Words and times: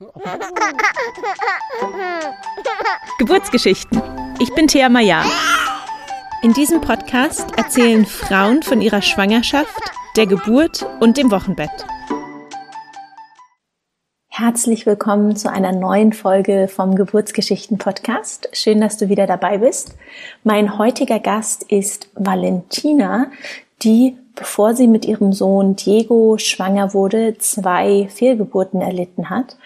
Geburtsgeschichten. 3.18 4.00
Ich 4.38 4.54
bin 4.54 4.66
Thea 4.66 4.88
Maya. 4.88 5.22
In 6.42 6.54
diesem 6.54 6.80
Podcast 6.80 7.44
erzählen 7.58 8.06
Frauen 8.06 8.62
von 8.62 8.80
ihrer 8.80 9.02
Schwangerschaft, 9.02 9.78
der 10.16 10.26
Geburt 10.26 10.86
und 11.00 11.18
dem 11.18 11.30
Wochenbett. 11.30 11.68
Herzlich 14.28 14.86
willkommen 14.86 15.36
zu 15.36 15.52
einer 15.52 15.72
neuen 15.72 16.14
Folge 16.14 16.68
vom 16.68 16.94
Geburtsgeschichten 16.94 17.76
Podcast. 17.76 18.48
Schön, 18.54 18.80
dass 18.80 18.96
du 18.96 19.10
wieder 19.10 19.26
dabei 19.26 19.58
bist. 19.58 19.98
Mein 20.44 20.78
heutiger 20.78 21.18
Gast 21.18 21.64
ist 21.64 22.08
Valentina, 22.14 23.26
die, 23.82 24.16
bevor 24.34 24.74
sie 24.74 24.86
mit 24.86 25.04
ihrem 25.04 25.34
Sohn 25.34 25.76
Diego 25.76 26.38
schwanger 26.38 26.94
wurde, 26.94 27.36
zwei 27.36 28.08
Fehlgeburten 28.08 28.80
erlitten 28.80 29.28
hat 29.28 29.58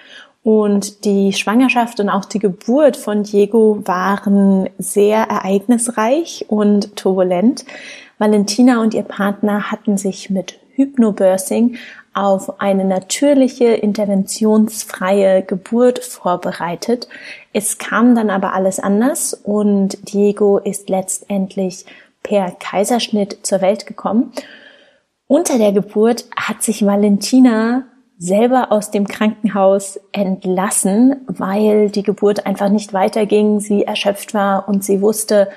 und 0.45 1.06
die 1.06 1.32
Schwangerschaft 1.32 1.98
und 2.00 2.11
auch 2.11 2.26
die 2.26 2.39
Geburt 2.39 2.98
von 2.98 3.22
Diego 3.22 3.80
waren 3.86 4.68
sehr 4.76 5.20
ereignisreich 5.20 6.44
und 6.48 6.94
turbulent. 6.96 7.64
Valentina 8.18 8.82
und 8.82 8.93
ihr 8.93 9.03
Partner 9.03 9.70
hatten 9.70 9.96
sich 9.96 10.29
mit 10.29 10.58
Hypnobirthing 10.75 11.76
auf 12.12 12.61
eine 12.61 12.84
natürliche, 12.84 13.68
interventionsfreie 13.68 15.43
Geburt 15.43 16.00
vorbereitet. 16.00 17.08
Es 17.54 17.79
kam 17.79 18.14
dann 18.14 18.29
aber 18.29 18.53
alles 18.53 18.79
anders 18.79 19.32
und 19.32 20.12
Diego 20.12 20.58
ist 20.58 20.90
letztendlich 20.90 21.86
per 22.22 22.50
Kaiserschnitt 22.50 23.39
zur 23.46 23.62
Welt 23.62 23.86
gekommen. 23.86 24.31
Unter 25.26 25.56
der 25.56 25.72
Geburt 25.72 26.26
hat 26.36 26.62
sich 26.62 26.84
Valentina 26.84 27.84
selber 28.18 28.71
aus 28.71 28.91
dem 28.91 29.09
Krankenhaus 29.09 29.99
entlassen, 30.13 31.17
weil 31.27 31.91
die 31.91 32.03
Geburt 32.03 32.47
einfach 32.47 32.69
nicht 32.69 32.92
weiterging, 32.92 33.61
sie 33.61 33.84
erschöpft 33.84 34.34
war 34.34 34.69
und 34.69 34.84
sie 34.84 35.01
wusste, 35.01 35.48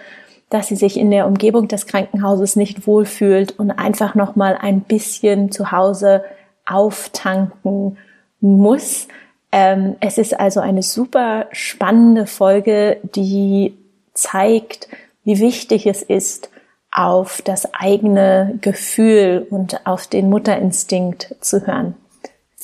dass 0.50 0.68
sie 0.68 0.76
sich 0.76 0.98
in 0.98 1.12
der 1.12 1.28
Umgebung 1.28 1.68
des 1.68 1.88
Krankenhauses 1.88 2.56
nicht 2.56 2.88
wohlfühlt 2.88 3.60
und 3.60 3.72
einfach 3.72 4.16
noch 4.16 4.36
mal 4.36 4.58
ein 4.60 4.82
bisschen 4.82 5.52
zu 5.52 5.72
Hause 5.72 6.24
auftanken 6.66 7.98
muss. 8.40 9.08
Ähm, 9.52 9.96
es 10.00 10.18
ist 10.18 10.40
also 10.40 10.60
eine 10.60 10.84
super 10.84 11.48
spannende 11.52 12.26
Folge, 12.26 12.98
die 13.16 13.78
zeigt, 14.14 14.88
wie 15.24 15.40
wichtig 15.40 15.86
es 15.86 16.02
ist, 16.02 16.50
auf 16.92 17.42
das 17.42 17.74
eigene 17.74 18.58
Gefühl 18.62 19.46
und 19.50 19.86
auf 19.86 20.08
den 20.08 20.30
Mutterinstinkt 20.30 21.36
zu 21.42 21.68
hören. 21.68 21.96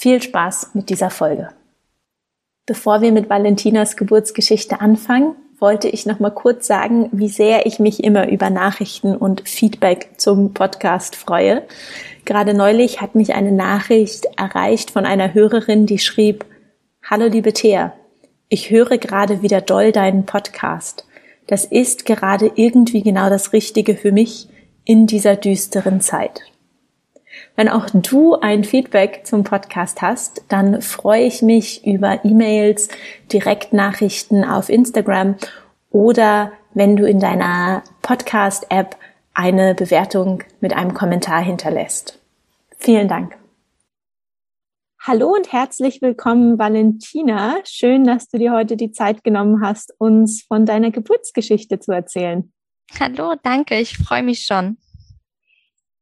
Viel 0.04 0.22
Spaß 0.22 0.72
mit 0.74 0.90
dieser 0.90 1.10
Folge. 1.10 1.48
Bevor 2.66 3.00
wir 3.00 3.14
mit 3.14 3.30
Valentinas 3.30 3.96
Geburtsgeschichte 3.96 4.82
anfangen, 4.82 5.34
wollte 5.60 5.88
ich 5.88 6.06
noch 6.06 6.20
mal 6.20 6.30
kurz 6.30 6.68
sagen, 6.68 7.08
wie 7.14 7.30
sehr 7.30 7.66
ich 7.66 7.80
mich 7.80 8.04
immer 8.04 8.28
über 8.28 8.50
Nachrichten 8.50 9.16
und 9.16 9.48
Feedback 9.48 10.10
zum 10.18 10.54
Podcast 10.54 11.16
freue. 11.16 11.64
Gerade 12.26 12.54
neulich 12.54 13.00
hat 13.00 13.16
mich 13.16 13.34
eine 13.34 13.54
Nachricht 13.54 14.26
erreicht 14.36 14.92
von 14.92 15.06
einer 15.06 15.34
Hörerin, 15.34 15.86
die 15.86 16.00
schrieb, 16.00 16.44
Hallo 17.10 17.28
liebe 17.28 17.54
Thea, 17.54 17.94
ich 18.50 18.72
höre 18.72 18.98
gerade 18.98 19.42
wieder 19.42 19.62
doll 19.62 19.94
deinen 19.94 20.26
Podcast. 20.26 21.08
Das 21.48 21.64
ist 21.64 22.06
gerade 22.06 22.52
irgendwie 22.56 23.04
genau 23.04 23.30
das 23.30 23.54
Richtige 23.54 23.96
für 23.96 24.12
mich 24.12 24.50
in 24.84 25.08
dieser 25.08 25.38
düsteren 25.38 26.02
Zeit. 26.02 26.42
Wenn 27.56 27.70
auch 27.70 27.88
du 27.92 28.36
ein 28.36 28.64
Feedback 28.64 29.22
zum 29.26 29.44
Podcast 29.44 30.02
hast, 30.02 30.44
dann 30.50 30.82
freue 30.82 31.24
ich 31.24 31.44
mich 31.44 31.86
über 31.86 32.26
E-Mails, 32.26 32.90
Direktnachrichten 33.32 34.44
auf 34.44 34.70
Instagram 34.70 35.36
oder 35.92 36.52
wenn 36.74 36.96
du 36.96 37.08
in 37.08 37.20
deiner 37.20 37.84
Podcast-App 38.02 38.98
eine 39.36 39.76
Bewertung 39.76 40.44
mit 40.62 40.74
einem 40.74 40.96
Kommentar 40.96 41.44
hinterlässt. 41.44 42.20
Vielen 42.80 43.08
Dank. 43.08 43.38
Hallo 45.00 45.34
und 45.36 45.52
herzlich 45.52 46.02
willkommen, 46.02 46.58
Valentina. 46.58 47.58
Schön, 47.66 48.06
dass 48.06 48.30
du 48.30 48.40
dir 48.40 48.52
heute 48.52 48.78
die 48.78 48.92
Zeit 48.92 49.24
genommen 49.24 49.62
hast, 49.64 49.94
uns 50.00 50.42
von 50.42 50.66
deiner 50.66 50.90
Geburtsgeschichte 50.90 51.80
zu 51.80 51.92
erzählen. 51.92 52.52
Hallo, 53.00 53.36
danke. 53.44 53.80
Ich 53.80 53.98
freue 53.98 54.24
mich 54.24 54.46
schon. 54.46 54.78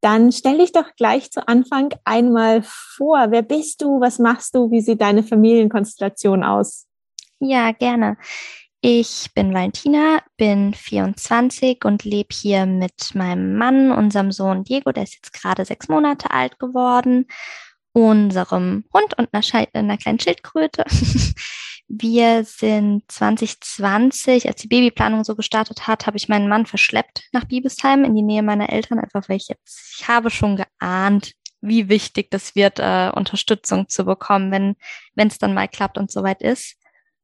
Dann 0.02 0.32
stell 0.32 0.58
dich 0.58 0.72
doch 0.72 0.96
gleich 0.98 1.32
zu 1.32 1.48
Anfang 1.48 1.94
einmal 2.04 2.64
vor. 2.64 3.28
Wer 3.30 3.44
bist 3.44 3.82
du? 3.82 4.00
Was 4.02 4.20
machst 4.20 4.56
du? 4.56 4.72
Wie 4.72 4.82
sieht 4.82 5.02
deine 5.02 5.24
Familienkonstellation 5.24 6.44
aus? 6.44 6.88
Ja, 7.40 7.72
gerne. 7.72 8.18
Ich 8.82 9.30
bin 9.36 9.54
Valentina, 9.54 10.24
bin 10.38 10.74
24 10.74 11.86
und 11.86 12.04
lebe 12.04 12.34
hier 12.34 12.66
mit 12.66 13.14
meinem 13.14 13.56
Mann, 13.56 13.92
unserem 13.92 14.32
Sohn 14.32 14.64
Diego, 14.64 14.92
der 14.92 15.04
ist 15.04 15.14
jetzt 15.14 15.34
gerade 15.34 15.66
sechs 15.66 15.88
Monate 15.88 16.32
alt 16.32 16.58
geworden, 16.58 17.28
unserem 17.94 18.86
Hund 18.92 19.16
und 19.20 19.30
einer, 19.32 19.68
einer 19.74 19.98
kleinen 19.98 20.20
Schildkröte. 20.20 20.86
Wir 21.94 22.46
sind 22.46 23.04
2020, 23.12 24.48
als 24.48 24.62
die 24.62 24.70
Babyplanung 24.70 25.26
so 25.26 25.36
gestartet 25.36 25.88
hat, 25.88 26.08
habe 26.08 26.16
ich 26.16 26.30
meinen 26.30 26.48
Mann 26.48 26.66
verschleppt 26.66 27.24
nach 27.34 27.44
Biebesheim 27.44 28.06
in 28.06 28.16
die 28.16 28.22
Nähe 28.22 28.44
meiner 28.44 28.72
Eltern, 28.72 28.98
einfach 28.98 29.28
weil 29.28 29.36
ich 29.36 29.50
jetzt, 29.50 29.98
ich 29.98 30.08
habe 30.08 30.30
schon 30.30 30.56
geahnt, 30.56 31.34
wie 31.60 31.90
wichtig 31.90 32.32
das 32.32 32.56
wird, 32.56 32.80
äh, 32.80 33.12
Unterstützung 33.14 33.90
zu 33.90 34.06
bekommen, 34.06 34.52
wenn 34.52 34.76
wenn 35.16 35.28
es 35.28 35.38
dann 35.38 35.54
mal 35.54 35.68
klappt 35.68 35.98
und 35.98 36.10
soweit 36.10 36.42
ist. 36.42 36.78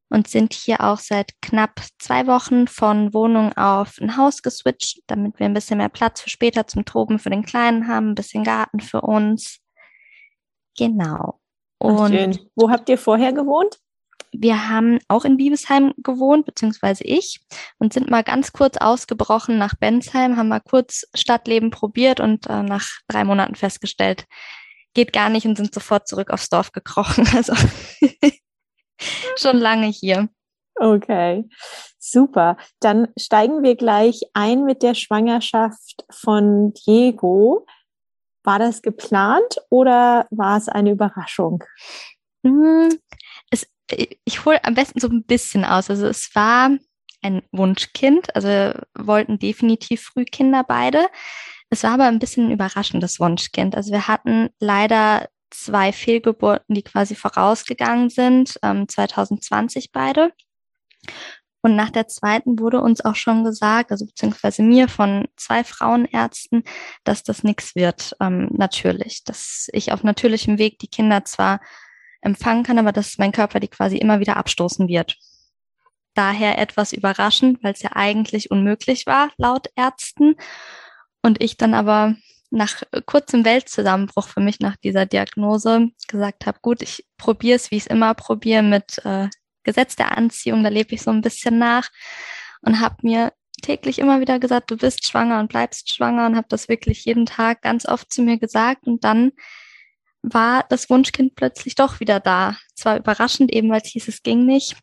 Und 0.10 0.28
sind 0.28 0.54
hier 0.54 0.82
auch 0.82 1.00
seit 1.00 1.32
knapp 1.42 1.82
zwei 1.98 2.28
Wochen 2.28 2.68
von 2.68 3.14
Wohnung 3.14 3.54
auf 3.54 3.98
ein 4.02 4.18
Haus 4.18 4.42
geswitcht, 4.42 5.00
damit 5.08 5.40
wir 5.40 5.46
ein 5.46 5.54
bisschen 5.54 5.78
mehr 5.78 5.90
Platz 5.90 6.20
für 6.22 6.30
später 6.30 6.68
zum 6.68 6.84
Toben 6.84 7.20
für 7.20 7.30
den 7.30 7.46
Kleinen 7.46 7.88
haben, 7.88 8.12
ein 8.12 8.16
bisschen 8.16 8.44
Garten 8.44 8.82
für 8.82 9.00
uns. 9.00 9.60
Genau. 10.78 11.40
Und 11.78 12.16
Ach, 12.16 12.46
wo 12.56 12.70
habt 12.70 12.90
ihr 12.90 12.98
vorher 12.98 13.32
gewohnt? 13.32 13.80
Wir 14.32 14.70
haben 14.70 15.00
auch 15.08 15.26
in 15.26 15.38
Biebesheim 15.38 15.94
gewohnt, 15.98 16.46
beziehungsweise 16.46 17.04
ich, 17.04 17.40
und 17.80 17.94
sind 17.94 18.10
mal 18.10 18.24
ganz 18.24 18.54
kurz 18.54 18.78
ausgebrochen 18.78 19.58
nach 19.58 19.76
Bensheim, 19.76 20.38
haben 20.38 20.50
mal 20.50 20.62
kurz 20.62 21.06
Stadtleben 21.14 21.72
probiert 21.72 22.20
und 22.20 22.48
äh, 22.48 22.64
nach 22.64 22.88
drei 23.08 23.24
Monaten 23.24 23.56
festgestellt, 23.56 24.26
geht 24.94 25.14
gar 25.14 25.30
nicht 25.30 25.46
und 25.46 25.56
sind 25.56 25.74
sofort 25.74 26.08
zurück 26.08 26.32
aufs 26.32 26.50
Dorf 26.50 26.72
gekrochen. 26.72 27.28
Also 27.36 27.54
schon 29.38 29.58
lange 29.58 29.88
hier. 29.88 30.30
Okay, 30.76 31.48
super. 32.00 32.58
Dann 32.80 33.08
steigen 33.18 33.64
wir 33.64 33.76
gleich 33.76 34.22
ein 34.34 34.64
mit 34.64 34.84
der 34.84 34.94
Schwangerschaft 34.94 36.06
von 36.12 36.74
Diego. 36.74 37.66
War 38.44 38.60
das 38.60 38.82
geplant 38.82 39.58
oder 39.70 40.28
war 40.30 40.58
es 40.58 40.70
eine 40.70 40.92
Überraschung? 40.92 41.64
Ich 44.26 44.46
hole 44.46 44.64
am 44.64 44.74
besten 44.74 45.00
so 45.00 45.08
ein 45.08 45.24
bisschen 45.24 45.66
aus. 45.66 45.90
Also 45.90 46.08
es 46.08 46.34
war 46.36 46.72
ein 47.22 47.42
Wunschkind, 47.52 48.36
also 48.36 48.74
wollten 48.94 49.40
definitiv 49.40 50.04
Frühkinder 50.04 50.64
beide. 50.68 51.08
Es 51.70 51.84
war 51.84 51.92
aber 51.92 52.06
ein 52.06 52.20
bisschen 52.20 52.48
ein 52.48 52.52
überraschendes 52.52 53.20
Wunschkind. 53.20 53.76
Also 53.76 53.92
wir 53.92 54.08
hatten 54.08 54.50
leider 54.60 55.28
zwei 55.50 55.92
Fehlgeburten, 55.92 56.76
die 56.76 56.84
quasi 56.84 57.16
vorausgegangen 57.16 58.10
sind, 58.10 58.60
ähm, 58.64 58.88
2020 58.88 59.92
beide. 59.92 60.32
Und 61.62 61.76
nach 61.76 61.90
der 61.90 62.08
zweiten 62.08 62.60
wurde 62.60 62.82
uns 62.82 63.04
auch 63.04 63.16
schon 63.16 63.44
gesagt, 63.44 63.92
also 63.92 64.06
beziehungsweise 64.06 64.62
mir 64.64 64.88
von 64.88 65.28
zwei 65.36 65.64
Frauenärzten, 65.64 66.64
dass 67.04 67.24
das 67.24 67.44
nichts 67.44 67.76
wird, 67.76 68.16
ähm, 68.22 68.50
natürlich. 68.52 69.24
Dass 69.24 69.68
ich 69.74 69.92
auf 69.92 70.04
natürlichem 70.04 70.60
Weg 70.60 70.80
die 70.80 70.88
Kinder 70.88 71.26
zwar 71.26 71.60
empfangen 72.22 72.64
kann, 72.64 72.80
aber 72.80 72.92
dass 72.92 73.18
mein 73.18 73.32
Körper 73.32 73.60
die 73.60 73.68
quasi 73.68 73.98
immer 73.98 74.20
wieder 74.20 74.38
abstoßen 74.38 74.88
wird. 74.88 75.18
Daher 76.14 76.58
etwas 76.58 76.94
überraschend, 76.94 77.64
weil 77.64 77.74
es 77.74 77.84
ja 77.84 77.92
eigentlich 77.94 78.50
unmöglich 78.50 79.06
war, 79.06 79.32
laut 79.38 79.68
Ärzten. 79.76 80.36
Und 81.22 81.44
ich 81.44 81.58
dann 81.58 81.74
aber 81.74 82.16
nach 82.50 82.82
kurzem 83.06 83.46
Weltzusammenbruch 83.46 84.28
für 84.28 84.40
mich 84.40 84.60
nach 84.60 84.78
dieser 84.78 85.06
Diagnose 85.06 85.90
gesagt 86.08 86.46
habe, 86.46 86.60
gut, 86.62 86.82
ich 86.82 87.06
probiere 87.18 87.58
es, 87.58 87.72
wie 87.72 87.76
ich 87.76 87.84
es 87.84 87.88
immer 87.88 88.14
probiere, 88.14 88.64
mit 88.64 89.00
äh, 89.04 89.28
Gesetz 89.64 89.96
der 89.96 90.18
Anziehung, 90.18 90.64
da 90.64 90.70
lebe 90.70 90.96
ich 90.96 91.02
so 91.02 91.12
ein 91.12 91.22
bisschen 91.22 91.60
nach 91.60 91.90
und 92.62 92.80
habe 92.80 92.96
mir 93.02 93.34
täglich 93.62 94.00
immer 94.00 94.22
wieder 94.22 94.40
gesagt, 94.40 94.72
du 94.72 94.78
bist 94.78 95.08
schwanger 95.08 95.40
und 95.40 95.50
bleibst 95.50 95.94
schwanger 95.94 96.26
und 96.26 96.36
habe 96.36 96.48
das 96.50 96.70
wirklich 96.70 97.06
jeden 97.06 97.26
Tag 97.26 97.62
ganz 97.62 97.86
oft 97.86 98.12
zu 98.12 98.22
mir 98.22 98.38
gesagt 98.38 98.88
und 98.88 99.04
dann 99.04 99.32
war 100.34 100.66
das 100.70 100.90
Wunschkind 100.90 101.36
plötzlich 101.36 101.76
doch 101.76 102.00
wieder 102.00 102.20
da. 102.20 102.56
Zwar 102.76 102.98
überraschend, 102.98 103.54
eben 103.54 103.70
weil 103.70 103.82
es 103.82 103.90
hieß, 103.90 104.08
es 104.08 104.24
ging 104.24 104.46
nicht, 104.46 104.78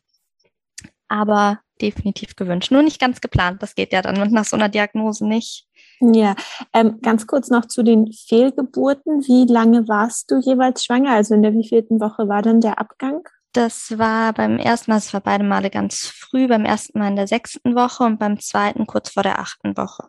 aber 1.09 1.61
definitiv 1.81 2.37
gewünscht. 2.37 2.71
Nur 2.71 2.83
nicht 2.83 3.01
ganz 3.01 3.21
geplant. 3.21 3.63
Das 3.63 3.75
geht 3.75 3.93
ja 3.93 4.03
dann 4.03 4.31
nach 4.33 4.45
so 4.45 4.57
einer 4.57 4.69
Diagnose 4.69 5.27
nicht. 5.27 5.67
Ja, 6.01 6.35
ähm, 6.73 7.01
ganz 7.03 7.27
kurz 7.27 7.51
noch 7.51 7.67
zu 7.67 7.83
den 7.83 8.13
Fehlgeburten. 8.13 9.23
Wie 9.27 9.51
lange 9.51 9.89
warst 9.89 10.31
du 10.31 10.39
jeweils 10.41 10.85
schwanger? 10.85 11.13
Also 11.13 11.35
in 11.35 11.43
der 11.43 11.55
wievielten 11.55 12.01
Woche 12.01 12.29
war 12.29 12.43
dann 12.43 12.61
der 12.61 12.79
Abgang? 12.79 13.23
Das 13.53 13.97
war 13.99 14.33
beim 14.33 14.59
ersten 14.59 14.91
Mal, 14.91 14.99
es 14.99 15.15
war 15.15 15.21
beide 15.21 15.45
Male 15.45 15.71
ganz 15.71 16.07
früh, 16.07 16.49
beim 16.49 16.65
ersten 16.65 16.99
Mal 16.99 17.09
in 17.09 17.17
der 17.17 17.29
sechsten 17.29 17.77
Woche 17.77 18.03
und 18.03 18.19
beim 18.19 18.41
zweiten 18.41 18.87
kurz 18.87 19.11
vor 19.11 19.23
der 19.23 19.39
achten 19.39 19.77
Woche. 19.77 20.09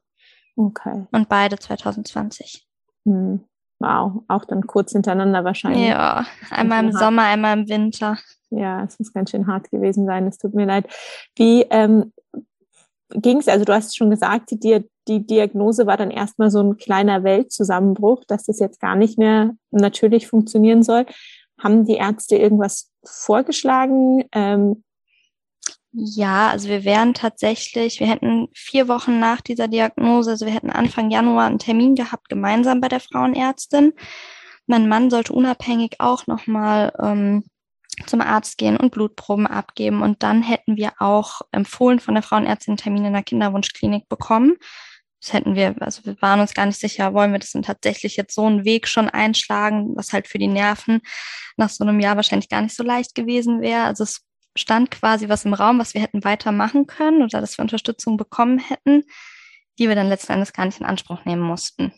Okay. 0.55 1.05
Und 1.11 1.29
beide 1.29 1.59
2020. 1.59 2.65
Hm. 3.05 3.45
Wow, 3.79 4.23
auch 4.27 4.45
dann 4.45 4.65
kurz 4.67 4.93
hintereinander 4.93 5.43
wahrscheinlich. 5.43 5.89
Ja, 5.89 6.25
einmal 6.49 6.85
im 6.85 6.93
hart. 6.93 7.03
Sommer, 7.03 7.23
einmal 7.23 7.57
im 7.57 7.67
Winter. 7.67 8.17
Ja, 8.49 8.83
es 8.83 8.97
muss 8.99 9.11
ganz 9.11 9.31
schön 9.31 9.47
hart 9.47 9.69
gewesen 9.69 10.05
sein. 10.05 10.27
Es 10.27 10.37
tut 10.37 10.53
mir 10.53 10.65
leid. 10.65 10.87
Wie 11.35 11.63
ähm, 11.69 12.13
ging 13.09 13.39
es? 13.39 13.47
Also 13.47 13.65
du 13.65 13.73
hast 13.73 13.97
schon 13.97 14.09
gesagt, 14.09 14.51
die, 14.51 14.59
Di- 14.59 14.89
die 15.07 15.25
Diagnose 15.25 15.85
war 15.85 15.97
dann 15.97 16.09
erstmal 16.09 16.49
so 16.51 16.61
ein 16.61 16.77
kleiner 16.77 17.23
Weltzusammenbruch, 17.23 18.23
dass 18.27 18.45
das 18.45 18.59
jetzt 18.59 18.79
gar 18.79 18.95
nicht 18.95 19.17
mehr 19.17 19.51
natürlich 19.71 20.27
funktionieren 20.27 20.83
soll. 20.83 21.05
Haben 21.61 21.85
die 21.85 21.95
Ärzte 21.95 22.37
irgendwas 22.37 22.91
vorgeschlagen? 23.03 24.23
Ähm, 24.31 24.83
Ja, 25.97 26.49
also 26.49 26.67
wir 26.67 26.83
wären 26.83 27.13
tatsächlich, 27.13 28.01
wir 28.01 28.07
hätten 28.07 28.49
vier 28.53 28.89
Wochen 28.89 29.19
nach 29.19 29.39
dieser 29.39 29.69
Diagnose, 29.69 30.31
also 30.31 30.45
wir 30.45 30.53
hätten 30.53 30.69
Anfang 30.69 31.09
Januar 31.09 31.45
einen 31.45 31.59
Termin 31.59 31.95
gehabt, 31.95 32.27
gemeinsam 32.27 32.81
bei 32.81 32.89
der 32.89 32.99
Frauenärztin. 32.99 33.93
Mein 34.67 34.89
Mann 34.89 35.09
sollte 35.09 35.31
unabhängig 35.31 35.95
auch 35.99 36.27
nochmal 36.27 36.91
ähm, 37.01 37.45
zum 38.07 38.19
Arzt 38.19 38.57
gehen 38.57 38.75
und 38.75 38.91
Blutproben 38.91 39.47
abgeben. 39.47 40.01
Und 40.01 40.21
dann 40.21 40.43
hätten 40.43 40.75
wir 40.75 40.91
auch 40.99 41.41
empfohlen 41.53 41.99
von 41.99 42.15
der 42.15 42.23
Frauenärztin 42.23 42.73
einen 42.73 42.77
Termin 42.77 43.05
in 43.05 43.13
der 43.13 43.23
Kinderwunschklinik 43.23 44.09
bekommen. 44.09 44.55
Das 45.21 45.31
hätten 45.31 45.55
wir, 45.55 45.75
also 45.79 46.03
wir 46.03 46.21
waren 46.21 46.41
uns 46.41 46.53
gar 46.53 46.65
nicht 46.65 46.79
sicher, 46.79 47.13
wollen 47.13 47.31
wir 47.31 47.39
das 47.39 47.51
denn 47.51 47.63
tatsächlich 47.63 48.17
jetzt 48.17 48.35
so 48.35 48.45
einen 48.45 48.65
Weg 48.65 48.87
schon 48.87 49.09
einschlagen, 49.09 49.95
was 49.95 50.11
halt 50.11 50.27
für 50.27 50.39
die 50.39 50.47
Nerven 50.47 50.99
nach 51.55 51.69
so 51.69 51.85
einem 51.85 52.01
Jahr 52.01 52.17
wahrscheinlich 52.17 52.49
gar 52.49 52.61
nicht 52.61 52.75
so 52.75 52.83
leicht 52.83 53.15
gewesen 53.15 53.61
wäre. 53.61 53.83
Also 53.85 54.03
es 54.03 54.25
stand 54.55 54.91
quasi 54.91 55.29
was 55.29 55.45
im 55.45 55.53
Raum, 55.53 55.79
was 55.79 55.93
wir 55.93 56.01
hätten 56.01 56.23
weitermachen 56.23 56.87
können 56.87 57.21
oder 57.21 57.41
dass 57.41 57.57
wir 57.57 57.63
Unterstützung 57.63 58.17
bekommen 58.17 58.59
hätten, 58.59 59.03
die 59.77 59.87
wir 59.87 59.95
dann 59.95 60.09
letzten 60.09 60.33
Endes 60.33 60.53
gar 60.53 60.65
nicht 60.65 60.79
in 60.79 60.85
Anspruch 60.85 61.25
nehmen 61.25 61.41
mussten. 61.41 61.91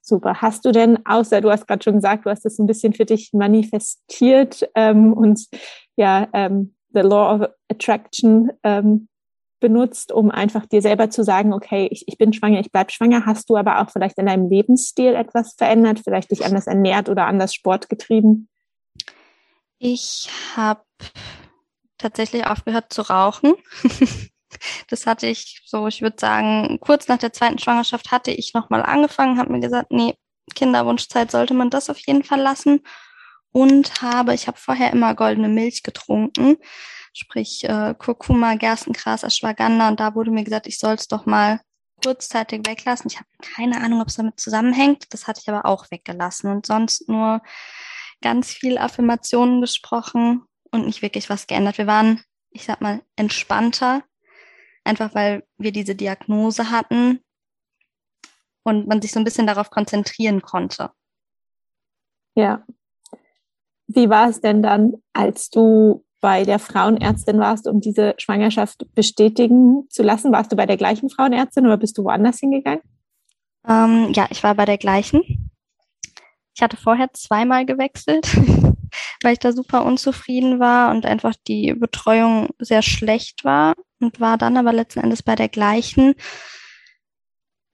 super. 0.00 0.40
Hast 0.40 0.64
du 0.64 0.72
denn, 0.72 1.04
außer 1.06 1.40
du 1.40 1.50
hast 1.50 1.66
gerade 1.66 1.84
schon 1.84 1.96
gesagt, 1.96 2.24
du 2.24 2.30
hast 2.30 2.44
das 2.44 2.58
ein 2.58 2.66
bisschen 2.66 2.94
für 2.94 3.04
dich 3.04 3.30
manifestiert 3.32 4.68
ähm, 4.74 5.12
und 5.12 5.46
ja, 5.96 6.28
ähm, 6.32 6.74
the 6.94 7.00
Law 7.00 7.34
of 7.34 7.48
Attraction 7.70 8.50
ähm, 8.62 9.08
benutzt, 9.60 10.12
um 10.12 10.30
einfach 10.30 10.66
dir 10.66 10.80
selber 10.82 11.10
zu 11.10 11.24
sagen, 11.24 11.52
okay, 11.52 11.88
ich, 11.90 12.04
ich 12.06 12.16
bin 12.16 12.32
schwanger, 12.32 12.60
ich 12.60 12.72
bleib 12.72 12.92
schwanger. 12.92 13.26
Hast 13.26 13.50
du 13.50 13.56
aber 13.56 13.80
auch 13.80 13.90
vielleicht 13.90 14.18
in 14.18 14.26
deinem 14.26 14.48
Lebensstil 14.48 15.14
etwas 15.14 15.54
verändert, 15.54 16.00
vielleicht 16.02 16.30
dich 16.30 16.44
anders 16.44 16.66
ernährt 16.66 17.08
oder 17.08 17.26
anders 17.26 17.54
Sport 17.54 17.88
getrieben? 17.88 18.48
Ich 19.78 20.28
habe 20.56 20.82
tatsächlich 21.98 22.46
aufgehört 22.46 22.92
zu 22.92 23.02
rauchen. 23.02 23.54
das 24.88 25.06
hatte 25.06 25.26
ich 25.26 25.62
so, 25.66 25.86
ich 25.86 26.02
würde 26.02 26.16
sagen, 26.18 26.78
kurz 26.80 27.08
nach 27.08 27.18
der 27.18 27.32
zweiten 27.32 27.58
Schwangerschaft 27.58 28.10
hatte 28.10 28.30
ich 28.30 28.54
nochmal 28.54 28.82
angefangen, 28.82 29.38
habe 29.38 29.52
mir 29.52 29.60
gesagt, 29.60 29.90
nee, 29.90 30.14
Kinderwunschzeit 30.54 31.30
sollte 31.30 31.54
man 31.54 31.70
das 31.70 31.90
auf 31.90 31.98
jeden 31.98 32.24
Fall 32.24 32.40
lassen. 32.40 32.80
Und 33.50 34.02
habe, 34.02 34.34
ich 34.34 34.46
habe 34.46 34.58
vorher 34.58 34.92
immer 34.92 35.14
goldene 35.14 35.48
Milch 35.48 35.82
getrunken, 35.82 36.56
sprich 37.14 37.64
äh, 37.64 37.94
Kurkuma, 37.96 38.56
Gerstengras, 38.56 39.24
Ashwagandha. 39.24 39.88
Und 39.88 40.00
da 40.00 40.14
wurde 40.14 40.30
mir 40.30 40.44
gesagt, 40.44 40.66
ich 40.66 40.78
soll 40.78 40.94
es 40.94 41.08
doch 41.08 41.24
mal 41.24 41.60
kurzzeitig 42.04 42.66
weglassen. 42.66 43.10
Ich 43.10 43.16
habe 43.16 43.28
keine 43.40 43.80
Ahnung, 43.80 44.02
ob 44.02 44.08
es 44.08 44.16
damit 44.16 44.38
zusammenhängt. 44.38 45.12
Das 45.12 45.26
hatte 45.26 45.40
ich 45.42 45.48
aber 45.48 45.64
auch 45.64 45.90
weggelassen. 45.90 46.50
Und 46.50 46.66
sonst 46.66 47.08
nur 47.08 47.40
ganz 48.20 48.52
viel 48.52 48.78
Affirmationen 48.78 49.60
gesprochen 49.60 50.44
und 50.70 50.86
nicht 50.86 51.02
wirklich 51.02 51.30
was 51.30 51.46
geändert. 51.46 51.78
Wir 51.78 51.86
waren, 51.86 52.20
ich 52.50 52.64
sag 52.64 52.80
mal, 52.80 53.02
entspannter, 53.16 54.02
einfach 54.84 55.14
weil 55.14 55.44
wir 55.56 55.72
diese 55.72 55.94
Diagnose 55.94 56.70
hatten 56.70 57.20
und 58.64 58.86
man 58.86 59.00
sich 59.00 59.12
so 59.12 59.20
ein 59.20 59.24
bisschen 59.24 59.46
darauf 59.46 59.70
konzentrieren 59.70 60.42
konnte. 60.42 60.90
Ja. 62.34 62.64
Wie 63.86 64.10
war 64.10 64.28
es 64.28 64.40
denn 64.40 64.62
dann, 64.62 64.94
als 65.12 65.50
du 65.50 66.04
bei 66.20 66.44
der 66.44 66.58
Frauenärztin 66.58 67.38
warst, 67.38 67.66
um 67.66 67.80
diese 67.80 68.14
Schwangerschaft 68.18 68.86
bestätigen 68.94 69.88
zu 69.88 70.02
lassen? 70.02 70.32
Warst 70.32 70.52
du 70.52 70.56
bei 70.56 70.66
der 70.66 70.76
gleichen 70.76 71.08
Frauenärztin 71.10 71.64
oder 71.64 71.76
bist 71.76 71.96
du 71.96 72.04
woanders 72.04 72.38
hingegangen? 72.40 72.82
Ähm, 73.66 74.12
ja, 74.12 74.26
ich 74.30 74.42
war 74.42 74.54
bei 74.54 74.64
der 74.64 74.78
gleichen. 74.78 75.50
Ich 76.58 76.62
hatte 76.62 76.76
vorher 76.76 77.12
zweimal 77.12 77.64
gewechselt, 77.66 78.26
weil 79.22 79.32
ich 79.32 79.38
da 79.38 79.52
super 79.52 79.84
unzufrieden 79.84 80.58
war 80.58 80.90
und 80.90 81.06
einfach 81.06 81.34
die 81.46 81.72
Betreuung 81.72 82.48
sehr 82.58 82.82
schlecht 82.82 83.44
war 83.44 83.76
und 84.00 84.18
war 84.18 84.36
dann 84.38 84.56
aber 84.56 84.72
letzten 84.72 84.98
Endes 84.98 85.22
bei 85.22 85.36
der 85.36 85.48
gleichen. 85.48 86.14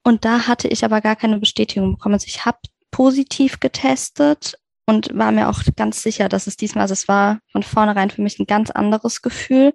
Und 0.03 0.23
da 0.23 0.45
hatte 0.45 0.67
ich 0.67 0.85
aber 0.85 1.01
gar 1.01 1.15
keine 1.15 1.39
Bestätigung 1.39 1.93
bekommen. 1.93 2.13
Also 2.13 2.27
ich 2.27 2.45
habe 2.45 2.59
positiv 2.91 3.59
getestet 3.59 4.59
und 4.85 5.17
war 5.17 5.31
mir 5.31 5.49
auch 5.49 5.63
ganz 5.75 6.03
sicher, 6.03 6.29
dass 6.29 6.45
es 6.45 6.55
diesmal, 6.55 6.83
also 6.83 6.93
es 6.93 7.07
war 7.07 7.39
von 7.51 7.63
vornherein 7.63 8.11
für 8.11 8.21
mich 8.21 8.37
ein 8.37 8.45
ganz 8.45 8.69
anderes 8.69 9.23
Gefühl. 9.23 9.73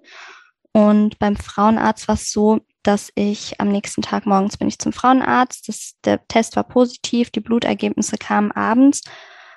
Und 0.71 1.19
beim 1.19 1.35
Frauenarzt 1.35 2.07
war 2.07 2.15
es 2.15 2.31
so, 2.31 2.61
dass 2.83 3.11
ich 3.15 3.59
am 3.59 3.69
nächsten 3.69 4.01
Tag 4.01 4.25
morgens 4.25 4.57
bin 4.57 4.67
ich 4.67 4.79
zum 4.79 4.93
Frauenarzt. 4.93 5.67
Das, 5.67 5.93
der 6.03 6.25
Test 6.27 6.55
war 6.55 6.63
positiv, 6.63 7.29
die 7.29 7.39
Blutergebnisse 7.39 8.17
kamen 8.17 8.51
abends. 8.51 9.01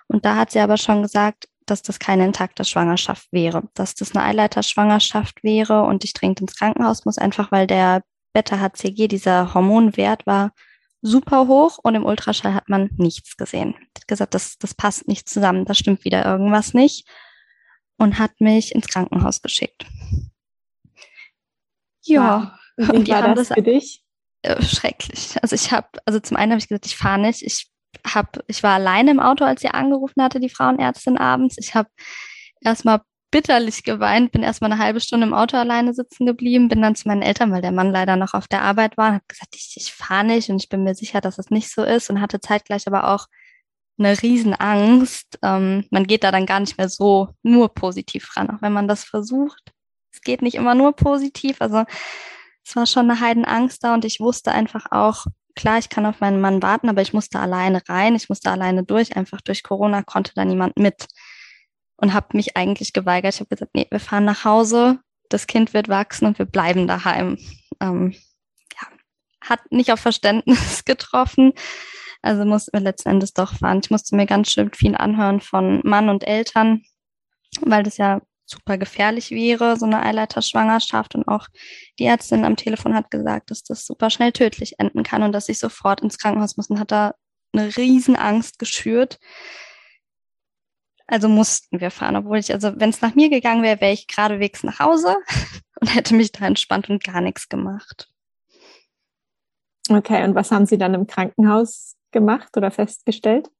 Und 0.06 0.24
da 0.24 0.36
hat 0.36 0.50
sie 0.50 0.60
aber 0.60 0.76
schon 0.76 1.02
gesagt, 1.02 1.48
dass 1.66 1.82
das 1.82 1.98
keine 1.98 2.26
intakte 2.26 2.64
Schwangerschaft 2.64 3.28
wäre, 3.32 3.62
dass 3.74 3.94
das 3.94 4.14
eine 4.14 4.24
Eileiterschwangerschaft 4.24 5.42
wäre 5.42 5.82
und 5.82 6.04
ich 6.04 6.12
dringend 6.12 6.42
ins 6.42 6.56
Krankenhaus 6.56 7.04
muss, 7.06 7.18
einfach 7.18 7.50
weil 7.52 7.66
der 7.66 8.02
Beta-HCG, 8.34 9.08
dieser 9.08 9.54
Hormonwert, 9.54 10.26
war 10.26 10.52
super 11.00 11.46
hoch 11.46 11.78
und 11.82 11.94
im 11.94 12.04
Ultraschall 12.04 12.54
hat 12.54 12.68
man 12.68 12.90
nichts 12.96 13.36
gesehen. 13.36 13.74
Hat 13.96 14.08
gesagt, 14.08 14.34
das, 14.34 14.58
das 14.58 14.74
passt 14.74 15.08
nicht 15.08 15.28
zusammen, 15.28 15.64
da 15.64 15.74
stimmt 15.74 16.04
wieder 16.04 16.24
irgendwas 16.24 16.74
nicht 16.74 17.08
und 17.96 18.18
hat 18.18 18.40
mich 18.40 18.74
ins 18.74 18.88
Krankenhaus 18.88 19.40
geschickt. 19.40 19.86
Ja. 22.02 22.52
Wow. 22.52 22.63
Wie 22.76 23.08
war 23.08 23.34
das 23.34 23.48
das- 23.48 23.56
für 23.56 23.62
dich? 23.62 24.02
äh, 24.42 24.62
schrecklich. 24.62 25.36
Also 25.42 25.54
ich 25.54 25.72
habe, 25.72 25.88
also 26.04 26.20
zum 26.20 26.36
einen 26.36 26.52
habe 26.52 26.58
ich 26.58 26.68
gesagt, 26.68 26.86
ich 26.86 26.96
fahre 26.96 27.18
nicht. 27.18 27.42
Ich 27.42 27.70
hab, 28.06 28.40
ich 28.46 28.62
war 28.62 28.74
alleine 28.74 29.10
im 29.10 29.20
Auto, 29.20 29.44
als 29.44 29.62
sie 29.62 29.68
angerufen 29.68 30.22
hatte, 30.22 30.38
die 30.38 30.50
Frauenärztin 30.50 31.16
abends. 31.16 31.56
Ich 31.58 31.74
habe 31.74 31.88
erstmal 32.60 33.00
bitterlich 33.30 33.82
geweint, 33.84 34.32
bin 34.32 34.42
erstmal 34.42 34.70
eine 34.70 34.80
halbe 34.82 35.00
Stunde 35.00 35.26
im 35.26 35.34
Auto 35.34 35.56
alleine 35.56 35.94
sitzen 35.94 36.26
geblieben, 36.26 36.68
bin 36.68 36.82
dann 36.82 36.94
zu 36.94 37.08
meinen 37.08 37.22
Eltern, 37.22 37.50
weil 37.52 37.62
der 37.62 37.72
Mann 37.72 37.90
leider 37.90 38.16
noch 38.16 38.34
auf 38.34 38.46
der 38.46 38.62
Arbeit 38.62 38.96
war, 38.96 39.08
und 39.08 39.14
habe 39.14 39.24
gesagt, 39.26 39.56
ich, 39.56 39.74
ich 39.76 39.92
fahre 39.92 40.24
nicht 40.24 40.50
und 40.50 40.62
ich 40.62 40.68
bin 40.68 40.84
mir 40.84 40.94
sicher, 40.94 41.20
dass 41.20 41.38
es 41.38 41.50
nicht 41.50 41.72
so 41.72 41.82
ist 41.82 42.10
und 42.10 42.20
hatte 42.20 42.38
zeitgleich 42.40 42.86
aber 42.86 43.08
auch 43.12 43.26
eine 43.98 44.20
Riesenangst. 44.20 45.38
Ähm, 45.42 45.86
man 45.90 46.06
geht 46.06 46.22
da 46.22 46.30
dann 46.30 46.46
gar 46.46 46.60
nicht 46.60 46.76
mehr 46.78 46.88
so 46.88 47.30
nur 47.42 47.72
positiv 47.74 48.36
ran, 48.36 48.50
auch 48.50 48.60
wenn 48.62 48.72
man 48.72 48.88
das 48.88 49.04
versucht. 49.04 49.72
Es 50.12 50.20
geht 50.20 50.42
nicht 50.42 50.54
immer 50.54 50.74
nur 50.74 50.92
positiv. 50.94 51.56
Also 51.60 51.84
es 52.64 52.76
war 52.76 52.86
schon 52.86 53.10
eine 53.10 53.20
Heidenangst 53.20 53.84
da 53.84 53.94
und 53.94 54.04
ich 54.04 54.20
wusste 54.20 54.52
einfach 54.52 54.86
auch, 54.90 55.26
klar, 55.54 55.78
ich 55.78 55.88
kann 55.88 56.06
auf 56.06 56.20
meinen 56.20 56.40
Mann 56.40 56.62
warten, 56.62 56.88
aber 56.88 57.02
ich 57.02 57.12
musste 57.12 57.38
alleine 57.38 57.82
rein, 57.88 58.14
ich 58.14 58.28
musste 58.28 58.50
alleine 58.50 58.84
durch, 58.84 59.16
einfach 59.16 59.40
durch 59.40 59.62
Corona 59.62 60.02
konnte 60.02 60.32
da 60.34 60.44
niemand 60.44 60.78
mit 60.78 61.06
und 61.96 62.12
habe 62.12 62.36
mich 62.36 62.56
eigentlich 62.56 62.92
geweigert. 62.92 63.34
Ich 63.34 63.40
habe 63.40 63.48
gesagt, 63.48 63.74
nee, 63.74 63.86
wir 63.90 64.00
fahren 64.00 64.24
nach 64.24 64.44
Hause, 64.44 64.98
das 65.28 65.46
Kind 65.46 65.74
wird 65.74 65.88
wachsen 65.88 66.26
und 66.26 66.38
wir 66.38 66.46
bleiben 66.46 66.86
daheim. 66.86 67.38
Ähm, 67.80 68.14
ja, 68.72 68.88
hat 69.42 69.60
nicht 69.70 69.92
auf 69.92 70.00
Verständnis 70.00 70.84
getroffen. 70.84 71.52
Also 72.22 72.44
mussten 72.44 72.72
wir 72.72 72.80
letzten 72.80 73.10
Endes 73.10 73.34
doch 73.34 73.54
fahren. 73.54 73.80
Ich 73.82 73.90
musste 73.90 74.16
mir 74.16 74.26
ganz 74.26 74.50
schön 74.50 74.72
viel 74.72 74.96
anhören 74.96 75.40
von 75.40 75.80
Mann 75.84 76.08
und 76.08 76.26
Eltern, 76.26 76.82
weil 77.60 77.82
das 77.82 77.98
ja 77.98 78.22
super 78.46 78.78
gefährlich 78.78 79.30
wäre, 79.30 79.76
so 79.76 79.86
eine 79.86 80.02
Eileiterschwangerschaft. 80.02 81.14
Und 81.14 81.28
auch 81.28 81.48
die 81.98 82.04
Ärztin 82.04 82.44
am 82.44 82.56
Telefon 82.56 82.94
hat 82.94 83.10
gesagt, 83.10 83.50
dass 83.50 83.62
das 83.62 83.86
super 83.86 84.10
schnell 84.10 84.32
tödlich 84.32 84.78
enden 84.78 85.02
kann 85.02 85.22
und 85.22 85.32
dass 85.32 85.48
ich 85.48 85.58
sofort 85.58 86.00
ins 86.00 86.18
Krankenhaus 86.18 86.56
muss 86.56 86.70
und 86.70 86.78
hat 86.78 86.92
da 86.92 87.14
eine 87.52 87.76
Riesenangst 87.76 88.58
geschürt. 88.58 89.18
Also 91.06 91.28
mussten 91.28 91.80
wir 91.80 91.90
fahren, 91.90 92.16
obwohl 92.16 92.38
ich, 92.38 92.52
also 92.52 92.72
wenn 92.76 92.90
es 92.90 93.02
nach 93.02 93.14
mir 93.14 93.28
gegangen 93.28 93.62
wäre, 93.62 93.80
wäre 93.80 93.92
ich 93.92 94.06
geradewegs 94.06 94.62
nach 94.62 94.78
Hause 94.78 95.16
und 95.80 95.94
hätte 95.94 96.14
mich 96.14 96.32
da 96.32 96.46
entspannt 96.46 96.88
und 96.88 97.04
gar 97.04 97.20
nichts 97.20 97.48
gemacht. 97.48 98.08
Okay, 99.90 100.24
und 100.24 100.34
was 100.34 100.50
haben 100.50 100.64
Sie 100.64 100.78
dann 100.78 100.94
im 100.94 101.06
Krankenhaus 101.06 101.96
gemacht 102.10 102.56
oder 102.56 102.70
festgestellt? 102.70 103.50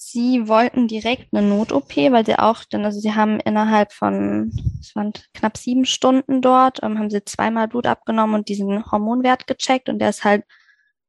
Sie 0.00 0.46
wollten 0.46 0.86
direkt 0.86 1.34
eine 1.34 1.44
Not-OP, 1.44 1.96
weil 1.96 2.24
sie 2.24 2.38
auch, 2.38 2.62
dann, 2.70 2.84
also 2.84 3.00
sie 3.00 3.16
haben 3.16 3.40
innerhalb 3.40 3.92
von, 3.92 4.52
es 4.80 4.94
waren 4.94 5.12
knapp 5.34 5.56
sieben 5.56 5.84
Stunden 5.84 6.40
dort, 6.40 6.80
ähm, 6.84 7.00
haben 7.00 7.10
sie 7.10 7.24
zweimal 7.24 7.66
Blut 7.66 7.84
abgenommen 7.84 8.36
und 8.36 8.48
diesen 8.48 8.88
Hormonwert 8.92 9.48
gecheckt 9.48 9.88
und 9.88 9.98
der 9.98 10.10
ist 10.10 10.22
halt 10.22 10.44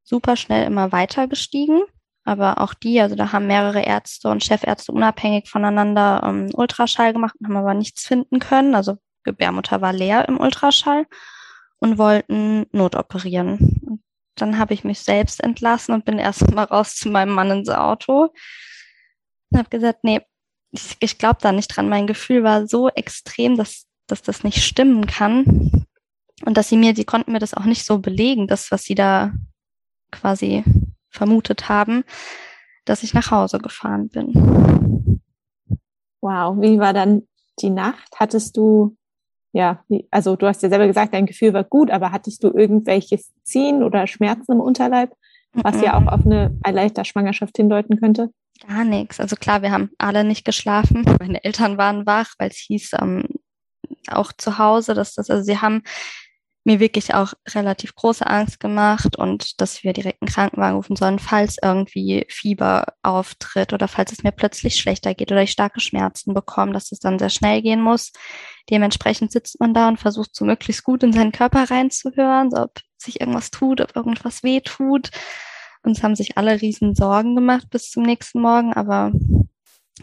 super 0.02 0.34
schnell 0.34 0.66
immer 0.66 0.90
weiter 0.90 1.28
gestiegen. 1.28 1.82
Aber 2.24 2.60
auch 2.60 2.74
die, 2.74 3.00
also 3.00 3.14
da 3.14 3.30
haben 3.30 3.46
mehrere 3.46 3.80
Ärzte 3.80 4.28
und 4.28 4.42
Chefärzte 4.42 4.90
unabhängig 4.90 5.48
voneinander 5.48 6.22
ähm, 6.24 6.50
Ultraschall 6.52 7.12
gemacht, 7.12 7.36
haben 7.44 7.56
aber 7.56 7.74
nichts 7.74 8.04
finden 8.04 8.40
können. 8.40 8.74
Also 8.74 8.96
Gebärmutter 9.22 9.80
war 9.80 9.92
leer 9.92 10.28
im 10.28 10.40
Ultraschall 10.40 11.06
und 11.78 11.96
wollten 11.96 12.66
notoperieren. 12.72 13.80
Und 13.86 14.02
dann 14.34 14.58
habe 14.58 14.74
ich 14.74 14.82
mich 14.82 14.98
selbst 14.98 15.42
entlassen 15.44 15.94
und 15.94 16.04
bin 16.04 16.18
erst 16.18 16.50
mal 16.50 16.64
raus 16.64 16.96
zu 16.96 17.08
meinem 17.08 17.32
Mann 17.32 17.52
ins 17.52 17.68
Auto 17.68 18.30
und 19.50 19.58
habe 19.58 19.68
gesagt, 19.68 20.04
nee, 20.04 20.20
ich, 20.72 20.96
ich 21.00 21.18
glaube 21.18 21.38
da 21.40 21.52
nicht 21.52 21.68
dran. 21.68 21.88
Mein 21.88 22.06
Gefühl 22.06 22.42
war 22.42 22.66
so 22.66 22.88
extrem, 22.88 23.56
dass, 23.56 23.86
dass 24.06 24.22
das 24.22 24.44
nicht 24.44 24.62
stimmen 24.62 25.06
kann. 25.06 25.86
Und 26.44 26.56
dass 26.56 26.68
sie 26.68 26.76
mir, 26.76 26.94
sie 26.94 27.04
konnten 27.04 27.32
mir 27.32 27.38
das 27.38 27.54
auch 27.54 27.64
nicht 27.64 27.84
so 27.84 27.98
belegen, 27.98 28.46
das, 28.46 28.70
was 28.70 28.84
sie 28.84 28.94
da 28.94 29.32
quasi 30.10 30.64
vermutet 31.10 31.68
haben, 31.68 32.04
dass 32.84 33.02
ich 33.02 33.12
nach 33.12 33.30
Hause 33.30 33.58
gefahren 33.58 34.08
bin. 34.08 35.20
Wow, 36.22 36.56
wie 36.60 36.78
war 36.78 36.92
dann 36.92 37.28
die 37.60 37.70
Nacht? 37.70 38.08
Hattest 38.16 38.56
du, 38.56 38.96
ja, 39.52 39.84
also 40.10 40.36
du 40.36 40.46
hast 40.46 40.62
ja 40.62 40.70
selber 40.70 40.86
gesagt, 40.86 41.12
dein 41.12 41.26
Gefühl 41.26 41.52
war 41.52 41.64
gut, 41.64 41.90
aber 41.90 42.12
hattest 42.12 42.42
du 42.42 42.48
irgendwelches 42.48 43.32
Ziehen 43.42 43.82
oder 43.82 44.06
Schmerzen 44.06 44.52
im 44.52 44.60
Unterleib, 44.60 45.14
was 45.52 45.76
mm 45.76 45.78
-mm. 45.78 45.84
ja 45.84 45.98
auch 45.98 46.06
auf 46.06 46.24
eine 46.24 46.56
Erleichterschwangerschaft 46.62 47.56
hindeuten 47.56 47.98
könnte? 48.00 48.30
Gar 48.66 48.84
nichts. 48.84 49.20
Also 49.20 49.36
klar, 49.36 49.62
wir 49.62 49.72
haben 49.72 49.90
alle 49.98 50.24
nicht 50.24 50.44
geschlafen. 50.44 51.04
Meine 51.20 51.42
Eltern 51.44 51.78
waren 51.78 52.06
wach, 52.06 52.34
weil 52.38 52.50
es 52.50 52.58
hieß, 52.58 52.92
ähm, 53.00 53.24
auch 54.08 54.32
zu 54.32 54.58
Hause, 54.58 54.94
dass 54.94 55.14
das, 55.14 55.30
also 55.30 55.42
sie 55.42 55.58
haben 55.58 55.82
mir 56.64 56.78
wirklich 56.78 57.14
auch 57.14 57.32
relativ 57.48 57.94
große 57.94 58.26
Angst 58.26 58.60
gemacht 58.60 59.16
und 59.16 59.60
dass 59.62 59.82
wir 59.82 59.94
direkt 59.94 60.20
einen 60.20 60.28
Krankenwagen 60.30 60.76
rufen 60.76 60.94
sollen, 60.94 61.18
falls 61.18 61.56
irgendwie 61.62 62.26
Fieber 62.28 62.84
auftritt 63.02 63.72
oder 63.72 63.88
falls 63.88 64.12
es 64.12 64.22
mir 64.22 64.32
plötzlich 64.32 64.76
schlechter 64.76 65.14
geht 65.14 65.32
oder 65.32 65.42
ich 65.42 65.52
starke 65.52 65.80
Schmerzen 65.80 66.34
bekomme, 66.34 66.72
dass 66.72 66.92
es 66.92 66.98
dann 66.98 67.18
sehr 67.18 67.30
schnell 67.30 67.62
gehen 67.62 67.80
muss. 67.80 68.12
Dementsprechend 68.68 69.32
sitzt 69.32 69.58
man 69.58 69.72
da 69.72 69.88
und 69.88 69.98
versucht 69.98 70.36
so 70.36 70.44
möglichst 70.44 70.84
gut 70.84 71.02
in 71.02 71.14
seinen 71.14 71.32
Körper 71.32 71.70
reinzuhören, 71.70 72.50
so 72.50 72.62
ob 72.62 72.78
sich 72.98 73.20
irgendwas 73.20 73.50
tut, 73.50 73.80
ob 73.80 73.96
irgendwas 73.96 74.42
weh 74.42 74.60
tut. 74.60 75.10
Uns 75.82 76.02
haben 76.02 76.14
sich 76.14 76.36
alle 76.36 76.60
riesen 76.60 76.94
Sorgen 76.94 77.34
gemacht 77.34 77.68
bis 77.70 77.90
zum 77.90 78.02
nächsten 78.02 78.40
Morgen, 78.40 78.74
aber 78.74 79.12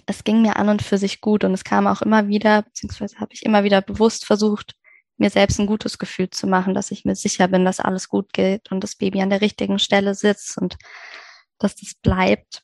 es 0.06 0.24
ging 0.24 0.42
mir 0.42 0.58
an 0.58 0.70
und 0.70 0.82
für 0.82 0.98
sich 0.98 1.22
gut 1.22 1.44
und 1.44 1.54
es 1.54 1.64
kam 1.64 1.88
auch 1.88 2.02
immer 2.02 2.28
wieder, 2.28 2.64
beziehungsweise 2.64 3.20
habe 3.20 3.34
ich 3.34 3.46
immer 3.46 3.64
wieder 3.64 3.82
bewusst 3.82 4.26
versucht, 4.26 4.76
mir 5.18 5.30
selbst 5.30 5.60
ein 5.60 5.68
gutes 5.68 5.98
Gefühl 5.98 6.30
zu 6.30 6.48
machen, 6.48 6.74
dass 6.74 6.92
ich 6.92 7.06
mir 7.06 7.16
sicher 7.16 7.48
bin, 7.48 7.66
dass 7.66 7.80
alles 7.80 8.08
gut 8.10 8.34
geht 8.34 8.72
und 8.72 8.84
das 8.84 8.96
Baby 8.96 9.22
an 9.22 9.30
der 9.30 9.42
richtigen 9.42 9.80
Stelle 9.80 10.14
sitzt 10.14 10.58
und 10.58 10.78
dass 11.58 11.76
das 11.76 11.96
bleibt. 11.96 12.64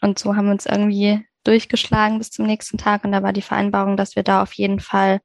Und 0.00 0.18
so 0.18 0.34
haben 0.34 0.46
wir 0.46 0.52
uns 0.52 0.66
irgendwie 0.66 1.24
durchgeschlagen 1.44 2.18
bis 2.18 2.30
zum 2.30 2.46
nächsten 2.46 2.78
Tag 2.78 3.04
und 3.04 3.12
da 3.12 3.22
war 3.22 3.32
die 3.32 3.42
Vereinbarung, 3.42 3.96
dass 3.96 4.16
wir 4.16 4.22
da 4.22 4.42
auf 4.42 4.52
jeden 4.54 4.80
Fall 4.80 5.20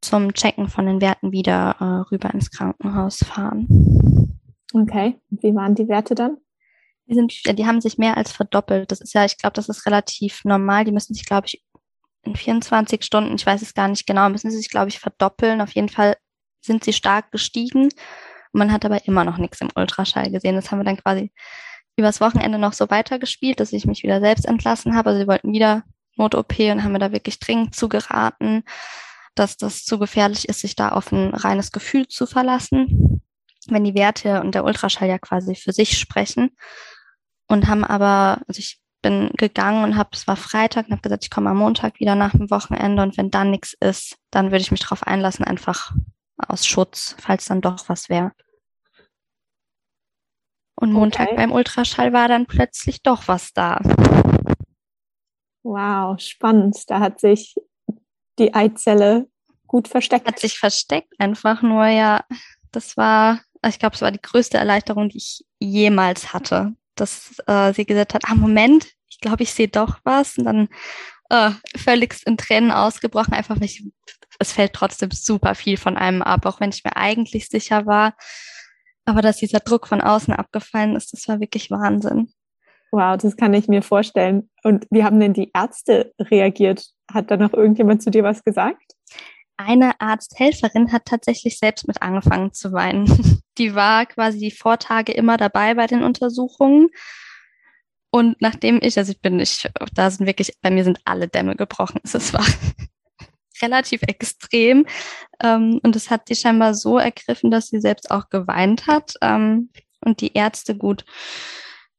zum 0.00 0.32
Checken 0.34 0.68
von 0.68 0.86
den 0.86 1.00
Werten 1.00 1.32
wieder 1.32 1.76
äh, 1.80 2.10
rüber 2.12 2.32
ins 2.32 2.50
Krankenhaus 2.50 3.18
fahren. 3.18 3.66
Okay, 4.72 5.20
wie 5.30 5.54
waren 5.54 5.74
die 5.74 5.88
Werte 5.88 6.14
dann? 6.14 6.36
Die, 7.06 7.14
sind, 7.14 7.32
die 7.58 7.66
haben 7.66 7.80
sich 7.80 7.96
mehr 7.96 8.16
als 8.16 8.32
verdoppelt. 8.32 8.90
Das 8.90 9.00
ist 9.00 9.14
ja, 9.14 9.24
ich 9.24 9.38
glaube, 9.38 9.54
das 9.54 9.68
ist 9.68 9.86
relativ 9.86 10.44
normal. 10.44 10.84
Die 10.84 10.92
müssen 10.92 11.14
sich, 11.14 11.24
glaube 11.24 11.46
ich, 11.46 11.64
in 12.22 12.36
24 12.36 13.02
Stunden, 13.02 13.34
ich 13.34 13.46
weiß 13.46 13.62
es 13.62 13.72
gar 13.72 13.88
nicht 13.88 14.06
genau, 14.06 14.28
müssen 14.28 14.50
sie 14.50 14.58
sich, 14.58 14.68
glaube 14.68 14.88
ich, 14.88 14.98
verdoppeln. 14.98 15.62
Auf 15.62 15.72
jeden 15.72 15.88
Fall 15.88 16.16
sind 16.60 16.84
sie 16.84 16.92
stark 16.92 17.32
gestiegen. 17.32 17.88
Man 18.52 18.72
hat 18.72 18.84
aber 18.84 19.06
immer 19.06 19.24
noch 19.24 19.38
nichts 19.38 19.60
im 19.60 19.70
Ultraschall 19.74 20.30
gesehen. 20.30 20.54
Das 20.54 20.70
haben 20.70 20.80
wir 20.80 20.84
dann 20.84 20.98
quasi 20.98 21.32
übers 21.96 22.20
Wochenende 22.20 22.58
noch 22.58 22.74
so 22.74 22.90
weitergespielt, 22.90 23.60
dass 23.60 23.72
ich 23.72 23.86
mich 23.86 24.02
wieder 24.02 24.20
selbst 24.20 24.46
entlassen 24.46 24.94
habe. 24.94 25.10
Also 25.10 25.22
sie 25.22 25.28
wollten 25.28 25.52
wieder 25.52 25.84
Not-OP 26.16 26.58
und 26.58 26.84
haben 26.84 26.92
mir 26.92 26.98
da 26.98 27.12
wirklich 27.12 27.38
dringend 27.38 27.74
zugeraten, 27.74 28.64
dass 29.34 29.56
das 29.56 29.84
zu 29.84 29.98
gefährlich 29.98 30.48
ist, 30.48 30.60
sich 30.60 30.76
da 30.76 30.90
auf 30.90 31.12
ein 31.12 31.34
reines 31.34 31.72
Gefühl 31.72 32.08
zu 32.08 32.26
verlassen, 32.26 33.07
wenn 33.72 33.84
die 33.84 33.94
Werte 33.94 34.40
und 34.40 34.54
der 34.54 34.64
Ultraschall 34.64 35.08
ja 35.08 35.18
quasi 35.18 35.54
für 35.54 35.72
sich 35.72 35.98
sprechen. 35.98 36.50
Und 37.46 37.66
haben 37.66 37.84
aber, 37.84 38.42
also 38.46 38.58
ich 38.58 38.80
bin 39.00 39.30
gegangen 39.36 39.84
und 39.84 39.96
habe, 39.96 40.10
es 40.12 40.26
war 40.26 40.36
Freitag 40.36 40.86
und 40.86 40.92
habe 40.92 41.02
gesagt, 41.02 41.24
ich 41.24 41.30
komme 41.30 41.50
am 41.50 41.58
Montag 41.58 41.98
wieder 42.00 42.14
nach 42.14 42.32
dem 42.32 42.50
Wochenende 42.50 43.02
und 43.02 43.16
wenn 43.16 43.30
dann 43.30 43.50
nichts 43.50 43.74
ist, 43.80 44.16
dann 44.30 44.46
würde 44.46 44.60
ich 44.60 44.70
mich 44.70 44.80
darauf 44.80 45.02
einlassen, 45.04 45.44
einfach 45.44 45.92
aus 46.36 46.66
Schutz, 46.66 47.16
falls 47.18 47.46
dann 47.46 47.60
doch 47.60 47.88
was 47.88 48.08
wäre. 48.08 48.32
Und 50.80 50.92
Montag 50.92 51.28
okay. 51.28 51.36
beim 51.36 51.52
Ultraschall 51.52 52.12
war 52.12 52.28
dann 52.28 52.46
plötzlich 52.46 53.02
doch 53.02 53.26
was 53.26 53.52
da. 53.52 53.80
Wow, 55.64 56.20
spannend. 56.20 56.76
Da 56.86 57.00
hat 57.00 57.18
sich 57.18 57.56
die 58.38 58.54
Eizelle 58.54 59.28
gut 59.66 59.88
versteckt. 59.88 60.28
Hat 60.28 60.38
sich 60.38 60.58
versteckt 60.58 61.12
einfach 61.18 61.62
nur, 61.62 61.86
ja. 61.86 62.24
Das 62.70 62.96
war, 62.96 63.40
ich 63.66 63.78
glaube, 63.78 63.94
es 63.96 64.02
war 64.02 64.10
die 64.10 64.22
größte 64.22 64.58
Erleichterung, 64.58 65.08
die 65.08 65.18
ich 65.18 65.44
jemals 65.58 66.32
hatte 66.32 66.74
dass 67.00 67.34
äh, 67.46 67.72
sie 67.72 67.84
gesagt 67.84 68.14
hat, 68.14 68.22
ah, 68.26 68.34
Moment, 68.34 68.88
ich 69.08 69.20
glaube, 69.20 69.42
ich 69.42 69.52
sehe 69.52 69.68
doch 69.68 69.98
was. 70.04 70.38
Und 70.38 70.44
dann 70.44 70.68
äh, 71.30 71.50
völlig 71.76 72.14
in 72.26 72.36
Tränen 72.36 72.70
ausgebrochen, 72.70 73.34
einfach 73.34 73.60
weil 73.60 73.70
es 74.38 74.52
fällt 74.52 74.72
trotzdem 74.72 75.10
super 75.10 75.54
viel 75.54 75.76
von 75.76 75.96
einem 75.96 76.22
ab, 76.22 76.46
auch 76.46 76.60
wenn 76.60 76.70
ich 76.70 76.84
mir 76.84 76.96
eigentlich 76.96 77.48
sicher 77.48 77.86
war. 77.86 78.14
Aber 79.04 79.22
dass 79.22 79.38
dieser 79.38 79.60
Druck 79.60 79.88
von 79.88 80.00
außen 80.00 80.34
abgefallen 80.34 80.94
ist, 80.94 81.12
das 81.12 81.26
war 81.28 81.40
wirklich 81.40 81.70
Wahnsinn. 81.70 82.32
Wow, 82.90 83.16
das 83.18 83.36
kann 83.36 83.52
ich 83.54 83.68
mir 83.68 83.82
vorstellen. 83.82 84.50
Und 84.62 84.86
wie 84.90 85.04
haben 85.04 85.20
denn 85.20 85.34
die 85.34 85.50
Ärzte 85.54 86.14
reagiert? 86.20 86.86
Hat 87.12 87.30
da 87.30 87.36
noch 87.36 87.52
irgendjemand 87.52 88.02
zu 88.02 88.10
dir 88.10 88.22
was 88.22 88.44
gesagt? 88.44 88.94
Eine 89.60 90.00
Arzthelferin 90.00 90.92
hat 90.92 91.06
tatsächlich 91.06 91.58
selbst 91.58 91.88
mit 91.88 92.00
angefangen 92.00 92.52
zu 92.52 92.72
weinen. 92.72 93.06
Die 93.58 93.74
war 93.74 94.06
quasi 94.06 94.38
die 94.38 94.52
Vortage 94.52 95.10
immer 95.10 95.36
dabei 95.36 95.74
bei 95.74 95.88
den 95.88 96.04
Untersuchungen. 96.04 96.90
Und 98.10 98.40
nachdem 98.40 98.78
ich, 98.80 98.96
also 98.96 99.10
ich 99.10 99.20
bin 99.20 99.36
nicht, 99.36 99.68
da 99.94 100.10
sind 100.10 100.26
wirklich, 100.26 100.52
bei 100.62 100.70
mir 100.70 100.84
sind 100.84 101.00
alle 101.04 101.26
Dämme 101.26 101.56
gebrochen. 101.56 102.00
Es 102.04 102.32
war 102.32 102.46
relativ 103.60 104.02
extrem. 104.02 104.86
Ähm, 105.42 105.80
und 105.82 105.96
es 105.96 106.08
hat 106.08 106.28
sie 106.28 106.36
scheinbar 106.36 106.74
so 106.74 106.98
ergriffen, 106.98 107.50
dass 107.50 107.66
sie 107.66 107.80
selbst 107.80 108.12
auch 108.12 108.28
geweint 108.30 108.86
hat. 108.86 109.14
Ähm, 109.22 109.70
und 110.00 110.20
die 110.20 110.34
Ärzte 110.34 110.76
gut, 110.76 111.04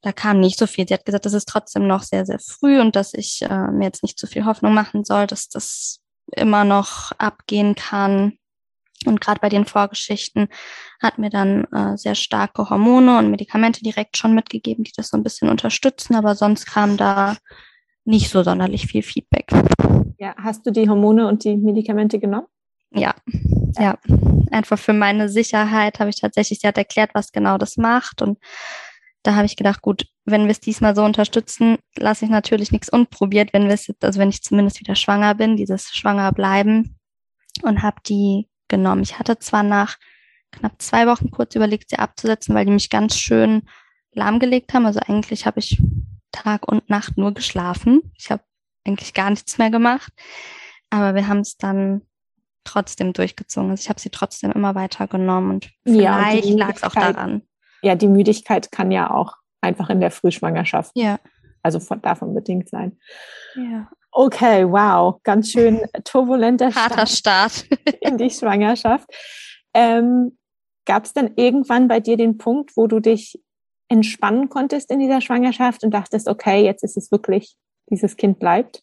da 0.02 0.14
kam 0.14 0.40
nicht 0.40 0.58
so 0.58 0.66
viel. 0.66 0.88
Sie 0.88 0.94
hat 0.94 1.06
gesagt, 1.06 1.26
das 1.26 1.34
ist 1.34 1.50
trotzdem 1.50 1.88
noch 1.88 2.04
sehr, 2.04 2.26
sehr 2.26 2.40
früh 2.40 2.80
und 2.80 2.96
dass 2.96 3.14
ich 3.14 3.42
äh, 3.42 3.68
mir 3.68 3.84
jetzt 3.84 4.02
nicht 4.02 4.18
zu 4.18 4.28
viel 4.28 4.46
Hoffnung 4.46 4.74
machen 4.74 5.04
soll, 5.04 5.28
dass 5.28 5.50
das 5.50 6.00
immer 6.36 6.64
noch 6.64 7.12
abgehen 7.18 7.76
kann. 7.76 8.34
Und 9.06 9.22
gerade 9.22 9.40
bei 9.40 9.50
den 9.50 9.66
Vorgeschichten 9.66 10.50
hat 11.02 11.18
mir 11.20 11.30
dann 11.30 11.64
äh, 11.72 11.96
sehr 11.98 12.16
starke 12.16 12.70
Hormone 12.70 13.18
und 13.18 13.32
Medikamente 13.32 13.82
direkt 13.82 14.18
schon 14.18 14.36
mitgegeben, 14.36 14.84
die 14.84 14.92
das 14.96 15.10
so 15.10 15.18
ein 15.18 15.24
bisschen 15.24 15.48
unterstützen, 15.50 16.16
aber 16.16 16.36
sonst 16.36 16.66
kam 16.66 16.98
da 16.98 17.38
nicht 18.04 18.30
so 18.30 18.44
sonderlich 18.44 18.88
viel 18.88 19.04
Feedback. 19.04 19.52
Ja, 20.18 20.36
hast 20.38 20.66
du 20.66 20.72
die 20.72 20.90
Hormone 20.90 21.28
und 21.28 21.46
die 21.46 21.56
Medikamente 21.56 22.20
genommen? 22.20 22.48
Ja, 22.92 23.14
ja. 23.78 23.98
Einfach 24.52 24.80
für 24.80 24.94
meine 24.94 25.30
Sicherheit 25.30 26.00
habe 26.00 26.10
ich 26.10 26.20
tatsächlich, 26.20 26.60
sie 26.60 26.68
hat 26.68 26.78
erklärt, 26.78 27.12
was 27.14 27.32
genau 27.32 27.58
das 27.58 27.78
macht 27.78 28.22
und 28.22 28.40
da 29.24 29.36
habe 29.36 29.46
ich 29.46 29.56
gedacht, 29.56 29.82
gut, 29.82 30.08
wenn 30.26 30.46
wir 30.46 30.52
es 30.52 30.60
diesmal 30.60 30.96
so 30.96 31.04
unterstützen, 31.04 31.78
lasse 31.98 32.26
ich 32.26 32.32
natürlich 32.32 32.72
nichts 32.72 32.90
unprobiert, 32.90 33.54
wenn 33.54 33.66
wir 33.66 33.74
es 33.74 33.88
jetzt, 33.88 34.04
also 34.04 34.20
wenn 34.20 34.30
ich 34.30 34.44
zumindest 34.44 34.80
wieder 34.80 34.96
schwanger 34.96 35.36
bin, 35.36 35.58
dieses 35.58 35.90
schwanger 35.90 36.32
bleiben 36.32 36.98
und 37.64 37.82
habe 37.82 37.98
die 38.08 38.48
genommen. 38.68 39.02
Ich 39.02 39.20
hatte 39.20 39.40
zwar 39.40 39.64
nach 39.64 39.98
knapp 40.52 40.82
zwei 40.82 41.06
Wochen 41.08 41.32
kurz 41.32 41.56
überlegt, 41.56 41.90
sie 41.90 42.00
abzusetzen, 42.00 42.56
weil 42.56 42.66
die 42.66 42.72
mich 42.72 42.90
ganz 42.90 43.18
schön 43.18 43.64
lahmgelegt 44.14 44.74
haben. 44.74 44.86
Also 44.86 45.00
eigentlich 45.06 45.46
habe 45.46 45.60
ich 45.60 45.82
Tag 46.32 46.68
und 46.68 46.90
Nacht 46.90 47.18
nur 47.18 47.34
geschlafen. 47.34 48.14
Ich 48.16 48.32
habe 48.32 48.44
eigentlich 48.86 49.14
gar 49.14 49.30
nichts 49.30 49.58
mehr 49.58 49.70
gemacht. 49.70 50.14
Aber 50.90 51.14
wir 51.14 51.28
haben 51.28 51.40
es 51.40 51.58
dann 51.58 52.04
trotzdem 52.64 53.14
durchgezogen. 53.14 53.72
Also 53.72 53.82
ich 53.82 53.90
habe 53.90 54.00
sie 54.00 54.10
trotzdem 54.10 54.52
immer 54.52 54.76
weiter 54.76 55.08
genommen 55.08 55.52
und 55.52 55.70
vielleicht 55.84 56.46
ja, 56.46 56.56
lag 56.56 56.76
es 56.76 56.84
auch 56.84 56.94
daran 56.94 57.44
ja, 57.82 57.96
die 57.96 58.08
Müdigkeit 58.08 58.72
kann 58.72 58.92
ja 58.92 59.12
auch 59.12 59.34
einfach 59.62 59.90
in 59.90 60.00
der 60.00 60.12
Frühschwangerschaft, 60.12 60.92
ja. 60.96 61.20
also 61.64 61.80
von, 61.80 62.02
davon 62.02 62.34
bedingt 62.34 62.70
sein. 62.70 62.98
Ja. 63.56 63.90
Okay, 64.12 64.66
wow, 64.66 65.22
ganz 65.24 65.52
schön 65.52 65.82
turbulenter 66.04 66.74
Harter 66.76 67.06
Start, 67.06 67.66
in 68.02 68.18
die 68.18 68.30
Schwangerschaft. 68.30 69.08
Ähm, 69.74 70.38
Gab 70.86 71.06
es 71.06 71.14
dann 71.14 71.34
irgendwann 71.36 71.88
bei 71.88 72.00
dir 72.00 72.18
den 72.18 72.40
Punkt, 72.40 72.76
wo 72.76 72.88
du 72.88 73.00
dich 73.00 73.40
entspannen 73.90 74.50
konntest 74.50 74.90
in 74.90 74.98
dieser 74.98 75.22
Schwangerschaft 75.22 75.84
und 75.84 75.92
dachtest, 75.92 76.28
okay, 76.28 76.64
jetzt 76.64 76.84
ist 76.84 76.98
es 76.98 77.12
wirklich, 77.12 77.56
dieses 77.92 78.18
Kind 78.18 78.40
bleibt? 78.40 78.82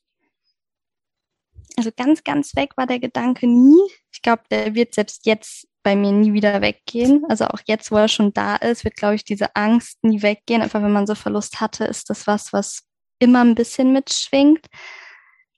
Also 1.76 1.90
ganz, 1.96 2.22
ganz 2.22 2.54
weg 2.54 2.76
war 2.76 2.86
der 2.86 3.00
Gedanke 3.00 3.48
nie. 3.48 3.90
Ich 4.12 4.22
glaube, 4.22 4.42
der 4.52 4.76
wird 4.76 4.94
selbst 4.94 5.26
jetzt 5.26 5.66
bei 5.86 5.94
mir 5.94 6.10
nie 6.10 6.32
wieder 6.32 6.62
weggehen. 6.62 7.24
Also 7.28 7.44
auch 7.44 7.60
jetzt, 7.64 7.92
wo 7.92 7.96
er 7.96 8.08
schon 8.08 8.32
da 8.32 8.56
ist, 8.56 8.82
wird, 8.82 8.96
glaube 8.96 9.14
ich, 9.14 9.24
diese 9.24 9.54
Angst 9.54 10.02
nie 10.02 10.20
weggehen. 10.20 10.60
Einfach 10.60 10.82
wenn 10.82 10.90
man 10.90 11.06
so 11.06 11.14
Verlust 11.14 11.60
hatte, 11.60 11.84
ist 11.84 12.10
das 12.10 12.26
was, 12.26 12.52
was 12.52 12.82
immer 13.20 13.44
ein 13.44 13.54
bisschen 13.54 13.92
mitschwingt. 13.92 14.66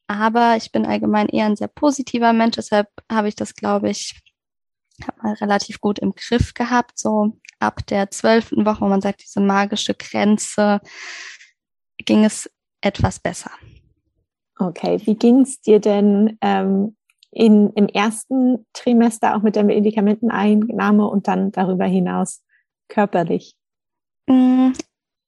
Aber 0.07 0.57
ich 0.59 0.71
bin 0.71 0.85
allgemein 0.85 1.31
eher 1.31 1.47
ein 1.47 1.57
sehr 1.57 1.69
positiver 1.69 2.35
Mensch, 2.35 2.57
deshalb 2.57 2.89
habe 3.11 3.29
ich 3.29 3.37
das, 3.37 3.55
glaube 3.55 3.89
ich, 3.89 4.21
mal 5.23 5.33
relativ 5.33 5.81
gut 5.81 5.99
im 5.99 6.13
Griff 6.15 6.53
gehabt. 6.53 6.99
So 6.99 7.39
ab 7.59 7.87
der 7.87 8.11
zwölften 8.11 8.67
Woche, 8.67 8.83
wo 8.83 8.89
man 8.89 9.01
sagt, 9.01 9.23
diese 9.23 9.41
magische 9.41 9.95
Grenze, 9.95 10.83
ging 12.05 12.27
es 12.27 12.51
etwas 12.83 13.19
besser. 13.19 13.53
Okay, 14.59 15.01
wie 15.07 15.15
ging 15.15 15.41
es 15.41 15.63
dir 15.63 15.81
denn 15.81 16.37
ähm, 16.43 16.98
in, 17.31 17.71
im 17.75 17.89
ersten 17.89 18.67
Trimester 18.73 19.37
auch 19.37 19.43
mit 19.43 19.57
der 19.57 19.65
Medikamenteneinnahme 19.65 21.07
und 21.07 21.29
dann 21.29 21.53
darüber 21.53 21.85
hinaus 21.85 22.43
körperlich? 22.89 23.55
Mm, 24.27 24.73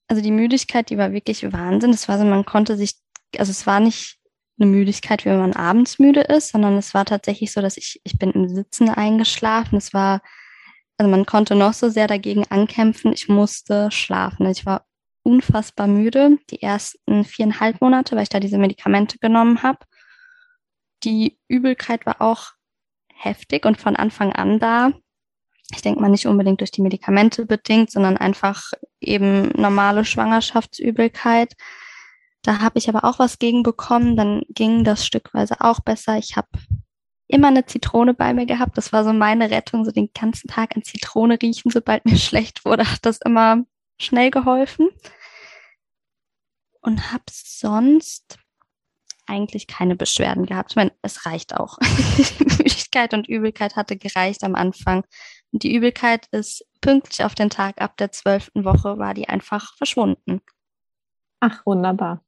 also 0.09 0.23
die 0.23 0.31
Müdigkeit, 0.31 0.91
die 0.91 0.99
war 0.99 1.13
wirklich 1.13 1.53
Wahnsinn. 1.53 1.91
Es 1.91 2.09
war 2.09 2.19
so, 2.19 2.25
man 2.25 2.45
konnte 2.45 2.77
sich, 2.77 2.95
also 3.39 3.51
es 3.51 3.67
war 3.67 3.81
nicht 3.81 4.19
eine 4.59 4.71
Müdigkeit, 4.71 5.25
wie 5.25 5.31
wenn 5.31 5.39
man 5.39 5.55
abends 5.55 5.99
müde 5.99 6.21
ist, 6.21 6.53
sondern 6.53 6.77
es 6.77 6.95
war 6.95 7.05
tatsächlich 7.05 7.53
so, 7.53 7.61
dass 7.61 7.77
ich, 7.77 8.01
ich 8.05 8.19
bin 8.19 8.31
im 8.33 8.49
Sitzen 8.49 8.89
eingeschlafen. 8.91 9.77
Es 9.77 9.95
war, 9.95 10.21
also 10.99 11.11
man 11.11 11.27
konnte 11.27 11.55
noch 11.55 11.73
so 11.73 11.89
sehr 11.89 12.07
dagegen 12.07 12.45
ankämpfen. 12.51 13.13
Ich 13.13 13.29
musste 13.29 13.91
schlafen. 13.91 14.47
Ich 14.47 14.67
war 14.67 14.85
unfassbar 15.23 15.87
müde, 15.87 16.39
die 16.51 16.63
ersten 16.63 17.25
viereinhalb 17.25 17.81
Monate, 17.81 18.17
weil 18.17 18.23
ich 18.23 18.29
da 18.29 18.41
diese 18.41 18.59
Medikamente 18.59 19.19
genommen 19.19 19.63
habe. 19.63 19.79
Die 21.03 21.39
Übelkeit 21.49 22.07
war 22.07 22.21
auch 22.21 22.53
heftig 23.15 23.67
und 23.67 23.81
von 23.81 23.97
Anfang 23.97 24.33
an 24.33 24.59
da. 24.59 24.93
Ich 25.73 25.83
denke 25.83 26.01
mal 26.01 26.09
nicht 26.09 26.27
unbedingt 26.27 26.61
durch 26.61 26.73
die 26.73 26.83
Medikamente 26.83 27.47
bedingt, 27.47 27.91
sondern 27.91 28.17
einfach 28.17 28.73
eben 29.01 29.49
normale 29.51 30.05
Schwangerschaftsübelkeit. 30.05 31.55
Da 32.43 32.61
habe 32.61 32.79
ich 32.79 32.89
aber 32.89 33.05
auch 33.05 33.19
was 33.19 33.39
gegen 33.39 33.63
bekommen. 33.63 34.17
Dann 34.17 34.43
ging 34.49 34.83
das 34.85 35.07
stückweise 35.07 35.61
auch 35.61 35.81
besser. 35.81 36.19
Ich 36.19 36.37
habe 36.37 36.49
immer 37.29 37.49
eine 37.49 37.67
Zitrone 37.67 38.15
bei 38.15 38.35
mir 38.35 38.47
gehabt. 38.47 38.77
Das 38.77 38.93
war 38.93 39.05
so 39.05 39.13
meine 39.13 39.51
Rettung, 39.51 39.85
so 39.85 39.93
den 39.93 40.11
ganzen 40.13 40.49
Tag 40.49 40.77
an 40.77 40.83
Zitrone 40.83 41.39
riechen, 41.41 41.71
sobald 41.71 42.05
mir 42.05 42.17
schlecht 42.19 42.65
wurde, 42.65 42.91
hat 42.91 43.07
das 43.07 43.19
immer 43.25 43.65
schnell 43.99 44.31
geholfen. 44.31 44.89
Und 46.81 47.13
habe 47.13 47.25
sonst 47.31 48.40
eigentlich 49.31 49.67
keine 49.67 49.97
Beschwerden 49.97 50.45
gehabt. 50.45 50.73
Ich 50.73 50.77
meine, 50.77 50.93
es 51.03 51.25
reicht 51.25 51.55
auch. 51.55 51.79
Müdigkeit 52.59 53.15
und 53.15 53.29
Übelkeit 53.29 53.77
hatte 53.77 53.97
gereicht 53.97 54.43
am 54.45 54.55
Anfang. 54.55 55.05
Und 55.53 55.63
die 55.63 55.75
Übelkeit 55.75 56.27
ist 56.33 56.67
pünktlich 56.81 57.25
auf 57.25 57.35
den 57.35 57.51
Tag 57.51 57.81
ab 57.81 57.97
der 57.97 58.13
zwölften 58.13 58.65
Woche 58.65 58.99
war 58.99 59.15
die 59.15 59.29
einfach 59.29 59.75
verschwunden. 59.77 60.41
Ach, 61.41 61.65
wunderbar. 61.65 62.23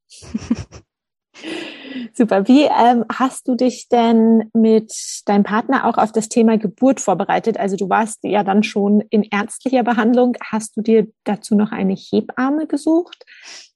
Super. 2.14 2.49
Wie 2.49 2.64
ähm, 2.64 3.04
hast 3.11 3.49
du 3.49 3.54
dich 3.54 3.88
denn 3.88 4.50
mit 4.54 4.92
deinem 5.26 5.44
Partner 5.44 5.87
auch 5.87 5.99
auf 5.99 6.12
das 6.12 6.28
Thema 6.28 6.59
Geburt 6.59 7.00
vorbereitet? 7.00 7.59
Also 7.59 7.76
du 7.76 7.88
warst 7.88 8.21
ja 8.23 8.42
dann 8.44 8.62
schon 8.62 9.02
in 9.11 9.23
ärztlicher 9.23 9.82
Behandlung. 9.82 10.37
Hast 10.42 10.76
du 10.76 10.82
dir 10.82 11.09
dazu 11.25 11.54
noch 11.54 11.73
eine 11.73 11.94
Hebamme 11.94 12.66
gesucht? 12.66 13.25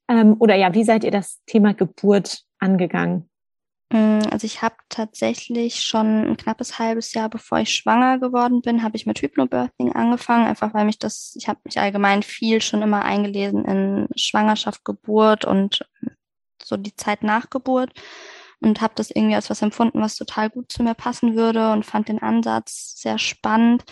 Ähm, 0.09 0.37
oder 0.39 0.55
ja, 0.55 0.75
wie 0.75 0.85
seid 0.85 1.05
ihr 1.05 1.11
das 1.11 1.41
Thema 1.47 1.75
Geburt 1.75 2.46
angegangen? 2.59 3.29
Mm, 3.93 4.21
also 4.31 4.45
ich 4.47 4.63
habe 4.63 4.77
tatsächlich 4.89 5.83
schon 5.83 6.31
ein 6.31 6.37
knappes 6.37 6.79
halbes 6.79 7.15
Jahr, 7.15 7.29
bevor 7.29 7.59
ich 7.59 7.73
schwanger 7.73 8.19
geworden 8.19 8.63
bin, 8.63 8.83
habe 8.83 8.97
ich 8.97 9.07
mit 9.07 9.21
Hypnobirthing 9.21 9.93
angefangen, 9.93 10.47
einfach 10.47 10.75
weil 10.75 10.85
mich 10.85 10.99
das, 10.99 11.35
ich 11.39 11.49
habe 11.49 11.61
mich 11.65 11.79
allgemein 11.79 12.23
viel 12.23 12.61
schon 12.61 12.83
immer 12.83 13.05
eingelesen 13.05 13.65
in 13.65 14.09
Schwangerschaft, 14.17 14.85
Geburt 14.85 15.45
und 15.45 15.87
so 16.63 16.77
die 16.77 16.97
Zeit 16.97 17.23
nach 17.23 17.49
Geburt 17.51 17.93
und 18.61 18.81
habe 18.81 18.95
das 18.97 19.11
irgendwie 19.11 19.37
als 19.37 19.51
was 19.51 19.63
empfunden, 19.63 20.01
was 20.01 20.17
total 20.17 20.51
gut 20.51 20.73
zu 20.73 20.83
mir 20.83 20.95
passen 20.95 21.37
würde 21.37 21.73
und 21.73 21.87
fand 21.87 22.09
den 22.09 22.21
Ansatz 22.21 22.95
sehr 22.97 23.19
spannend 23.19 23.85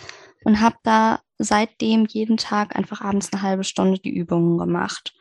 und 0.43 0.59
habe 0.59 0.75
da 0.83 1.21
seitdem 1.37 2.05
jeden 2.05 2.37
Tag 2.37 2.75
einfach 2.75 3.01
abends 3.01 3.31
eine 3.31 3.41
halbe 3.41 3.63
Stunde 3.63 3.99
die 3.99 4.13
Übungen 4.13 4.57
gemacht. 4.57 5.13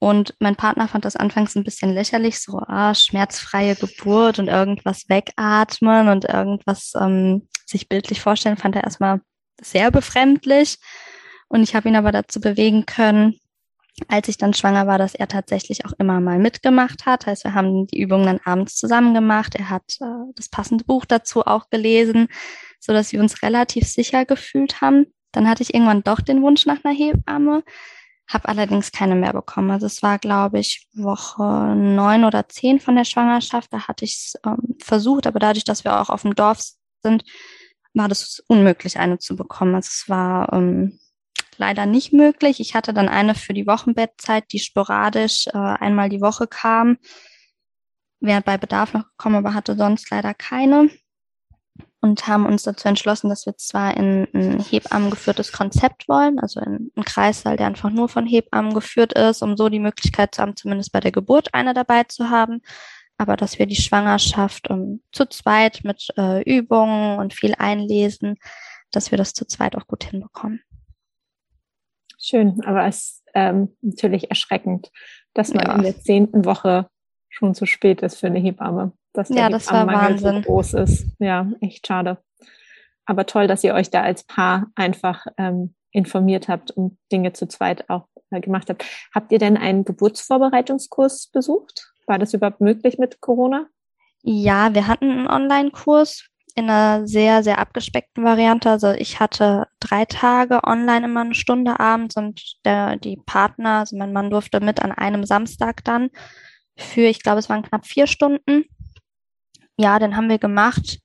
Und 0.00 0.34
mein 0.38 0.54
Partner 0.54 0.86
fand 0.86 1.04
das 1.04 1.16
anfangs 1.16 1.56
ein 1.56 1.64
bisschen 1.64 1.92
lächerlich, 1.92 2.40
so 2.40 2.60
ah, 2.66 2.94
schmerzfreie 2.94 3.74
Geburt 3.74 4.38
und 4.38 4.48
irgendwas 4.48 5.08
wegatmen 5.08 6.08
und 6.08 6.24
irgendwas 6.24 6.92
ähm, 7.00 7.48
sich 7.66 7.88
bildlich 7.88 8.20
vorstellen, 8.20 8.56
fand 8.56 8.76
er 8.76 8.84
erstmal 8.84 9.20
sehr 9.60 9.90
befremdlich. 9.90 10.76
Und 11.48 11.62
ich 11.62 11.74
habe 11.74 11.88
ihn 11.88 11.96
aber 11.96 12.12
dazu 12.12 12.40
bewegen 12.40 12.86
können, 12.86 13.34
als 14.06 14.28
ich 14.28 14.38
dann 14.38 14.54
schwanger 14.54 14.86
war, 14.86 14.98
dass 14.98 15.16
er 15.16 15.26
tatsächlich 15.26 15.84
auch 15.84 15.92
immer 15.98 16.20
mal 16.20 16.38
mitgemacht 16.38 17.04
hat. 17.04 17.26
Heißt, 17.26 17.42
wir 17.42 17.54
haben 17.54 17.88
die 17.88 18.00
Übungen 18.00 18.26
dann 18.26 18.40
abends 18.44 18.76
zusammen 18.76 19.14
gemacht. 19.14 19.56
Er 19.56 19.70
hat 19.70 19.96
äh, 20.00 20.32
das 20.36 20.48
passende 20.48 20.84
Buch 20.84 21.04
dazu 21.06 21.44
auch 21.44 21.70
gelesen, 21.70 22.28
so 22.78 22.92
dass 22.92 23.12
wir 23.12 23.20
uns 23.20 23.42
relativ 23.42 23.88
sicher 23.88 24.24
gefühlt 24.24 24.80
haben. 24.80 25.06
Dann 25.32 25.48
hatte 25.48 25.64
ich 25.64 25.74
irgendwann 25.74 26.04
doch 26.04 26.20
den 26.20 26.42
Wunsch 26.42 26.66
nach 26.66 26.84
einer 26.84 26.94
Hebamme 26.94 27.64
habe 28.28 28.48
allerdings 28.48 28.92
keine 28.92 29.14
mehr 29.14 29.32
bekommen. 29.32 29.70
Also 29.70 29.86
es 29.86 30.02
war, 30.02 30.18
glaube 30.18 30.58
ich, 30.58 30.86
Woche 30.92 31.42
neun 31.42 32.24
oder 32.24 32.48
zehn 32.48 32.78
von 32.78 32.94
der 32.94 33.04
Schwangerschaft. 33.04 33.72
Da 33.72 33.88
hatte 33.88 34.04
ich 34.04 34.12
es 34.16 34.34
ähm, 34.44 34.76
versucht, 34.82 35.26
aber 35.26 35.38
dadurch, 35.38 35.64
dass 35.64 35.84
wir 35.84 36.00
auch 36.00 36.10
auf 36.10 36.22
dem 36.22 36.34
Dorf 36.34 36.62
sind, 37.02 37.24
war 37.94 38.08
das 38.08 38.42
unmöglich, 38.46 38.98
eine 38.98 39.18
zu 39.18 39.34
bekommen. 39.34 39.74
Also 39.74 39.88
es 39.88 40.08
war 40.08 40.52
ähm, 40.52 41.00
leider 41.56 41.86
nicht 41.86 42.12
möglich. 42.12 42.60
Ich 42.60 42.74
hatte 42.74 42.92
dann 42.92 43.08
eine 43.08 43.34
für 43.34 43.54
die 43.54 43.66
Wochenbettzeit, 43.66 44.44
die 44.52 44.60
sporadisch 44.60 45.46
äh, 45.48 45.58
einmal 45.58 46.10
die 46.10 46.20
Woche 46.20 46.46
kam. 46.46 46.98
Wäre 48.20 48.42
bei 48.42 48.58
Bedarf 48.58 48.92
noch 48.92 49.04
gekommen, 49.04 49.36
aber 49.36 49.54
hatte 49.54 49.74
sonst 49.74 50.10
leider 50.10 50.34
keine 50.34 50.90
und 52.00 52.26
haben 52.28 52.46
uns 52.46 52.62
dazu 52.62 52.88
entschlossen, 52.88 53.28
dass 53.28 53.46
wir 53.46 53.56
zwar 53.56 53.96
in 53.96 54.28
ein 54.32 54.60
Hebammen 54.60 55.10
geführtes 55.10 55.52
Konzept 55.52 56.08
wollen, 56.08 56.38
also 56.38 56.60
in 56.60 56.92
einen 56.94 57.04
Kreissaal, 57.04 57.56
der 57.56 57.66
einfach 57.66 57.90
nur 57.90 58.08
von 58.08 58.26
Hebammen 58.26 58.72
geführt 58.72 59.14
ist, 59.14 59.42
um 59.42 59.56
so 59.56 59.68
die 59.68 59.80
Möglichkeit 59.80 60.34
zu 60.34 60.42
haben, 60.42 60.56
zumindest 60.56 60.92
bei 60.92 61.00
der 61.00 61.12
Geburt 61.12 61.54
eine 61.54 61.74
dabei 61.74 62.04
zu 62.04 62.30
haben, 62.30 62.60
aber 63.16 63.36
dass 63.36 63.58
wir 63.58 63.66
die 63.66 63.76
Schwangerschaft 63.76 64.70
um, 64.70 64.78
ähm, 64.78 65.02
zu 65.12 65.26
zweit 65.26 65.80
mit 65.82 66.08
äh, 66.16 66.42
Übungen 66.42 67.18
und 67.18 67.34
viel 67.34 67.54
einlesen, 67.58 68.36
dass 68.92 69.10
wir 69.10 69.18
das 69.18 69.34
zu 69.34 69.44
zweit 69.44 69.76
auch 69.76 69.86
gut 69.86 70.04
hinbekommen. 70.04 70.62
Schön, 72.20 72.62
aber 72.64 72.86
es 72.86 72.96
ist 72.96 73.22
ähm, 73.34 73.76
natürlich 73.80 74.30
erschreckend, 74.30 74.90
dass 75.34 75.52
man 75.52 75.66
ja. 75.66 75.74
in 75.74 75.82
der 75.82 76.00
zehnten 76.00 76.44
Woche 76.44 76.88
schon 77.28 77.54
zu 77.54 77.66
spät 77.66 78.02
ist 78.02 78.20
für 78.20 78.28
eine 78.28 78.38
Hebamme 78.38 78.92
dass 79.18 79.28
der 79.28 79.36
ja, 79.36 79.48
das 79.48 79.70
war 79.70 79.86
Wahnsinn. 79.86 80.36
so 80.36 80.40
groß 80.42 80.74
ist. 80.74 81.06
Ja, 81.18 81.50
echt 81.60 81.86
schade. 81.86 82.18
Aber 83.04 83.26
toll, 83.26 83.48
dass 83.48 83.64
ihr 83.64 83.74
euch 83.74 83.90
da 83.90 84.02
als 84.02 84.22
Paar 84.24 84.66
einfach 84.74 85.26
ähm, 85.36 85.74
informiert 85.90 86.48
habt 86.48 86.70
und 86.70 86.98
Dinge 87.10 87.32
zu 87.32 87.48
zweit 87.48 87.88
auch 87.90 88.06
äh, 88.30 88.40
gemacht 88.40 88.68
habt. 88.70 88.84
Habt 89.12 89.32
ihr 89.32 89.38
denn 89.38 89.56
einen 89.56 89.84
Geburtsvorbereitungskurs 89.84 91.28
besucht? 91.32 91.92
War 92.06 92.18
das 92.18 92.32
überhaupt 92.32 92.60
möglich 92.60 92.98
mit 92.98 93.20
Corona? 93.20 93.66
Ja, 94.22 94.74
wir 94.74 94.86
hatten 94.86 95.10
einen 95.10 95.26
Online-Kurs 95.26 96.28
in 96.54 96.70
einer 96.70 97.06
sehr, 97.06 97.42
sehr 97.42 97.58
abgespeckten 97.58 98.24
Variante. 98.24 98.70
Also 98.70 98.90
ich 98.90 99.20
hatte 99.20 99.66
drei 99.80 100.04
Tage 100.04 100.62
online 100.64 101.06
immer 101.06 101.22
eine 101.22 101.34
Stunde 101.34 101.80
abends 101.80 102.16
und 102.16 102.56
der, 102.64 102.96
die 102.96 103.16
Partner, 103.16 103.80
also 103.80 103.96
mein 103.96 104.12
Mann 104.12 104.30
durfte 104.30 104.60
mit 104.60 104.82
an 104.82 104.92
einem 104.92 105.24
Samstag 105.24 105.82
dann 105.84 106.10
für, 106.76 107.02
ich 107.02 107.22
glaube, 107.22 107.38
es 107.38 107.48
waren 107.48 107.62
knapp 107.62 107.86
vier 107.86 108.06
Stunden 108.06 108.64
ja, 109.78 109.98
den 109.98 110.16
haben 110.16 110.28
wir 110.28 110.38
gemacht. 110.38 110.98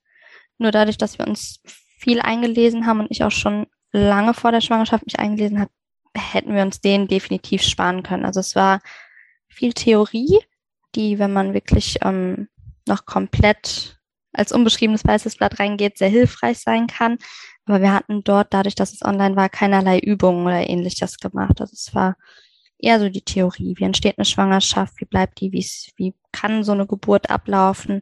Nur 0.58 0.72
dadurch, 0.72 0.98
dass 0.98 1.18
wir 1.18 1.28
uns 1.28 1.62
viel 2.00 2.20
eingelesen 2.20 2.86
haben 2.86 3.00
und 3.00 3.12
ich 3.12 3.24
auch 3.24 3.32
schon 3.32 3.68
lange 3.92 4.34
vor 4.34 4.52
der 4.52 4.62
Schwangerschaft 4.62 5.06
mich 5.06 5.20
eingelesen 5.20 5.60
habe, 5.60 5.72
hätten 6.16 6.54
wir 6.54 6.64
uns 6.64 6.82
den 6.82 7.08
definitiv 7.08 7.62
sparen 7.62 8.04
können. 8.04 8.26
Also 8.26 8.40
es 8.40 8.56
war 8.56 8.82
viel 9.48 9.74
Theorie, 9.74 10.40
die, 10.96 11.20
wenn 11.20 11.32
man 11.32 11.54
wirklich 11.54 12.00
ähm, 12.02 12.50
noch 12.88 13.06
komplett 13.06 14.00
als 14.34 14.52
unbeschriebenes 14.52 15.06
weißes 15.06 15.38
Blatt 15.38 15.60
reingeht, 15.60 15.98
sehr 15.98 16.10
hilfreich 16.10 16.58
sein 16.58 16.88
kann. 16.88 17.20
Aber 17.66 17.82
wir 17.82 17.94
hatten 17.94 18.24
dort, 18.24 18.54
dadurch, 18.54 18.76
dass 18.76 18.94
es 18.94 19.04
online 19.04 19.36
war, 19.36 19.50
keinerlei 19.50 20.00
Übungen 20.00 20.46
oder 20.46 20.68
ähnliches 20.68 21.18
gemacht. 21.18 21.62
Also 21.62 21.74
es 21.74 21.94
war 21.94 22.16
eher 22.80 23.00
so 23.00 23.10
die 23.10 23.22
Theorie. 23.22 23.76
Wie 23.78 23.84
entsteht 23.84 24.18
eine 24.18 24.26
Schwangerschaft? 24.26 25.00
Wie 25.00 25.06
bleibt 25.06 25.40
die? 25.40 25.52
Wie, 25.52 25.66
wie 25.96 26.14
kann 26.32 26.64
so 26.64 26.74
eine 26.74 26.88
Geburt 26.88 27.30
ablaufen? 27.30 28.02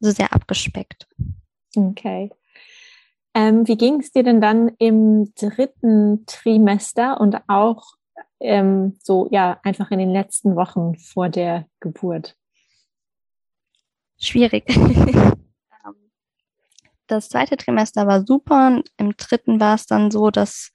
So 0.00 0.10
sehr 0.10 0.32
abgespeckt. 0.32 1.06
Okay. 1.76 2.30
Ähm, 3.34 3.68
wie 3.68 3.76
ging 3.76 4.00
es 4.00 4.10
dir 4.10 4.24
denn 4.24 4.40
dann 4.40 4.72
im 4.78 5.32
dritten 5.34 6.24
Trimester 6.26 7.20
und 7.20 7.36
auch 7.46 7.94
ähm, 8.40 8.98
so, 9.02 9.28
ja, 9.30 9.60
einfach 9.62 9.90
in 9.90 9.98
den 9.98 10.10
letzten 10.10 10.56
Wochen 10.56 10.96
vor 10.96 11.28
der 11.28 11.66
Geburt? 11.78 12.36
Schwierig. 14.18 14.64
das 17.06 17.28
zweite 17.28 17.56
Trimester 17.56 18.06
war 18.06 18.24
super 18.24 18.68
und 18.68 18.90
im 18.96 19.16
dritten 19.16 19.60
war 19.60 19.74
es 19.74 19.86
dann 19.86 20.10
so, 20.10 20.30
dass 20.30 20.72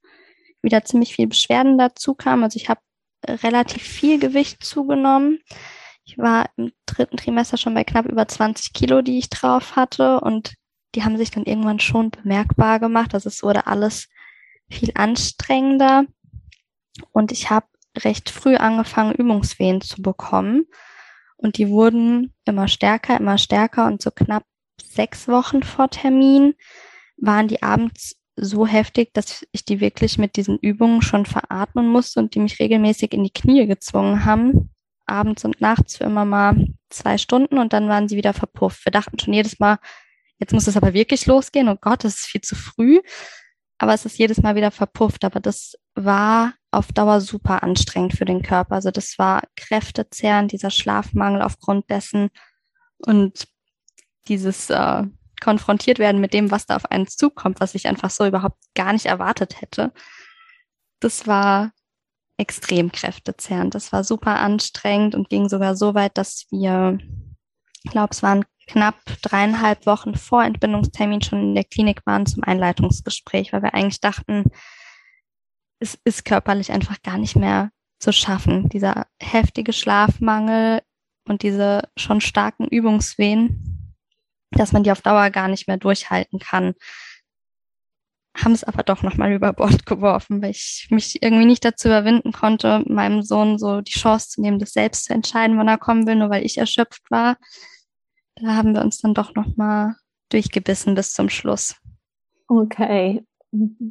wieder 0.61 0.83
ziemlich 0.83 1.15
viel 1.15 1.27
Beschwerden 1.27 1.77
dazu 1.77 2.13
kamen. 2.13 2.43
Also 2.43 2.57
ich 2.57 2.69
habe 2.69 2.81
relativ 3.27 3.83
viel 3.83 4.19
Gewicht 4.19 4.63
zugenommen. 4.63 5.39
Ich 6.15 6.21
war 6.21 6.49
im 6.55 6.71
dritten 6.85 7.17
Trimester 7.17 7.57
schon 7.57 7.73
bei 7.73 7.83
knapp 7.83 8.05
über 8.05 8.25
20 8.25 8.71
Kilo, 8.71 9.01
die 9.01 9.17
ich 9.17 9.29
drauf 9.29 9.75
hatte 9.75 10.21
und 10.21 10.53
die 10.95 11.03
haben 11.03 11.17
sich 11.17 11.29
dann 11.29 11.43
irgendwann 11.43 11.81
schon 11.81 12.09
bemerkbar 12.09 12.79
gemacht. 12.79 13.13
Also 13.13 13.27
es 13.27 13.43
wurde 13.43 13.67
alles 13.67 14.07
viel 14.69 14.91
anstrengender 14.95 16.05
und 17.11 17.33
ich 17.33 17.49
habe 17.49 17.65
recht 17.97 18.29
früh 18.29 18.55
angefangen, 18.55 19.13
Übungswehen 19.13 19.81
zu 19.81 20.01
bekommen 20.01 20.67
und 21.35 21.57
die 21.57 21.67
wurden 21.67 22.33
immer 22.45 22.69
stärker, 22.69 23.19
immer 23.19 23.37
stärker 23.37 23.85
und 23.85 24.01
so 24.01 24.09
knapp 24.09 24.45
sechs 24.81 25.27
Wochen 25.27 25.63
vor 25.63 25.89
Termin 25.89 26.53
waren 27.17 27.49
die 27.49 27.61
abends 27.61 28.15
so 28.37 28.65
heftig, 28.65 29.13
dass 29.13 29.45
ich 29.51 29.65
die 29.65 29.81
wirklich 29.81 30.17
mit 30.17 30.37
diesen 30.37 30.59
Übungen 30.59 31.01
schon 31.01 31.25
veratmen 31.25 31.89
musste 31.89 32.21
und 32.21 32.35
die 32.35 32.39
mich 32.39 32.59
regelmäßig 32.59 33.11
in 33.11 33.23
die 33.23 33.33
Knie 33.33 33.67
gezwungen 33.67 34.23
haben. 34.23 34.69
Abends 35.05 35.45
und 35.45 35.61
nachts 35.61 35.97
für 35.97 36.05
immer 36.05 36.25
mal 36.25 36.67
zwei 36.89 37.17
Stunden 37.17 37.57
und 37.57 37.73
dann 37.73 37.89
waren 37.89 38.07
sie 38.07 38.17
wieder 38.17 38.33
verpufft. 38.33 38.85
Wir 38.85 38.91
dachten 38.91 39.19
schon 39.19 39.33
jedes 39.33 39.59
Mal, 39.59 39.77
jetzt 40.39 40.53
muss 40.53 40.67
es 40.67 40.77
aber 40.77 40.93
wirklich 40.93 41.25
losgehen. 41.25 41.69
Oh 41.69 41.77
Gott, 41.79 42.03
das 42.03 42.15
ist 42.15 42.25
viel 42.25 42.41
zu 42.41 42.55
früh. 42.55 43.01
Aber 43.77 43.93
es 43.93 44.05
ist 44.05 44.17
jedes 44.17 44.41
Mal 44.41 44.55
wieder 44.55 44.71
verpufft. 44.71 45.25
Aber 45.25 45.39
das 45.39 45.73
war 45.95 46.53
auf 46.71 46.91
Dauer 46.91 47.21
super 47.21 47.63
anstrengend 47.63 48.13
für 48.13 48.25
den 48.25 48.41
Körper. 48.41 48.75
Also 48.75 48.91
das 48.91 49.17
war 49.17 49.43
kräftezehrend, 49.55 50.51
dieser 50.51 50.71
Schlafmangel 50.71 51.41
aufgrund 51.41 51.89
dessen 51.89 52.29
und 52.97 53.47
dieses 54.27 54.69
äh, 54.69 55.03
konfrontiert 55.41 55.99
werden 55.99 56.21
mit 56.21 56.33
dem, 56.33 56.51
was 56.51 56.65
da 56.65 56.75
auf 56.75 56.89
einen 56.91 57.07
zukommt, 57.07 57.59
was 57.59 57.75
ich 57.75 57.87
einfach 57.87 58.09
so 58.09 58.25
überhaupt 58.25 58.57
gar 58.73 58.93
nicht 58.93 59.05
erwartet 59.05 59.61
hätte. 59.61 59.93
Das 60.99 61.27
war 61.27 61.71
extrem 62.37 62.91
kräftezehrend. 62.91 63.75
Das 63.75 63.91
war 63.91 64.03
super 64.03 64.39
anstrengend 64.39 65.15
und 65.15 65.29
ging 65.29 65.49
sogar 65.49 65.75
so 65.75 65.93
weit, 65.95 66.17
dass 66.17 66.45
wir, 66.51 66.99
ich 67.83 67.91
glaube, 67.91 68.09
es 68.11 68.23
waren 68.23 68.45
knapp 68.67 68.95
dreieinhalb 69.21 69.85
Wochen 69.85 70.15
vor 70.15 70.43
Entbindungstermin 70.43 71.21
schon 71.21 71.39
in 71.39 71.55
der 71.55 71.63
Klinik 71.63 72.05
waren 72.05 72.25
zum 72.25 72.43
Einleitungsgespräch, 72.43 73.53
weil 73.53 73.61
wir 73.61 73.73
eigentlich 73.73 74.01
dachten, 74.01 74.45
es 75.79 75.97
ist 76.03 76.25
körperlich 76.25 76.71
einfach 76.71 77.01
gar 77.03 77.17
nicht 77.17 77.35
mehr 77.35 77.69
zu 77.99 78.11
schaffen. 78.11 78.69
Dieser 78.69 79.07
heftige 79.21 79.71
Schlafmangel 79.71 80.81
und 81.27 81.43
diese 81.43 81.89
schon 81.95 82.21
starken 82.21 82.67
Übungswehen, 82.67 83.95
dass 84.51 84.71
man 84.71 84.83
die 84.83 84.91
auf 84.91 85.01
Dauer 85.01 85.29
gar 85.29 85.47
nicht 85.47 85.67
mehr 85.67 85.77
durchhalten 85.77 86.39
kann. 86.39 86.73
Haben 88.35 88.51
es 88.51 88.63
aber 88.63 88.83
doch 88.83 89.01
nochmal 89.01 89.33
über 89.33 89.53
Bord 89.53 89.85
geworfen, 89.85 90.41
weil 90.41 90.51
ich 90.51 90.87
mich 90.89 91.21
irgendwie 91.21 91.45
nicht 91.45 91.63
dazu 91.63 91.87
überwinden 91.87 92.31
konnte, 92.31 92.83
meinem 92.87 93.21
Sohn 93.21 93.57
so 93.57 93.81
die 93.81 93.93
Chance 93.93 94.29
zu 94.29 94.41
nehmen, 94.41 94.59
das 94.59 94.73
selbst 94.73 95.05
zu 95.05 95.13
entscheiden, 95.13 95.57
wann 95.57 95.67
er 95.67 95.77
kommen 95.77 96.05
will, 96.05 96.15
nur 96.15 96.29
weil 96.29 96.45
ich 96.45 96.57
erschöpft 96.57 97.09
war. 97.09 97.37
Da 98.35 98.55
haben 98.55 98.73
wir 98.73 98.81
uns 98.81 98.99
dann 98.99 99.13
doch 99.13 99.33
nochmal 99.35 99.95
durchgebissen 100.29 100.95
bis 100.95 101.13
zum 101.13 101.29
Schluss. 101.29 101.75
Okay. 102.47 103.23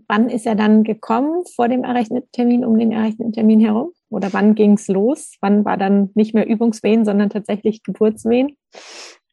Wann 0.09 0.29
ist 0.29 0.45
er 0.45 0.57
dann 0.57 0.85
gekommen 0.85 1.43
vor 1.57 1.69
dem 1.69 1.85
errechneten 1.85 2.31
Termin, 2.33 2.65
um 2.67 2.79
den 2.79 2.93
errechneten 2.93 3.33
Termin 3.33 3.61
herum? 3.61 3.93
Oder 4.11 4.33
wann 4.35 4.55
ging 4.55 4.75
es 4.75 4.89
los? 4.89 5.37
Wann 5.41 5.65
war 5.65 5.79
dann 5.79 6.11
nicht 6.15 6.35
mehr 6.35 6.47
Übungswehen, 6.47 7.07
sondern 7.07 7.31
tatsächlich 7.31 7.83
Geburtswehen? 7.83 8.57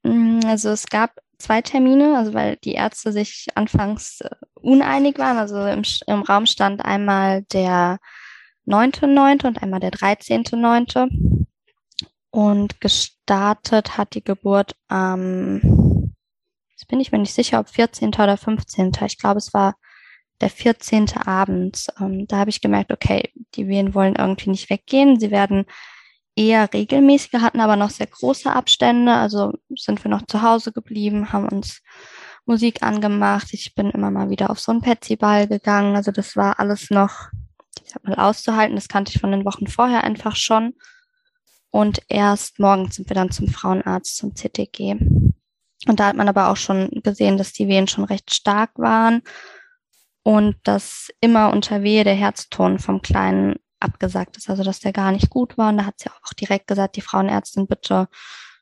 Mm, 0.04 0.40
also 0.46 0.70
es 0.70 0.88
gab 0.88 1.20
zwei 1.42 1.62
Termine, 1.62 2.18
also 2.18 2.34
weil 2.34 2.58
die 2.58 2.74
Ärzte 2.74 3.12
sich 3.12 3.48
anfangs 3.56 4.22
äh, 4.22 4.30
uneinig 4.56 5.18
waren. 5.18 5.38
Also 5.38 5.66
im, 5.66 5.84
im 6.08 6.22
Raum 6.22 6.46
stand 6.46 6.84
einmal 6.84 7.44
der 7.44 8.00
9.9. 8.68 9.46
und 9.48 9.62
einmal 9.62 9.80
der 9.80 9.92
13.9. 9.92 11.46
Und 12.32 12.80
gestartet 12.80 13.98
hat 13.98 14.16
die 14.16 14.24
Geburt 14.24 14.74
am, 14.88 15.20
ähm, 15.20 16.14
jetzt 16.72 16.88
bin 16.88 17.00
ich 17.02 17.12
mir 17.12 17.20
nicht 17.20 17.34
sicher, 17.34 17.60
ob 17.60 17.70
14. 17.70 18.10
oder 18.10 18.38
15. 18.38 18.94
Ich 19.06 19.18
glaube, 19.18 19.40
es 19.40 19.54
war 19.54 19.76
der 20.40 20.50
14. 20.50 21.18
Abend. 21.26 21.88
Ähm, 22.00 22.26
da 22.28 22.38
habe 22.38 22.50
ich 22.50 22.62
gemerkt, 22.62 22.92
okay, 22.92 23.32
die 23.56 23.68
Wehen 23.68 23.94
wollen 23.94 24.16
irgendwie 24.16 24.50
nicht 24.50 24.70
weggehen. 24.70 25.20
Sie 25.20 25.32
werden 25.32 25.66
eher 26.36 26.72
regelmäßiger, 26.74 27.42
hatten 27.42 27.60
aber 27.60 27.76
noch 27.76 27.90
sehr 27.90 28.08
große 28.08 28.52
Abstände. 28.52 29.14
Also 29.14 29.54
sind 29.76 30.04
wir 30.04 30.10
noch 30.10 30.26
zu 30.26 30.42
Hause 30.42 30.72
geblieben, 30.72 31.32
haben 31.32 31.48
uns 31.50 31.82
Musik 32.46 32.84
angemacht. 32.84 33.48
Ich 33.52 33.76
bin 33.76 33.92
immer 33.92 34.12
mal 34.12 34.30
wieder 34.30 34.50
auf 34.50 34.60
so 34.60 34.72
einen 34.72 34.82
Petsy-Ball 34.82 35.48
gegangen. 35.48 35.96
Also 35.96 36.12
das 36.12 36.36
war 36.36 36.60
alles 36.60 36.90
noch, 36.90 37.30
ich 37.84 37.92
sag 37.92 38.04
mal, 38.04 38.16
auszuhalten. 38.16 38.76
Das 38.76 38.88
kannte 38.88 39.12
ich 39.14 39.22
von 39.22 39.32
den 39.32 39.46
Wochen 39.46 39.68
vorher 39.68 40.04
einfach 40.04 40.36
schon. 40.36 40.74
Und 41.70 42.02
erst 42.10 42.60
morgens 42.60 42.96
sind 42.96 43.10
wir 43.10 43.16
dann 43.16 43.32
zum 43.32 43.48
Frauenarzt, 43.48 44.18
zum 44.18 44.36
CTG. 44.36 44.98
Und 45.88 46.00
da 46.00 46.08
hat 46.08 46.16
man 46.16 46.30
aber 46.30 46.50
auch 46.50 46.58
schon 46.58 46.90
gesehen, 47.04 47.38
dass 47.38 47.54
die 47.54 47.68
Wehen 47.68 47.88
schon 47.88 48.04
recht 48.04 48.34
stark 48.34 48.72
waren 48.76 49.22
und 50.24 50.56
dass 50.64 51.10
immer 51.22 51.52
unter 51.52 51.82
Wehe 51.82 52.04
der 52.04 52.14
Herzton 52.14 52.78
vom 52.78 53.02
Kleinen 53.02 53.56
abgesagt 53.82 54.38
ist, 54.38 54.50
also 54.50 54.64
dass 54.64 54.80
der 54.80 54.94
gar 54.94 55.12
nicht 55.12 55.30
gut 55.30 55.58
war. 55.58 55.70
Und 55.70 55.78
da 55.78 55.86
hat 55.86 56.00
sie 56.00 56.10
auch 56.10 56.34
direkt 56.34 56.68
gesagt, 56.68 56.96
die 56.96 57.02
Frauenärztin 57.02 57.68
bitte 57.68 58.08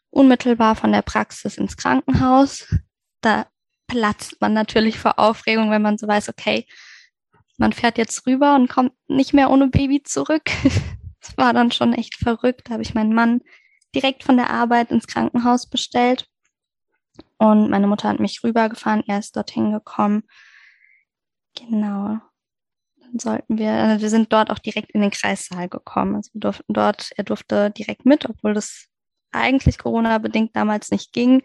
unmittelbar 0.10 0.76
von 0.76 0.92
der 0.92 1.02
Praxis 1.02 1.58
ins 1.58 1.78
Krankenhaus. 1.78 2.68
Da 3.22 3.48
platzt 3.88 4.40
man 4.40 4.54
natürlich 4.54 5.00
vor 5.00 5.20
Aufregung, 5.20 5.72
wenn 5.72 5.82
man 5.82 5.98
so 5.98 6.08
weiß, 6.08 6.30
okay, 6.30 6.66
man 7.58 7.74
fährt 7.74 7.98
jetzt 7.98 8.26
rüber 8.26 8.56
und 8.56 8.70
kommt 8.70 8.94
nicht 9.08 9.34
mehr 9.34 9.50
ohne 9.52 9.68
Baby 9.68 10.04
zurück. 10.04 10.50
Das 11.22 11.38
war 11.38 11.52
dann 11.52 11.70
schon 11.70 11.92
echt 11.94 12.16
verrückt. 12.16 12.70
Da 12.70 12.74
habe 12.74 12.82
ich 12.82 12.94
meinen 12.94 13.14
Mann 13.14 13.42
direkt 13.94 14.24
von 14.24 14.38
der 14.38 14.50
Arbeit 14.50 14.90
ins 14.90 15.06
Krankenhaus 15.06 15.68
bestellt. 15.70 16.28
Und 17.38 17.70
meine 17.70 17.88
Mutter 17.88 18.08
hat 18.08 18.22
mich 18.22 18.42
rübergefahren, 18.42 19.04
er 19.06 19.20
ist 19.20 19.36
dorthin 19.36 19.74
gekommen. 19.74 20.24
Genau. 21.56 22.20
Sollten 23.18 23.58
wir, 23.58 23.72
also 23.72 24.02
wir 24.02 24.10
sind 24.10 24.32
dort 24.32 24.52
auch 24.52 24.60
direkt 24.60 24.92
in 24.92 25.02
den 25.02 25.12
Kreissaal 25.12 25.70
gekommen. 25.70 26.16
Also 26.16 26.32
wir 26.34 26.42
durften 26.42 26.74
dort, 26.74 27.12
er 27.18 27.24
durfte 27.24 27.72
direkt 27.72 28.06
mit, 28.06 28.30
obwohl 28.30 28.54
das 28.54 28.88
eigentlich 29.32 29.78
Corona-bedingt 29.78 30.56
damals 30.56 30.92
nicht 30.92 31.14
ging. 31.14 31.44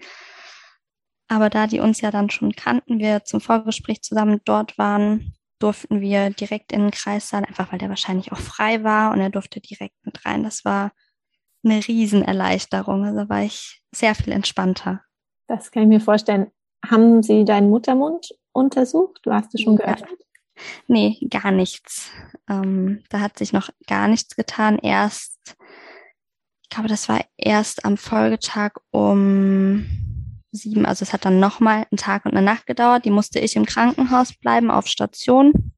Aber 1.29 1.51
da 1.51 1.67
die 1.67 1.81
uns 1.81 2.01
ja 2.01 2.11
dann 2.11 2.31
schon 2.31 2.53
kannten, 2.53 2.99
wir 2.99 3.25
zum 3.25 3.41
Vorgespräch 3.41 4.03
zusammen 4.03 4.41
dort 4.45 4.77
waren, 4.79 5.35
durften 5.59 6.01
wir 6.01 6.31
direkt 6.31 6.73
in 6.73 6.81
den 6.81 6.91
Kreissaal, 6.91 7.45
einfach 7.45 7.73
weil 7.73 7.79
der 7.79 7.89
wahrscheinlich 7.89 8.33
auch 8.33 8.39
frei 8.39 8.85
war 8.85 9.13
und 9.13 9.21
er 9.21 9.31
durfte 9.31 9.61
direkt 9.61 9.97
mit 10.05 10.25
rein. 10.27 10.43
Das 10.43 10.65
war 10.65 10.93
eine 11.65 11.87
Riesenerleichterung. 11.87 13.05
Also 13.05 13.29
war 13.29 13.43
ich 13.43 13.83
sehr 13.93 14.15
viel 14.15 14.33
entspannter. 14.33 15.03
Das 15.47 15.71
kann 15.71 15.85
ich 15.85 15.89
mir 15.89 16.01
vorstellen. 16.01 16.51
Haben 16.85 17.23
Sie 17.23 17.45
deinen 17.45 17.71
Muttermund 17.71 18.29
untersucht? 18.53 19.21
Du 19.23 19.33
hast 19.33 19.55
es 19.55 19.63
schon 19.63 19.77
geöffnet? 19.77 20.21
Nee, 20.87 21.19
gar 21.31 21.51
nichts. 21.51 22.11
Ähm, 22.49 23.03
da 23.09 23.21
hat 23.21 23.39
sich 23.39 23.53
noch 23.53 23.71
gar 23.87 24.09
nichts 24.09 24.37
getan. 24.37 24.79
Erst, 24.79 25.57
ich 26.63 26.69
glaube, 26.69 26.89
das 26.89 27.09
war 27.09 27.21
erst 27.37 27.85
am 27.85 27.97
Folgetag 27.97 28.73
um 28.91 29.87
sieben, 30.53 30.87
also 30.87 31.03
es 31.03 31.13
hat 31.13 31.25
dann 31.25 31.41
nochmal 31.41 31.87
einen 31.91 31.99
Tag 31.99 32.25
und 32.25 32.33
eine 32.33 32.43
Nacht 32.43 32.67
gedauert. 32.67 33.05
Die 33.05 33.11
musste 33.11 33.41
ich 33.41 33.57
im 33.57 33.67
Krankenhaus 33.67 34.35
bleiben, 34.35 34.71
auf 34.71 34.87
Station. 34.87 35.73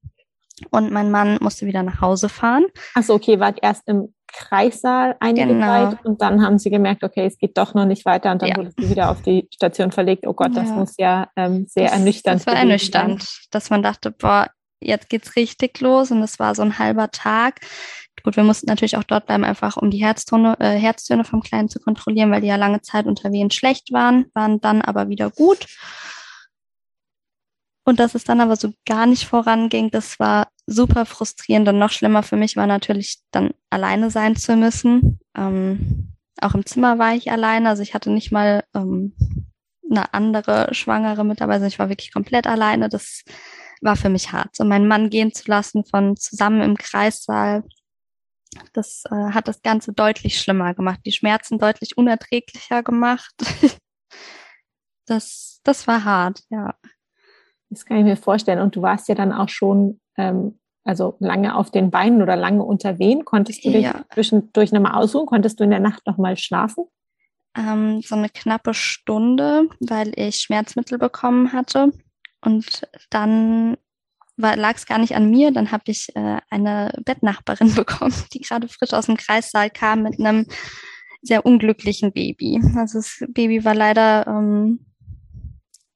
Und 0.70 0.90
mein 0.90 1.10
Mann 1.10 1.38
musste 1.40 1.66
wieder 1.66 1.82
nach 1.82 2.00
Hause 2.00 2.28
fahren. 2.28 2.64
Achso, 2.94 3.14
okay, 3.14 3.40
wart 3.40 3.58
erst 3.62 3.86
im 3.88 4.14
Kreissaal 4.32 5.16
einige 5.20 5.48
genau. 5.48 5.90
Zeit 5.90 6.04
und 6.04 6.20
dann 6.20 6.42
haben 6.42 6.58
sie 6.58 6.70
gemerkt, 6.70 7.04
okay, 7.04 7.26
es 7.26 7.38
geht 7.38 7.56
doch 7.56 7.74
noch 7.74 7.86
nicht 7.86 8.04
weiter 8.04 8.32
und 8.32 8.42
dann 8.42 8.48
ja. 8.50 8.56
wurde 8.56 8.72
sie 8.76 8.90
wieder 8.90 9.10
auf 9.10 9.22
die 9.22 9.48
Station 9.54 9.92
verlegt. 9.92 10.26
Oh 10.26 10.34
Gott, 10.34 10.54
ja. 10.54 10.62
das 10.62 10.70
muss 10.70 10.94
ja 10.98 11.28
ähm, 11.36 11.66
sehr 11.68 11.84
das, 11.84 11.92
ernüchternd 11.92 12.42
sein. 12.42 12.46
Das 12.46 12.54
war 12.54 12.60
ernüchternd, 12.60 13.22
sein. 13.22 13.46
dass 13.50 13.70
man 13.70 13.82
dachte, 13.82 14.10
boah, 14.10 14.48
jetzt 14.80 15.08
geht's 15.08 15.36
richtig 15.36 15.80
los 15.80 16.10
und 16.10 16.22
es 16.22 16.38
war 16.38 16.54
so 16.54 16.62
ein 16.62 16.78
halber 16.78 17.10
Tag. 17.10 17.60
Gut, 18.22 18.36
wir 18.36 18.44
mussten 18.44 18.66
natürlich 18.66 18.96
auch 18.96 19.04
dort 19.04 19.26
bleiben, 19.26 19.44
einfach 19.44 19.76
um 19.76 19.90
die 19.90 20.04
Herztöne, 20.04 20.56
äh, 20.58 20.78
Herztöne 20.78 21.24
vom 21.24 21.42
Kleinen 21.42 21.68
zu 21.68 21.78
kontrollieren, 21.78 22.30
weil 22.30 22.40
die 22.40 22.48
ja 22.48 22.56
lange 22.56 22.82
Zeit 22.82 23.06
unter 23.06 23.32
Wehen 23.32 23.50
schlecht 23.50 23.92
waren, 23.92 24.26
waren 24.34 24.60
dann 24.60 24.82
aber 24.82 25.08
wieder 25.08 25.30
gut. 25.30 25.66
Und 27.84 28.00
dass 28.00 28.16
es 28.16 28.24
dann 28.24 28.40
aber 28.40 28.56
so 28.56 28.72
gar 28.84 29.06
nicht 29.06 29.26
voranging, 29.26 29.90
das 29.90 30.18
war 30.18 30.48
super 30.66 31.06
frustrierend 31.06 31.68
und 31.68 31.78
noch 31.78 31.90
schlimmer 31.90 32.24
für 32.24 32.36
mich 32.36 32.56
war 32.56 32.66
natürlich 32.66 33.18
dann 33.30 33.52
alleine 33.70 34.10
sein 34.10 34.34
zu 34.34 34.56
müssen. 34.56 35.20
Ähm, 35.36 36.16
auch 36.40 36.54
im 36.54 36.66
Zimmer 36.66 36.98
war 36.98 37.14
ich 37.14 37.30
alleine, 37.30 37.68
also 37.68 37.82
ich 37.82 37.94
hatte 37.94 38.10
nicht 38.10 38.32
mal 38.32 38.64
ähm, 38.74 39.14
eine 39.88 40.12
andere 40.12 40.74
Schwangere 40.74 41.24
mit 41.24 41.40
dabei, 41.40 41.54
also 41.54 41.66
ich 41.66 41.78
war 41.78 41.88
wirklich 41.88 42.12
komplett 42.12 42.48
alleine. 42.48 42.88
Das 42.88 43.22
war 43.86 43.96
für 43.96 44.10
mich 44.10 44.32
hart. 44.32 44.54
So 44.54 44.64
meinen 44.64 44.86
Mann 44.86 45.08
gehen 45.08 45.32
zu 45.32 45.44
lassen 45.50 45.84
von 45.84 46.16
zusammen 46.16 46.60
im 46.60 46.76
Kreissaal, 46.76 47.64
das 48.72 49.04
äh, 49.10 49.32
hat 49.32 49.48
das 49.48 49.62
Ganze 49.62 49.92
deutlich 49.92 50.38
schlimmer 50.40 50.74
gemacht, 50.74 51.00
die 51.04 51.12
Schmerzen 51.12 51.58
deutlich 51.58 51.96
unerträglicher 51.96 52.82
gemacht. 52.82 53.34
das, 55.06 55.60
das 55.64 55.86
war 55.86 56.04
hart, 56.04 56.42
ja. 56.50 56.74
Das 57.70 57.84
kann 57.84 57.98
ich 57.98 58.04
mir 58.04 58.16
vorstellen. 58.16 58.60
Und 58.60 58.76
du 58.76 58.82
warst 58.82 59.08
ja 59.08 59.14
dann 59.14 59.32
auch 59.32 59.48
schon 59.48 60.00
ähm, 60.16 60.58
also 60.84 61.16
lange 61.18 61.56
auf 61.56 61.70
den 61.70 61.90
Beinen 61.90 62.22
oder 62.22 62.36
lange 62.36 62.62
unter 62.62 62.98
Wehen. 62.98 63.24
Konntest 63.24 63.64
du 63.64 63.70
dich 63.70 63.84
ja. 63.84 64.04
zwischendurch 64.14 64.70
nochmal 64.70 64.94
ausruhen? 64.94 65.26
Konntest 65.26 65.58
du 65.58 65.64
in 65.64 65.70
der 65.70 65.80
Nacht 65.80 66.06
nochmal 66.06 66.36
schlafen? 66.36 66.84
Ähm, 67.58 68.02
so 68.02 68.14
eine 68.14 68.28
knappe 68.28 68.72
Stunde, 68.72 69.68
weil 69.80 70.12
ich 70.14 70.36
Schmerzmittel 70.36 70.98
bekommen 70.98 71.52
hatte. 71.52 71.90
Und 72.46 72.86
dann 73.10 73.76
lag 74.38 74.76
es 74.76 74.86
gar 74.86 74.98
nicht 74.98 75.16
an 75.16 75.28
mir. 75.30 75.50
Dann 75.50 75.72
habe 75.72 75.82
ich 75.88 76.14
äh, 76.14 76.38
eine 76.48 76.92
Bettnachbarin 77.04 77.74
bekommen, 77.74 78.14
die 78.32 78.40
gerade 78.40 78.68
frisch 78.68 78.92
aus 78.92 79.06
dem 79.06 79.16
Kreissaal 79.16 79.68
kam 79.68 80.04
mit 80.04 80.20
einem 80.20 80.46
sehr 81.22 81.44
unglücklichen 81.44 82.12
Baby. 82.12 82.62
Also 82.76 83.00
das 83.00 83.18
Baby 83.28 83.64
war 83.64 83.74
leider 83.74 84.26
ähm, 84.28 84.86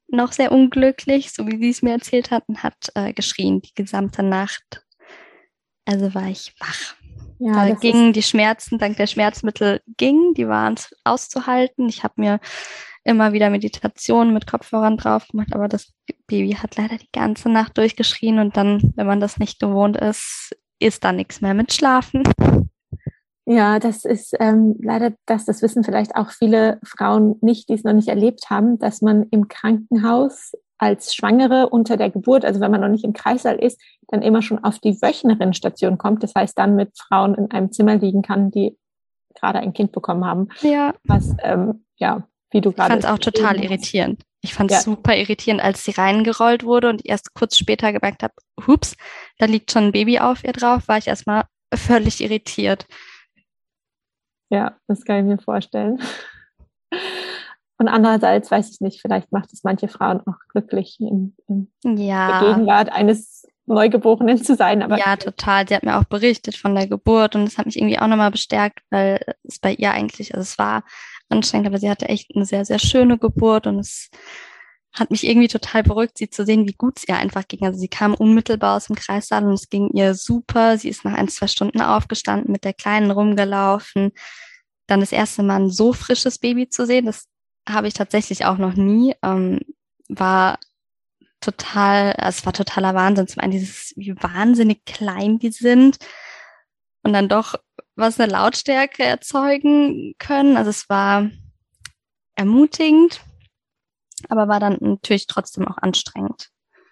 noch 0.08 0.32
sehr 0.32 0.50
unglücklich, 0.50 1.32
so 1.32 1.46
wie 1.46 1.56
sie 1.58 1.70
es 1.70 1.82
mir 1.82 1.92
erzählt 1.92 2.32
hat, 2.32 2.48
und 2.48 2.64
hat 2.64 2.90
äh, 2.96 3.12
geschrien 3.12 3.62
die 3.62 3.74
gesamte 3.74 4.24
Nacht. 4.24 4.84
Also 5.84 6.12
war 6.14 6.28
ich 6.28 6.52
wach. 6.58 6.96
Ja, 7.38 7.68
da 7.68 7.74
gingen 7.74 8.12
die 8.12 8.24
Schmerzen, 8.24 8.78
dank 8.78 8.96
der 8.96 9.06
Schmerzmittel 9.06 9.80
gingen, 9.96 10.34
die 10.34 10.48
waren 10.48 10.74
auszuhalten. 11.04 11.88
Ich 11.88 12.02
habe 12.02 12.14
mir 12.16 12.40
immer 13.10 13.32
wieder 13.32 13.50
Meditationen 13.50 14.32
mit 14.32 14.46
Kopfhörern 14.46 14.96
drauf 14.96 15.26
gemacht, 15.28 15.52
aber 15.52 15.68
das 15.68 15.92
Baby 16.26 16.52
hat 16.52 16.76
leider 16.76 16.96
die 16.96 17.10
ganze 17.12 17.48
Nacht 17.48 17.76
durchgeschrien 17.76 18.38
und 18.38 18.56
dann, 18.56 18.92
wenn 18.96 19.06
man 19.06 19.20
das 19.20 19.38
nicht 19.38 19.58
gewohnt 19.60 19.96
ist, 19.96 20.56
ist 20.78 21.04
da 21.04 21.12
nichts 21.12 21.40
mehr 21.40 21.54
mit 21.54 21.72
Schlafen. 21.72 22.22
Ja, 23.46 23.80
das 23.80 24.04
ist 24.04 24.34
ähm, 24.38 24.76
leider, 24.80 25.12
dass 25.26 25.44
das 25.44 25.60
wissen 25.60 25.82
vielleicht 25.82 26.14
auch 26.14 26.30
viele 26.30 26.78
Frauen 26.84 27.36
nicht, 27.40 27.68
die 27.68 27.74
es 27.74 27.82
noch 27.82 27.92
nicht 27.92 28.08
erlebt 28.08 28.48
haben, 28.48 28.78
dass 28.78 29.02
man 29.02 29.26
im 29.30 29.48
Krankenhaus 29.48 30.52
als 30.78 31.14
Schwangere 31.14 31.68
unter 31.68 31.96
der 31.96 32.10
Geburt, 32.10 32.44
also 32.44 32.60
wenn 32.60 32.70
man 32.70 32.80
noch 32.80 32.88
nicht 32.88 33.04
im 33.04 33.12
Kreißsaal 33.12 33.56
ist, 33.56 33.80
dann 34.08 34.22
immer 34.22 34.40
schon 34.40 34.62
auf 34.62 34.78
die 34.78 35.02
Wöchnerinnenstation 35.02 35.98
kommt. 35.98 36.22
Das 36.22 36.34
heißt, 36.34 36.56
dann 36.56 36.76
mit 36.76 36.96
Frauen 36.96 37.34
in 37.34 37.50
einem 37.50 37.72
Zimmer 37.72 37.96
liegen 37.96 38.22
kann, 38.22 38.50
die 38.50 38.78
gerade 39.34 39.58
ein 39.58 39.72
Kind 39.72 39.92
bekommen 39.92 40.24
haben. 40.24 40.48
Ja. 40.62 40.94
Was, 41.04 41.34
ähm, 41.42 41.84
ja, 41.96 42.22
wie 42.50 42.60
du 42.60 42.72
gerade. 42.72 42.82
Ich 42.82 42.92
fand 42.92 43.04
es 43.04 43.10
auch 43.10 43.18
total 43.18 43.56
hast. 43.56 43.64
irritierend. 43.64 44.22
Ich 44.42 44.54
fand 44.54 44.70
es 44.70 44.78
ja. 44.78 44.82
super 44.82 45.16
irritierend, 45.16 45.62
als 45.62 45.84
sie 45.84 45.90
reingerollt 45.90 46.64
wurde 46.64 46.88
und 46.88 47.04
erst 47.04 47.34
kurz 47.34 47.58
später 47.58 47.92
gemerkt 47.92 48.22
habe, 48.22 48.34
hups, 48.66 48.96
da 49.38 49.46
liegt 49.46 49.70
schon 49.70 49.84
ein 49.84 49.92
Baby 49.92 50.18
auf 50.18 50.44
ihr 50.44 50.52
drauf, 50.52 50.88
war 50.88 50.98
ich 50.98 51.08
erstmal 51.08 51.44
völlig 51.74 52.22
irritiert. 52.22 52.86
Ja, 54.50 54.76
das 54.88 55.04
kann 55.04 55.18
ich 55.18 55.24
mir 55.24 55.38
vorstellen. 55.38 56.00
Und 57.78 57.88
andererseits 57.88 58.50
weiß 58.50 58.70
ich 58.72 58.80
nicht, 58.80 59.00
vielleicht 59.00 59.32
macht 59.32 59.52
es 59.52 59.62
manche 59.62 59.88
Frauen 59.88 60.20
auch 60.26 60.38
glücklich, 60.48 60.98
in, 61.00 61.34
in 61.48 61.96
ja. 61.96 62.40
der 62.40 62.48
Gegenwart 62.48 62.92
eines 62.92 63.46
Neugeborenen 63.64 64.42
zu 64.42 64.54
sein. 64.54 64.82
Aber 64.82 64.98
ja, 64.98 65.16
total. 65.16 65.66
Sie 65.66 65.74
hat 65.74 65.84
mir 65.84 65.98
auch 65.98 66.04
berichtet 66.04 66.56
von 66.56 66.74
der 66.74 66.88
Geburt 66.88 67.36
und 67.36 67.46
das 67.46 67.56
hat 67.56 67.66
mich 67.66 67.78
irgendwie 67.78 67.98
auch 67.98 68.06
nochmal 68.06 68.32
bestärkt, 68.32 68.80
weil 68.90 69.20
es 69.44 69.60
bei 69.60 69.72
ihr 69.72 69.92
eigentlich, 69.92 70.34
also 70.34 70.42
es 70.42 70.58
war 70.58 70.82
anstrengend, 71.30 71.68
aber 71.68 71.78
sie 71.78 71.90
hatte 71.90 72.08
echt 72.08 72.30
eine 72.34 72.44
sehr, 72.44 72.64
sehr 72.64 72.78
schöne 72.78 73.18
Geburt 73.18 73.66
und 73.66 73.78
es 73.78 74.10
hat 74.92 75.10
mich 75.10 75.24
irgendwie 75.24 75.48
total 75.48 75.82
beruhigt, 75.82 76.18
sie 76.18 76.30
zu 76.30 76.44
sehen, 76.44 76.66
wie 76.66 76.74
gut 76.74 76.98
es 76.98 77.08
ihr 77.08 77.16
einfach 77.16 77.46
ging. 77.46 77.64
Also 77.64 77.78
sie 77.78 77.88
kam 77.88 78.14
unmittelbar 78.14 78.76
aus 78.76 78.86
dem 78.86 78.96
Kreissaal 78.96 79.44
und 79.44 79.52
es 79.52 79.68
ging 79.68 79.90
ihr 79.90 80.14
super. 80.14 80.78
Sie 80.78 80.88
ist 80.88 81.04
nach 81.04 81.14
ein, 81.14 81.28
zwei 81.28 81.46
Stunden 81.46 81.80
aufgestanden, 81.80 82.50
mit 82.50 82.64
der 82.64 82.72
Kleinen 82.72 83.12
rumgelaufen. 83.12 84.10
Dann 84.88 85.00
das 85.00 85.12
erste 85.12 85.44
Mal 85.44 85.60
ein 85.62 85.70
so 85.70 85.92
frisches 85.92 86.38
Baby 86.38 86.68
zu 86.68 86.86
sehen, 86.86 87.06
das 87.06 87.28
habe 87.68 87.86
ich 87.86 87.94
tatsächlich 87.94 88.44
auch 88.44 88.58
noch 88.58 88.74
nie. 88.74 89.14
Ähm, 89.22 89.60
war 90.08 90.58
total, 91.40 92.14
es 92.18 92.44
war 92.44 92.52
totaler 92.52 92.94
Wahnsinn. 92.94 93.28
Zum 93.28 93.42
einen 93.42 93.52
dieses, 93.52 93.92
wie 93.96 94.14
wahnsinnig 94.16 94.84
klein 94.84 95.38
die 95.38 95.52
sind 95.52 95.98
und 97.02 97.12
dann 97.12 97.28
doch 97.28 97.54
was 98.00 98.18
eine 98.18 98.32
Lautstärke 98.32 99.04
erzeugen 99.04 100.14
können. 100.18 100.56
Also 100.56 100.70
es 100.70 100.88
war 100.88 101.30
ermutigend 102.34 103.20
aber 104.28 104.48
war 104.48 104.60
dann 104.60 104.76
natürlich 104.80 105.26
trotzdem 105.26 105.66
auch 105.66 105.78
anstrengend. 105.78 106.50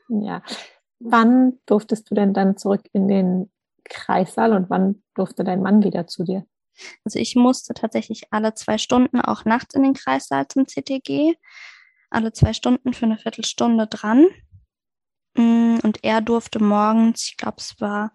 Ja. 0.08 0.42
Wann 1.00 1.58
durftest 1.66 2.10
du 2.10 2.14
denn 2.14 2.32
dann 2.32 2.56
zurück 2.56 2.82
in 2.92 3.08
den 3.08 3.50
Kreissaal 3.84 4.52
und 4.52 4.70
wann 4.70 5.02
durfte 5.14 5.44
dein 5.44 5.62
Mann 5.62 5.82
wieder 5.82 6.06
zu 6.06 6.24
dir? 6.24 6.46
Also 7.04 7.18
ich 7.18 7.36
musste 7.36 7.74
tatsächlich 7.74 8.32
alle 8.32 8.54
zwei 8.54 8.78
Stunden 8.78 9.20
auch 9.20 9.44
nachts 9.44 9.74
in 9.74 9.82
den 9.82 9.94
Kreissaal 9.94 10.46
zum 10.48 10.66
CTG. 10.66 11.34
Alle 12.10 12.32
zwei 12.32 12.52
Stunden 12.52 12.92
für 12.94 13.06
eine 13.06 13.18
Viertelstunde 13.18 13.86
dran. 13.86 14.26
Mm, 15.34 15.78
und 15.82 16.04
er 16.04 16.20
durfte 16.20 16.62
morgens, 16.62 17.28
ich 17.30 17.36
glaube, 17.36 17.58
es 17.58 17.80
war 17.80 18.12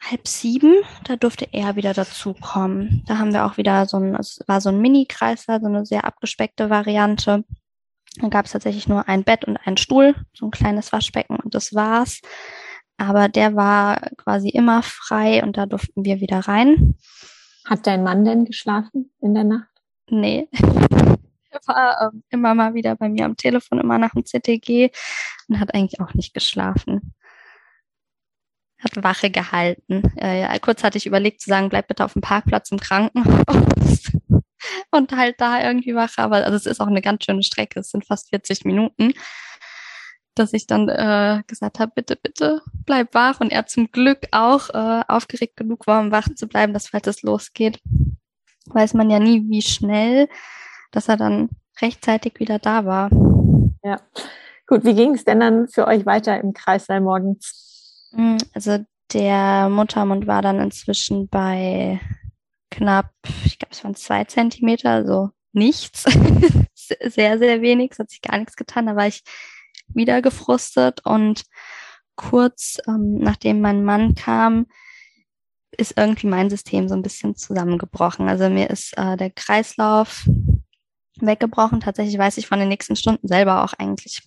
halb 0.00 0.26
sieben, 0.26 0.82
da 1.04 1.16
durfte 1.16 1.48
er 1.52 1.76
wieder 1.76 1.92
dazukommen. 1.92 3.04
Da 3.06 3.18
haben 3.18 3.32
wir 3.32 3.44
auch 3.44 3.56
wieder 3.56 3.86
so 3.86 3.98
ein, 3.98 4.14
es 4.14 4.40
war 4.46 4.60
so 4.60 4.70
ein 4.70 4.80
Mini-Kreislauf, 4.80 5.60
so 5.60 5.68
eine 5.68 5.84
sehr 5.84 6.04
abgespeckte 6.04 6.70
Variante. 6.70 7.44
Da 8.16 8.28
gab 8.28 8.46
es 8.46 8.52
tatsächlich 8.52 8.88
nur 8.88 9.08
ein 9.08 9.24
Bett 9.24 9.44
und 9.44 9.56
einen 9.56 9.76
Stuhl, 9.76 10.14
so 10.32 10.46
ein 10.46 10.50
kleines 10.50 10.92
Waschbecken 10.92 11.36
und 11.36 11.54
das 11.54 11.74
war's. 11.74 12.20
Aber 12.96 13.28
der 13.28 13.54
war 13.54 14.10
quasi 14.16 14.48
immer 14.48 14.82
frei 14.82 15.42
und 15.42 15.56
da 15.56 15.66
durften 15.66 16.04
wir 16.04 16.20
wieder 16.20 16.40
rein. 16.40 16.96
Hat 17.64 17.86
dein 17.86 18.02
Mann 18.02 18.24
denn 18.24 18.44
geschlafen 18.44 19.10
in 19.20 19.34
der 19.34 19.44
Nacht? 19.44 19.68
Nee. 20.08 20.48
Er 21.52 21.58
war 21.66 22.00
äh, 22.00 22.16
immer 22.28 22.54
mal 22.54 22.74
wieder 22.74 22.94
bei 22.94 23.08
mir 23.08 23.24
am 23.24 23.36
Telefon, 23.36 23.80
immer 23.80 23.98
nach 23.98 24.12
dem 24.12 24.24
CTG 24.24 24.92
und 25.48 25.58
hat 25.58 25.74
eigentlich 25.74 26.00
auch 26.00 26.14
nicht 26.14 26.32
geschlafen 26.32 27.12
hat 28.82 29.02
Wache 29.02 29.30
gehalten. 29.30 30.12
Äh, 30.16 30.58
kurz 30.60 30.82
hatte 30.82 30.98
ich 30.98 31.06
überlegt 31.06 31.40
zu 31.40 31.50
sagen, 31.50 31.68
bleib 31.68 31.88
bitte 31.88 32.04
auf 32.04 32.14
dem 32.14 32.22
Parkplatz 32.22 32.70
im 32.70 32.78
Krankenhaus 32.80 34.12
und 34.90 35.12
halt 35.12 35.40
da 35.40 35.62
irgendwie 35.62 35.94
Wache. 35.94 36.22
Aber 36.22 36.36
also 36.36 36.56
es 36.56 36.66
ist 36.66 36.80
auch 36.80 36.86
eine 36.86 37.02
ganz 37.02 37.24
schöne 37.24 37.42
Strecke. 37.42 37.80
Es 37.80 37.90
sind 37.90 38.06
fast 38.06 38.30
40 38.30 38.64
Minuten, 38.64 39.12
dass 40.34 40.52
ich 40.52 40.66
dann 40.66 40.88
äh, 40.88 41.42
gesagt 41.46 41.78
habe, 41.78 41.92
bitte, 41.94 42.16
bitte 42.16 42.62
bleib 42.86 43.14
wach. 43.14 43.40
Und 43.40 43.52
er 43.52 43.66
zum 43.66 43.90
Glück 43.90 44.26
auch 44.32 44.70
äh, 44.70 45.02
aufgeregt 45.08 45.56
genug 45.56 45.86
war, 45.86 46.00
um 46.00 46.10
wach 46.10 46.28
zu 46.34 46.48
bleiben, 46.48 46.72
dass 46.72 46.88
falls 46.88 47.06
es 47.06 47.22
losgeht, 47.22 47.80
weiß 48.66 48.94
man 48.94 49.10
ja 49.10 49.18
nie, 49.18 49.44
wie 49.48 49.62
schnell, 49.62 50.28
dass 50.90 51.08
er 51.08 51.16
dann 51.16 51.50
rechtzeitig 51.80 52.38
wieder 52.38 52.58
da 52.58 52.84
war. 52.84 53.10
Ja. 53.82 54.00
Gut, 54.66 54.84
wie 54.84 54.94
ging 54.94 55.14
es 55.14 55.24
denn 55.24 55.40
dann 55.40 55.68
für 55.68 55.86
euch 55.86 56.06
weiter 56.06 56.38
im 56.40 56.52
Kreissaal 56.52 57.00
morgens? 57.00 57.69
Mm, 58.12 58.38
also 58.54 58.78
der 59.12 59.68
Muttermund 59.68 60.26
war 60.26 60.42
dann 60.42 60.60
inzwischen 60.60 61.28
bei 61.28 62.00
knapp, 62.70 63.12
ich 63.44 63.58
glaube, 63.58 63.72
es 63.72 63.84
waren 63.84 63.94
zwei 63.94 64.24
Zentimeter, 64.24 64.90
also 64.90 65.30
nichts. 65.52 66.04
sehr, 66.74 67.38
sehr 67.38 67.62
wenig. 67.62 67.92
Es 67.92 67.98
hat 67.98 68.10
sich 68.10 68.22
gar 68.22 68.38
nichts 68.38 68.56
getan. 68.56 68.86
Da 68.86 68.96
war 68.96 69.06
ich 69.06 69.22
wieder 69.88 70.22
gefrustet 70.22 71.04
und 71.04 71.42
kurz 72.14 72.78
ähm, 72.86 73.18
nachdem 73.18 73.60
mein 73.60 73.84
Mann 73.84 74.14
kam, 74.14 74.66
ist 75.76 75.96
irgendwie 75.96 76.26
mein 76.26 76.50
System 76.50 76.88
so 76.88 76.94
ein 76.94 77.02
bisschen 77.02 77.34
zusammengebrochen. 77.36 78.28
Also 78.28 78.48
mir 78.50 78.70
ist 78.70 78.96
äh, 78.96 79.16
der 79.16 79.30
Kreislauf 79.30 80.28
weggebrochen. 81.20 81.80
Tatsächlich 81.80 82.18
weiß 82.18 82.36
ich 82.38 82.46
von 82.46 82.58
den 82.58 82.68
nächsten 82.68 82.96
Stunden 82.96 83.26
selber 83.26 83.64
auch 83.64 83.72
eigentlich 83.74 84.22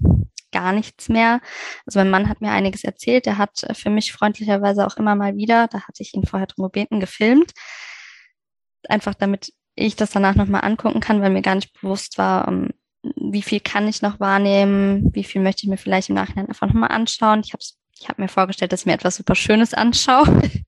gar 0.64 0.74
nichts 0.74 1.10
mehr. 1.10 1.42
Also 1.86 2.00
mein 2.00 2.10
Mann 2.10 2.30
hat 2.30 2.42
mir 2.42 2.52
einiges 2.52 2.84
erzählt. 2.84 3.26
Der 3.26 3.38
hat 3.38 3.66
für 3.74 3.90
mich 3.90 4.14
freundlicherweise 4.14 4.86
auch 4.88 4.98
immer 4.98 5.16
mal 5.16 5.36
wieder, 5.36 5.68
da 5.68 5.82
hatte 5.82 6.02
ich 6.02 6.14
ihn 6.14 6.26
vorher 6.26 6.48
drum 6.48 6.66
gebeten, 6.66 7.00
gefilmt. 7.00 7.52
Einfach 8.88 9.14
damit 9.14 9.54
ich 9.76 9.96
das 9.96 10.12
danach 10.12 10.36
nochmal 10.36 10.64
angucken 10.64 11.00
kann, 11.00 11.22
weil 11.22 11.32
mir 11.32 11.42
gar 11.42 11.56
nicht 11.56 11.74
bewusst 11.82 12.18
war, 12.18 12.48
um, 12.48 12.70
wie 13.02 13.42
viel 13.42 13.60
kann 13.60 13.88
ich 13.88 14.02
noch 14.02 14.20
wahrnehmen, 14.20 15.14
wie 15.14 15.24
viel 15.24 15.42
möchte 15.42 15.64
ich 15.64 15.70
mir 15.70 15.78
vielleicht 15.78 16.10
im 16.10 16.16
Nachhinein 16.16 16.48
einfach 16.48 16.68
nochmal 16.68 16.92
anschauen. 16.92 17.42
Ich 17.44 17.54
habe 17.54 17.64
ich 18.00 18.10
hab 18.10 18.20
mir 18.20 18.28
vorgestellt, 18.28 18.72
dass 18.72 18.82
ich 18.82 18.86
mir 18.86 18.94
etwas 18.94 19.16
super 19.16 19.36
Schönes 19.36 19.74
anschaue. 19.74 20.42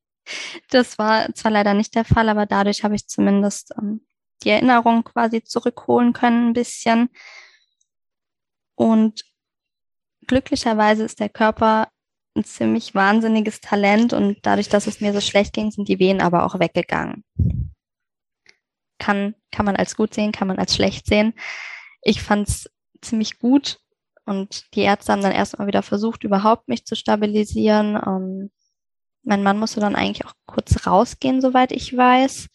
Das 0.71 0.97
war 0.97 1.31
zwar 1.35 1.51
leider 1.51 1.75
nicht 1.75 1.93
der 1.93 2.03
Fall, 2.03 2.29
aber 2.29 2.47
dadurch 2.47 2.83
habe 2.83 2.95
ich 2.95 3.07
zumindest 3.07 3.75
ähm, 3.77 4.01
die 4.43 4.49
Erinnerung 4.49 5.03
quasi 5.03 5.43
zurückholen 5.43 6.13
können 6.13 6.49
ein 6.49 6.53
bisschen. 6.53 7.09
Und 8.73 9.23
glücklicherweise 10.27 11.03
ist 11.03 11.19
der 11.19 11.29
Körper 11.29 11.87
ein 12.35 12.43
ziemlich 12.43 12.93
wahnsinniges 12.93 13.61
Talent 13.61 14.13
und 14.13 14.39
dadurch, 14.41 14.69
dass 14.69 14.87
es 14.87 14.99
mir 15.01 15.13
so 15.13 15.21
schlecht 15.21 15.53
ging, 15.53 15.71
sind 15.71 15.87
die 15.87 15.99
Wehen 15.99 16.21
aber 16.21 16.45
auch 16.45 16.59
weggegangen. 16.59 17.23
Kann, 18.99 19.35
kann 19.51 19.65
man 19.65 19.75
als 19.75 19.95
gut 19.95 20.13
sehen, 20.13 20.31
kann 20.31 20.47
man 20.47 20.59
als 20.59 20.75
schlecht 20.75 21.05
sehen. 21.05 21.33
Ich 22.01 22.21
fand 22.21 22.47
es 22.47 22.69
ziemlich 23.01 23.39
gut 23.39 23.79
und 24.25 24.73
die 24.75 24.81
Ärzte 24.81 25.11
haben 25.11 25.21
dann 25.21 25.31
erstmal 25.31 25.67
wieder 25.67 25.83
versucht, 25.83 26.23
überhaupt 26.23 26.67
mich 26.67 26.85
zu 26.85 26.95
stabilisieren. 26.95 27.95
Ähm, 27.95 28.51
mein 29.23 29.43
Mann 29.43 29.59
musste 29.59 29.79
dann 29.79 29.95
eigentlich 29.95 30.25
auch 30.25 30.33
kurz 30.45 30.85
rausgehen, 30.85 31.41
soweit 31.41 31.71
ich 31.71 31.95
weiß. 31.95 32.47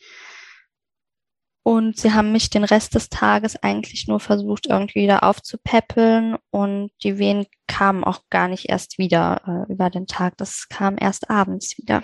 Und 1.62 1.98
sie 1.98 2.12
haben 2.12 2.32
mich 2.32 2.48
den 2.48 2.64
Rest 2.64 2.94
des 2.94 3.10
Tages 3.10 3.56
eigentlich 3.62 4.08
nur 4.08 4.18
versucht, 4.18 4.66
irgendwie 4.66 5.02
wieder 5.02 5.22
aufzupäppeln. 5.22 6.36
Und 6.50 6.90
die 7.02 7.18
Wehen 7.18 7.46
kamen 7.66 8.02
auch 8.02 8.22
gar 8.30 8.48
nicht 8.48 8.68
erst 8.68 8.98
wieder 8.98 9.66
äh, 9.68 9.72
über 9.72 9.90
den 9.90 10.06
Tag. 10.06 10.36
Das 10.38 10.68
kam 10.68 10.96
erst 10.98 11.28
abends 11.28 11.76
wieder. 11.76 12.02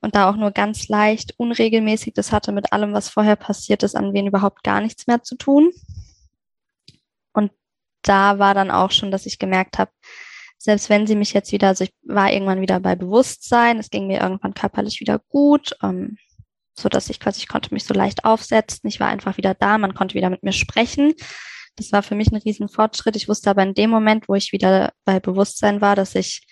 Und 0.00 0.14
da 0.14 0.28
auch 0.28 0.36
nur 0.36 0.50
ganz 0.50 0.88
leicht, 0.88 1.34
unregelmäßig. 1.38 2.14
Das 2.14 2.32
hatte 2.32 2.52
mit 2.52 2.72
allem, 2.72 2.92
was 2.92 3.08
vorher 3.08 3.36
passiert 3.36 3.82
ist, 3.82 3.96
an 3.96 4.12
Wehen 4.12 4.26
überhaupt 4.26 4.64
gar 4.64 4.80
nichts 4.80 5.06
mehr 5.06 5.22
zu 5.22 5.36
tun. 5.36 5.70
Und 7.32 7.52
da 8.02 8.38
war 8.38 8.54
dann 8.54 8.70
auch 8.70 8.90
schon, 8.90 9.10
dass 9.10 9.26
ich 9.26 9.38
gemerkt 9.38 9.78
habe, 9.78 9.90
selbst 10.58 10.90
wenn 10.90 11.06
sie 11.06 11.14
mich 11.14 11.32
jetzt 11.32 11.52
wieder, 11.52 11.68
also 11.68 11.84
ich 11.84 11.94
war 12.02 12.32
irgendwann 12.32 12.60
wieder 12.60 12.80
bei 12.80 12.96
Bewusstsein, 12.96 13.78
es 13.78 13.90
ging 13.90 14.08
mir 14.08 14.20
irgendwann 14.20 14.54
körperlich 14.54 15.00
wieder 15.00 15.20
gut. 15.28 15.76
Ähm, 15.82 16.18
so 16.78 16.88
dass 16.88 17.10
ich 17.10 17.20
quasi, 17.20 17.40
ich 17.40 17.48
konnte 17.48 17.72
mich 17.74 17.84
so 17.84 17.94
leicht 17.94 18.24
aufsetzen. 18.24 18.88
Ich 18.88 19.00
war 19.00 19.08
einfach 19.08 19.36
wieder 19.36 19.54
da. 19.54 19.78
Man 19.78 19.94
konnte 19.94 20.14
wieder 20.14 20.30
mit 20.30 20.42
mir 20.42 20.52
sprechen. 20.52 21.14
Das 21.76 21.92
war 21.92 22.02
für 22.02 22.14
mich 22.14 22.30
ein 22.32 22.36
riesen 22.36 22.68
Fortschritt. 22.68 23.16
Ich 23.16 23.28
wusste 23.28 23.50
aber 23.50 23.62
in 23.62 23.74
dem 23.74 23.90
Moment, 23.90 24.28
wo 24.28 24.34
ich 24.34 24.52
wieder 24.52 24.92
bei 25.04 25.20
Bewusstsein 25.20 25.80
war, 25.80 25.96
dass 25.96 26.14
ich 26.14 26.46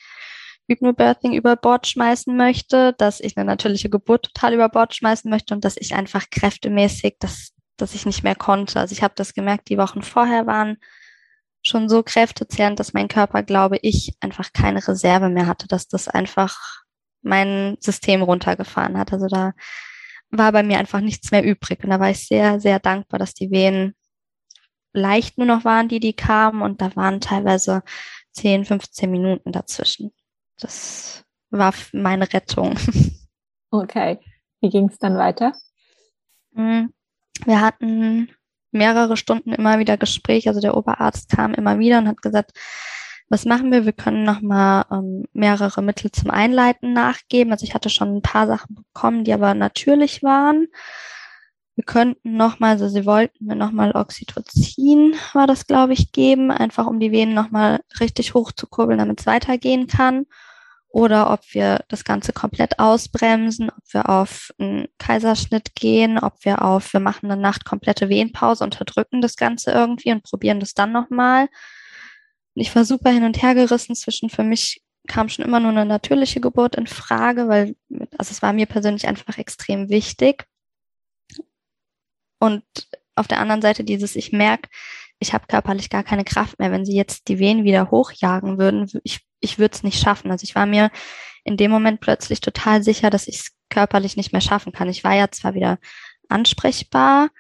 Hypnobirthing 0.69 1.33
über 1.33 1.57
Bord 1.57 1.87
schmeißen 1.87 2.37
möchte, 2.37 2.93
dass 2.99 3.21
ich 3.21 3.37
eine 3.37 3.47
natürliche 3.47 3.89
Geburt 3.89 4.27
total 4.27 4.55
über 4.55 4.69
Bord 4.69 4.95
schmeißen 4.95 5.31
möchte 5.31 5.55
und 5.55 5.65
dass 5.65 5.77
ich 5.77 5.95
einfach 5.95 6.25
kräftemäßig, 6.31 7.17
dass, 7.21 7.53
dass 7.77 7.95
ich 7.95 8.07
nicht 8.07 8.25
mehr 8.25 8.35
konnte. 8.35 8.81
Also 8.81 8.93
ich 8.93 9.03
habe 9.03 9.15
das 9.17 9.33
gemerkt, 9.35 9.69
die 9.69 9.79
Wochen 9.79 10.03
vorher 10.03 10.47
waren 10.47 10.77
schon 11.63 11.89
so 11.89 12.03
kräftezehrend, 12.03 12.79
dass 12.79 12.93
mein 12.93 13.09
Körper, 13.09 13.43
glaube 13.43 13.79
ich, 13.83 14.15
einfach 14.21 14.53
keine 14.53 14.87
Reserve 14.87 15.29
mehr 15.29 15.47
hatte, 15.47 15.67
dass 15.69 15.89
das 15.89 16.09
einfach 16.09 16.59
mein 17.23 17.77
System 17.81 18.23
runtergefahren 18.23 18.99
hat. 18.99 19.13
Also 19.13 19.27
da 19.27 19.53
war 20.31 20.53
bei 20.53 20.63
mir 20.63 20.79
einfach 20.79 21.01
nichts 21.01 21.31
mehr 21.31 21.45
übrig. 21.45 21.83
Und 21.85 21.91
da 21.91 22.01
war 22.01 22.11
ich 22.11 22.27
sehr, 22.27 22.61
sehr 22.61 22.79
dankbar, 22.79 23.19
dass 23.19 23.35
die 23.35 23.51
Wehen 23.51 23.95
leicht 24.93 25.39
nur 25.39 25.47
noch 25.47 25.65
waren, 25.65 25.89
die 25.89 26.01
die 26.01 26.15
kamen. 26.15 26.63
Und 26.63 26.81
da 26.81 26.95
waren 26.97 27.21
teilweise 27.21 27.83
10, 28.33 28.65
15 28.65 29.11
Minuten 29.11 29.53
dazwischen. 29.53 30.13
Das 30.59 31.25
war 31.51 31.75
meine 31.93 32.33
Rettung. 32.33 32.79
Okay. 33.73 34.21
Wie 34.61 34.71
ging 34.71 34.89
es 34.89 34.99
dann 34.99 35.19
weiter? 35.19 35.53
Hm. 36.55 36.95
Wir 37.45 37.61
hatten 37.61 38.31
mehrere 38.71 39.17
Stunden 39.17 39.53
immer 39.53 39.79
wieder 39.79 39.97
Gespräch. 39.97 40.49
Also 40.49 40.61
der 40.61 40.77
Oberarzt 40.77 41.29
kam 41.31 41.53
immer 41.53 41.79
wieder 41.79 41.99
und 41.99 42.09
hat 42.09 42.23
gesagt, 42.23 42.53
was 43.29 43.45
machen 43.45 43.73
wir? 43.73 43.85
Wir 43.85 43.93
können 43.93 44.23
nochmal 44.23 44.85
ähm, 44.91 45.25
mehrere 45.33 45.83
Mittel 45.83 46.13
zum 46.13 46.31
Einleiten 46.31 46.93
nachgeben. 46.93 47.53
Also 47.53 47.65
ich 47.65 47.75
hatte 47.75 47.91
schon 47.91 48.17
ein 48.17 48.23
paar 48.23 48.47
Sachen 48.47 48.77
bekommen, 48.77 49.25
die 49.25 49.33
aber 49.33 49.55
natürlich 49.55 50.23
waren. 50.23 50.69
Wir 51.75 51.85
könnten 51.85 52.37
nochmal, 52.37 52.73
also 52.73 52.89
sie 52.89 53.05
wollten 53.05 53.45
mir 53.45 53.57
nochmal 53.57 53.93
Oxytocin, 53.95 55.15
war 55.35 55.47
das, 55.47 55.67
glaube 55.67 55.93
ich, 55.93 56.11
geben, 56.11 56.51
einfach 56.51 56.87
um 56.87 57.01
die 57.01 57.13
Venen 57.13 57.35
nochmal 57.35 57.81
richtig 58.01 58.33
hochzukurbeln, 58.33 58.99
damit 58.99 59.21
es 59.21 59.27
weitergehen 59.27 59.87
kann. 59.87 60.25
Oder 60.89 61.31
ob 61.31 61.41
wir 61.53 61.85
das 61.89 62.05
Ganze 62.05 62.33
komplett 62.33 62.79
ausbremsen, 62.79 63.69
ob 63.69 63.83
wir 63.93 64.09
auf 64.09 64.55
einen 64.59 64.87
Kaiserschnitt 64.97 65.75
gehen, 65.75 66.19
ob 66.19 66.43
wir 66.47 66.63
auf, 66.63 66.95
wir 66.95 67.01
machen 67.01 67.31
eine 67.31 67.39
Nacht 67.41 67.67
komplette 67.67 68.09
Wehenpause, 68.09 68.65
unterdrücken 68.65 69.21
das 69.21 69.37
Ganze 69.37 69.73
irgendwie 69.73 70.13
und 70.13 70.23
probieren 70.23 70.61
das 70.61 70.73
dann 70.73 70.93
nochmal. 70.93 71.49
Ich 72.59 72.75
war 72.75 72.85
super 72.85 73.11
hin 73.11 73.25
und 73.25 73.43
her 73.43 73.55
gerissen 73.55 73.95
zwischen, 73.95 74.31
für 74.31 74.43
mich 74.43 74.83
kam 75.07 75.29
schon 75.29 75.45
immer 75.45 75.61
nur 75.61 75.71
eine 75.71 75.85
natürliche 75.85 76.41
Geburt 76.41 76.75
in 76.75 76.87
Frage, 76.87 77.49
weil, 77.49 77.77
also 78.19 78.33
es 78.33 78.43
war 78.43 78.53
mir 78.53 78.67
persönlich 78.67 79.07
einfach 79.07 79.39
extrem 79.39 79.89
wichtig. 79.89 80.47
Und 82.39 82.65
auf 83.15 83.29
der 83.29 83.41
anderen 83.41 83.63
Seite 83.63 83.85
dieses, 83.85 84.17
ich 84.17 84.33
merke, 84.33 84.69
ich 85.19 85.33
habe 85.33 85.47
körperlich 85.47 85.91
gar 85.91 86.03
keine 86.03 86.25
Kraft 86.25 86.59
mehr. 86.59 86.73
Wenn 86.73 86.85
sie 86.85 86.97
jetzt 86.97 87.29
die 87.29 87.39
Wehen 87.39 87.65
wieder 87.65 87.91
hochjagen 87.91 88.59
würden, 88.59 88.91
ich, 89.05 89.21
ich 89.41 89.59
würde 89.59 89.75
es 89.75 89.83
nicht 89.83 90.01
schaffen. 90.01 90.31
Also 90.31 90.45
ich 90.45 90.55
war 90.55 90.67
mir 90.67 90.91
in 91.45 91.57
dem 91.57 91.71
Moment 91.71 92.01
plötzlich 92.01 92.41
total 92.41 92.83
sicher, 92.83 93.09
dass 93.09 93.29
ich 93.29 93.37
es 93.37 93.53
körperlich 93.71 94.17
nicht 94.17 94.33
mehr 94.33 94.41
schaffen 94.41 94.73
kann. 94.73 94.89
Ich 94.89 95.05
war 95.05 95.15
ja 95.15 95.31
zwar 95.31 95.55
wieder 95.55 95.79
ansprechbar, 96.29 97.31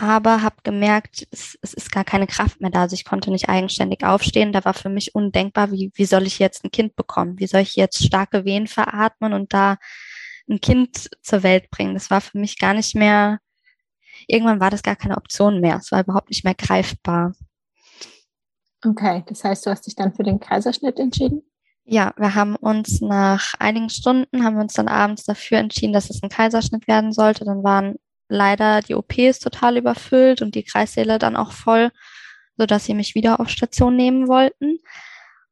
aber 0.00 0.42
habe 0.42 0.56
gemerkt, 0.62 1.26
es, 1.30 1.58
es 1.60 1.74
ist 1.74 1.92
gar 1.92 2.04
keine 2.04 2.26
Kraft 2.26 2.60
mehr 2.60 2.70
da. 2.70 2.82
Also 2.82 2.94
ich 2.94 3.04
konnte 3.04 3.30
nicht 3.30 3.48
eigenständig 3.48 4.04
aufstehen. 4.04 4.52
Da 4.52 4.64
war 4.64 4.74
für 4.74 4.88
mich 4.88 5.14
undenkbar, 5.14 5.70
wie, 5.72 5.92
wie 5.94 6.04
soll 6.06 6.26
ich 6.26 6.38
jetzt 6.38 6.64
ein 6.64 6.70
Kind 6.70 6.96
bekommen? 6.96 7.38
Wie 7.38 7.46
soll 7.46 7.60
ich 7.60 7.76
jetzt 7.76 8.04
starke 8.04 8.44
Wehen 8.44 8.66
veratmen 8.66 9.32
und 9.32 9.52
da 9.52 9.76
ein 10.48 10.60
Kind 10.60 11.10
zur 11.22 11.42
Welt 11.42 11.70
bringen? 11.70 11.94
Das 11.94 12.10
war 12.10 12.20
für 12.20 12.38
mich 12.38 12.58
gar 12.58 12.74
nicht 12.74 12.94
mehr, 12.94 13.38
irgendwann 14.26 14.60
war 14.60 14.70
das 14.70 14.82
gar 14.82 14.96
keine 14.96 15.16
Option 15.16 15.60
mehr. 15.60 15.76
Es 15.76 15.92
war 15.92 16.00
überhaupt 16.00 16.30
nicht 16.30 16.44
mehr 16.44 16.54
greifbar. 16.54 17.34
Okay, 18.84 19.22
das 19.28 19.44
heißt, 19.44 19.66
du 19.66 19.70
hast 19.70 19.86
dich 19.86 19.94
dann 19.94 20.14
für 20.14 20.22
den 20.22 20.40
Kaiserschnitt 20.40 20.98
entschieden? 20.98 21.42
Ja, 21.84 22.14
wir 22.16 22.34
haben 22.34 22.56
uns 22.56 23.00
nach 23.00 23.54
einigen 23.58 23.90
Stunden, 23.90 24.44
haben 24.44 24.54
wir 24.54 24.62
uns 24.62 24.74
dann 24.74 24.88
abends 24.88 25.24
dafür 25.24 25.58
entschieden, 25.58 25.92
dass 25.92 26.08
es 26.08 26.22
ein 26.22 26.28
Kaiserschnitt 26.30 26.86
werden 26.88 27.12
sollte. 27.12 27.44
Dann 27.44 27.62
waren 27.62 27.96
leider 28.30 28.80
die 28.80 28.94
OP 28.94 29.18
ist 29.18 29.42
total 29.42 29.76
überfüllt 29.76 30.40
und 30.40 30.54
die 30.54 30.62
Kreissäle 30.62 31.18
dann 31.18 31.36
auch 31.36 31.52
voll, 31.52 31.90
so 32.56 32.64
dass 32.66 32.84
sie 32.84 32.94
mich 32.94 33.14
wieder 33.14 33.40
auf 33.40 33.48
Station 33.48 33.96
nehmen 33.96 34.28
wollten 34.28 34.78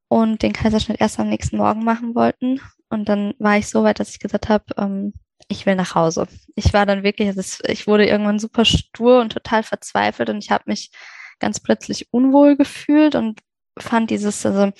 und 0.09 0.43
den 0.43 0.53
Kaiserschnitt 0.53 1.01
erst 1.01 1.19
am 1.19 1.29
nächsten 1.29 1.59
Morgen 1.59 1.85
machen 1.85 2.15
wollten. 2.15 2.61
Und 2.89 3.09
dann 3.09 3.35
war 3.39 3.59
ich 3.59 3.69
so 3.69 3.83
weit, 3.83 4.01
dass 4.01 4.11
ich 4.11 4.21
gesagt 4.21 4.49
habe, 4.49 4.65
ähm, 4.79 5.13
ich 5.49 5.67
will 5.67 5.75
nach 5.75 5.95
Hause. 5.95 6.27
Ich 6.55 6.73
war 6.73 6.87
dann 6.87 7.03
wirklich, 7.03 7.29
also 7.29 7.63
ich 7.67 7.87
wurde 7.87 8.07
irgendwann 8.07 8.39
super 8.39 8.65
stur 8.65 9.21
und 9.21 9.33
total 9.33 9.63
verzweifelt 9.63 10.31
und 10.31 10.39
ich 10.39 10.51
habe 10.51 10.65
mich 10.67 10.91
ganz 11.39 11.61
plötzlich 11.61 12.09
unwohl 12.13 12.57
gefühlt 12.57 13.15
und 13.15 13.41
fand 13.79 14.11
dieses, 14.11 14.45
also 14.45 14.73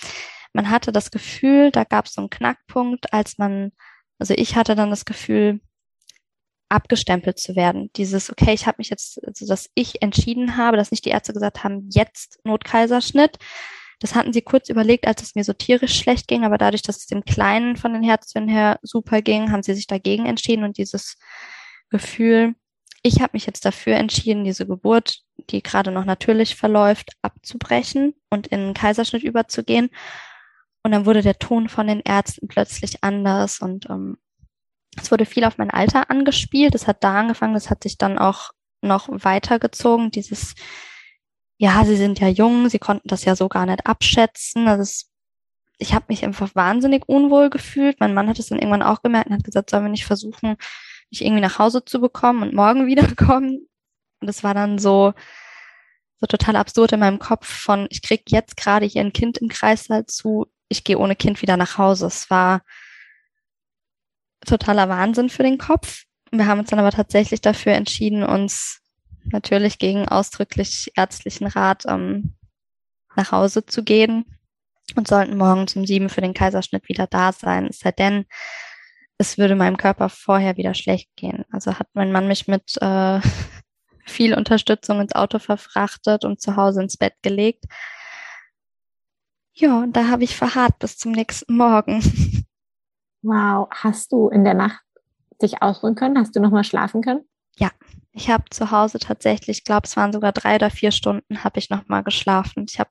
man 0.53 0.71
hatte 0.71 0.93
das 0.93 1.11
Gefühl, 1.11 1.71
da 1.71 1.85
gab 1.85 2.07
es 2.07 2.15
so 2.15 2.23
einen 2.23 2.31
Knackpunkt, 2.31 3.13
als 3.13 3.39
man, 3.39 3.73
also 4.19 4.35
ich 4.37 4.57
hatte 4.57 4.75
dann 4.75 4.91
das 4.91 5.05
Gefühl, 5.05 5.61
abgestempelt 6.69 7.39
zu 7.39 7.57
werden. 7.57 7.91
Dieses, 7.97 8.31
okay, 8.31 8.53
ich 8.53 8.67
habe 8.67 8.77
mich 8.79 8.91
jetzt, 8.91 9.25
also 9.27 9.47
dass 9.47 9.71
ich 9.75 10.03
entschieden 10.03 10.57
habe, 10.57 10.77
dass 10.77 10.91
nicht 10.91 11.05
die 11.05 11.11
Ärzte 11.11 11.33
gesagt 11.33 11.65
haben, 11.65 11.89
jetzt 11.91 12.39
Notkaiserschnitt. 12.45 13.39
Das 14.01 14.15
hatten 14.15 14.33
sie 14.33 14.43
kurz 14.43 14.69
überlegt, 14.69 15.07
als 15.07 15.23
es 15.23 15.35
mir 15.35 15.45
so 15.45 15.53
tierisch 15.53 15.99
schlecht 15.99 16.29
ging, 16.29 16.45
aber 16.45 16.57
dadurch, 16.57 16.83
dass 16.83 16.99
es 16.99 17.07
dem 17.07 17.25
Kleinen 17.25 17.77
von 17.77 17.93
den 17.93 18.05
Herzchen 18.05 18.49
her 18.49 18.79
super 18.83 19.23
ging, 19.23 19.51
haben 19.51 19.63
sie 19.63 19.75
sich 19.75 19.89
dagegen 19.89 20.27
entschieden 20.27 20.63
und 20.63 20.79
dieses 20.79 21.17
Gefühl, 21.91 22.55
ich 23.03 23.21
habe 23.21 23.31
mich 23.33 23.47
jetzt 23.47 23.65
dafür 23.65 23.97
entschieden, 23.97 24.45
diese 24.45 24.67
Geburt, 24.67 25.21
die 25.51 25.63
gerade 25.63 25.91
noch 25.91 26.05
natürlich 26.05 26.57
verläuft, 26.57 27.13
abzubrechen 27.23 28.15
und 28.31 28.49
in 28.49 28.61
einen 28.61 28.75
Kaiserschnitt 28.75 29.23
überzugehen. 29.23 29.89
Und 30.83 30.93
dann 30.93 31.07
wurde 31.07 31.23
der 31.23 31.39
Ton 31.39 31.69
von 31.69 31.87
den 31.87 32.01
Ärzten 32.01 32.49
plötzlich 32.49 33.03
anders 33.03 33.61
und 33.61 33.89
ähm, 33.91 34.19
es 34.97 35.11
wurde 35.11 35.27
viel 35.27 35.45
auf 35.45 35.59
mein 35.59 35.71
Alter 35.71 36.11
angespielt. 36.11 36.75
Es 36.75 36.87
hat 36.87 37.05
da 37.05 37.21
angefangen, 37.21 37.55
das 37.55 37.71
hat 37.71 37.83
sich 37.83 37.99
dann 37.99 38.19
auch 38.19 38.51
noch 38.81 39.09
weitergezogen. 39.11 40.11
Dieses, 40.11 40.55
ja, 41.57 41.85
sie 41.85 41.97
sind 41.97 42.21
ja 42.21 42.29
jung, 42.29 42.69
sie 42.69 42.79
konnten 42.79 43.09
das 43.09 43.25
ja 43.25 43.37
so 43.37 43.49
gar 43.49 43.67
nicht 43.67 43.87
abschätzen. 43.87 44.69
Also 44.69 44.83
es, 44.83 45.11
ich 45.79 45.95
habe 45.95 46.07
mich 46.09 46.25
einfach 46.25 46.55
wahnsinnig 46.55 47.05
unwohl 47.07 47.51
gefühlt. 47.51 48.01
Mein 48.01 48.15
Mann 48.15 48.29
hat 48.29 48.39
es 48.39 48.49
dann 48.49 48.59
irgendwann 48.59 48.83
auch 48.83 49.03
gemerkt 49.03 49.29
und 49.29 49.37
hat 49.37 49.45
gesagt, 49.45 49.71
sollen 49.71 49.85
wir 49.85 49.91
nicht 49.91 50.07
versuchen, 50.07 50.57
mich 51.11 51.25
irgendwie 51.25 51.43
nach 51.43 51.59
Hause 51.59 51.85
zu 51.85 52.01
bekommen 52.01 52.43
und 52.43 52.55
morgen 52.55 52.87
wiederkommen. 52.89 53.69
Und 54.21 54.27
das 54.27 54.43
war 54.43 54.55
dann 54.55 54.79
so, 54.79 55.15
so 56.21 56.27
total 56.27 56.57
absurd 56.57 56.93
in 56.93 57.01
meinem 57.01 57.19
Kopf 57.21 57.47
von, 57.47 57.87
ich 57.91 58.03
krieg 58.03 58.23
jetzt 58.31 58.57
gerade 58.57 58.87
hier 58.87 59.03
ein 59.03 59.13
Kind 59.13 59.39
im 59.39 59.49
Kreißsaal 59.49 60.07
zu, 60.07 60.47
ich 60.69 60.83
gehe 60.83 60.99
ohne 60.99 61.15
Kind 61.15 61.41
wieder 61.41 61.57
nach 61.57 61.79
Hause. 61.79 62.07
Es 62.07 62.29
war 62.31 62.63
totaler 64.49 64.89
Wahnsinn 64.89 65.29
für 65.29 65.43
den 65.43 65.59
Kopf. 65.59 66.05
Wir 66.31 66.47
haben 66.47 66.61
uns 66.61 66.71
dann 66.71 66.79
aber 66.79 66.91
tatsächlich 66.91 67.41
dafür 67.41 67.73
entschieden, 67.73 68.23
uns 68.23 68.81
natürlich 69.25 69.79
gegen 69.79 70.09
ausdrücklich 70.09 70.93
ärztlichen 70.97 71.47
Rat 71.47 71.85
ähm, 71.87 72.35
nach 73.17 73.33
Hause 73.33 73.67
zu 73.67 73.83
gehen 73.83 74.25
und 74.97 75.09
sollten 75.09 75.37
morgens 75.37 75.77
um 75.77 75.87
sieben 75.87 76.09
für 76.09 76.21
den 76.21 76.35
Kaiserschnitt 76.35 76.89
wieder 76.89 77.07
da 77.07 77.33
sein. 77.33 77.67
Es 77.67 77.81
sei 77.81 77.93
denn, 77.93 78.27
es 79.19 79.39
würde 79.39 79.55
meinem 79.55 79.77
Körper 79.77 80.09
vorher 80.09 80.57
wieder 80.57 80.75
schlecht 80.75 81.15
gehen. 81.17 81.45
Also 81.51 81.79
hat 81.79 81.89
mein 81.93 82.13
Mann 82.13 82.29
mich 82.29 82.47
mit 82.47 82.77
äh, 82.81 83.21
viel 84.07 84.35
Unterstützung 84.35 85.01
ins 85.01 85.15
Auto 85.15 85.39
verfrachtet 85.39 86.25
und 86.25 86.41
zu 86.41 86.57
Hause 86.57 86.83
ins 86.83 86.97
Bett 86.97 87.15
gelegt. 87.23 87.65
Ja, 89.53 89.81
und 89.81 89.97
da 89.97 90.09
habe 90.09 90.25
ich 90.25 90.37
verharrt 90.37 90.79
bis 90.79 90.97
zum 90.97 91.13
nächsten 91.13 91.57
Morgen. 91.57 92.01
Wow, 93.29 93.69
hast 93.71 94.13
du 94.13 94.31
in 94.31 94.43
der 94.43 94.55
Nacht 94.55 94.81
dich 95.43 95.61
ausruhen 95.61 95.95
können? 95.95 96.19
Hast 96.19 96.35
du 96.35 96.41
nochmal 96.41 96.65
schlafen 96.65 97.03
können? 97.03 97.29
Ja, 97.59 97.71
ich 98.13 98.31
habe 98.31 98.45
zu 98.49 98.71
Hause 98.71 98.99
tatsächlich, 98.99 99.59
ich 99.59 99.65
glaube, 99.65 99.83
es 99.85 99.99
waren 99.99 100.15
sogar 100.15 100.33
drei 100.33 100.55
oder 100.55 100.71
vier 100.71 100.93
Stunden, 100.93 101.45
habe 101.45 101.59
ich 101.59 101.69
nochmal 101.69 102.03
geschlafen. 102.03 102.65
Ich 102.67 102.81
habe 102.81 102.89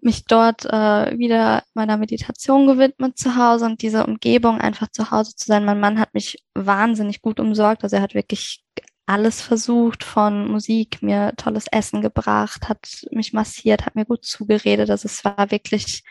mich 0.00 0.24
dort 0.24 0.64
äh, 0.64 1.16
wieder 1.16 1.62
meiner 1.74 1.98
Meditation 1.98 2.66
gewidmet 2.66 3.16
zu 3.16 3.36
Hause 3.36 3.66
und 3.66 3.80
diese 3.80 4.04
Umgebung 4.04 4.60
einfach 4.60 4.88
zu 4.90 5.12
Hause 5.12 5.36
zu 5.36 5.46
sein. 5.46 5.64
Mein 5.64 5.78
Mann 5.78 6.00
hat 6.00 6.12
mich 6.12 6.44
wahnsinnig 6.54 7.22
gut 7.22 7.38
umsorgt. 7.38 7.84
Also 7.84 7.94
er 7.94 8.02
hat 8.02 8.14
wirklich 8.14 8.64
alles 9.06 9.40
versucht, 9.40 10.02
von 10.02 10.50
Musik, 10.50 11.00
mir 11.00 11.34
tolles 11.36 11.66
Essen 11.70 12.00
gebracht, 12.02 12.68
hat 12.68 13.06
mich 13.12 13.32
massiert, 13.32 13.86
hat 13.86 13.94
mir 13.94 14.04
gut 14.04 14.24
zugeredet. 14.24 14.90
Also 14.90 15.06
es 15.06 15.24
war 15.24 15.52
wirklich, 15.52 16.02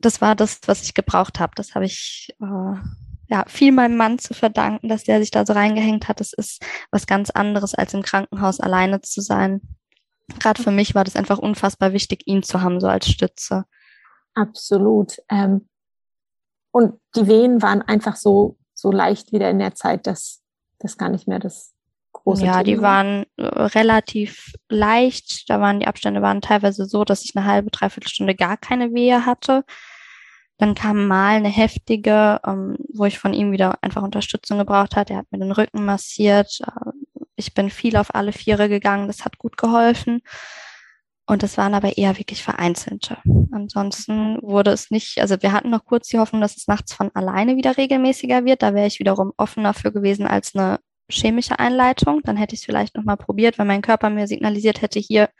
das 0.00 0.20
war 0.20 0.34
das, 0.34 0.60
was 0.66 0.82
ich 0.82 0.94
gebraucht 0.94 1.40
habe. 1.40 1.52
Das 1.56 1.74
habe 1.74 1.84
ich 1.84 2.34
äh, 2.40 2.78
ja 3.28 3.44
viel 3.46 3.72
meinem 3.72 3.96
Mann 3.96 4.18
zu 4.18 4.34
verdanken, 4.34 4.88
dass 4.88 5.04
der 5.04 5.20
sich 5.20 5.30
da 5.30 5.44
so 5.44 5.52
reingehängt 5.52 6.08
hat. 6.08 6.20
Das 6.20 6.32
ist 6.32 6.64
was 6.90 7.06
ganz 7.06 7.30
anderes, 7.30 7.74
als 7.74 7.94
im 7.94 8.02
Krankenhaus 8.02 8.60
alleine 8.60 9.00
zu 9.00 9.20
sein 9.20 9.60
gerade 10.38 10.62
für 10.62 10.70
mich 10.70 10.94
war 10.94 11.04
das 11.04 11.16
einfach 11.16 11.38
unfassbar 11.38 11.92
wichtig, 11.92 12.26
ihn 12.26 12.42
zu 12.42 12.60
haben, 12.60 12.80
so 12.80 12.86
als 12.86 13.08
Stütze. 13.08 13.64
Absolut. 14.34 15.16
Ähm, 15.28 15.68
und 16.70 17.00
die 17.16 17.26
Wehen 17.26 17.62
waren 17.62 17.82
einfach 17.82 18.16
so, 18.16 18.56
so 18.74 18.92
leicht 18.92 19.32
wieder 19.32 19.50
in 19.50 19.58
der 19.58 19.74
Zeit, 19.74 20.06
dass 20.06 20.42
das 20.78 20.96
gar 20.96 21.08
nicht 21.08 21.26
mehr 21.26 21.38
das 21.38 21.74
große 22.28 22.44
Ja, 22.44 22.52
Thema 22.52 22.64
die 22.64 22.80
waren 22.82 23.26
äh, 23.36 23.44
relativ 23.44 24.52
leicht. 24.68 25.48
Da 25.48 25.60
waren 25.60 25.80
die 25.80 25.86
Abstände 25.86 26.22
waren 26.22 26.40
teilweise 26.40 26.86
so, 26.86 27.04
dass 27.04 27.24
ich 27.24 27.36
eine 27.36 27.46
halbe, 27.46 27.70
dreiviertel 27.70 28.08
Stunde 28.08 28.34
gar 28.34 28.56
keine 28.56 28.92
Wehe 28.92 29.26
hatte. 29.26 29.64
Dann 30.58 30.74
kam 30.74 31.06
mal 31.06 31.36
eine 31.36 31.48
heftige, 31.48 32.40
ähm, 32.44 32.76
wo 32.92 33.04
ich 33.04 33.18
von 33.18 33.32
ihm 33.32 33.52
wieder 33.52 33.78
einfach 33.82 34.02
Unterstützung 34.02 34.58
gebraucht 34.58 34.96
hatte. 34.96 35.12
Er 35.12 35.20
hat 35.20 35.30
mir 35.30 35.38
den 35.38 35.52
Rücken 35.52 35.84
massiert, 35.84 36.60
äh, 36.66 36.90
ich 37.36 37.54
bin 37.54 37.70
viel 37.70 37.96
auf 37.96 38.14
alle 38.14 38.32
Viere 38.32 38.68
gegangen, 38.68 39.06
das 39.06 39.24
hat 39.24 39.38
gut 39.38 39.56
geholfen. 39.56 40.20
Und 41.26 41.42
das 41.42 41.58
waren 41.58 41.74
aber 41.74 41.98
eher 41.98 42.18
wirklich 42.18 42.42
vereinzelte. 42.42 43.18
Ansonsten 43.52 44.38
wurde 44.40 44.72
es 44.72 44.90
nicht, 44.90 45.20
also 45.20 45.36
wir 45.40 45.52
hatten 45.52 45.70
noch 45.70 45.84
kurz 45.84 46.08
die 46.08 46.18
Hoffnung, 46.18 46.40
dass 46.40 46.56
es 46.56 46.66
nachts 46.66 46.94
von 46.94 47.10
alleine 47.14 47.56
wieder 47.56 47.76
regelmäßiger 47.76 48.44
wird. 48.44 48.62
Da 48.62 48.74
wäre 48.74 48.86
ich 48.86 48.98
wiederum 48.98 49.32
offener 49.36 49.74
für 49.74 49.92
gewesen 49.92 50.26
als 50.26 50.54
eine 50.54 50.80
chemische 51.10 51.58
Einleitung. 51.58 52.22
Dann 52.22 52.36
hätte 52.36 52.54
ich 52.54 52.60
es 52.60 52.66
vielleicht 52.66 52.96
nochmal 52.96 53.16
probiert, 53.16 53.58
wenn 53.58 53.66
mein 53.66 53.82
Körper 53.82 54.10
mir 54.10 54.26
signalisiert 54.26 54.82
hätte, 54.82 54.98
hier 54.98 55.30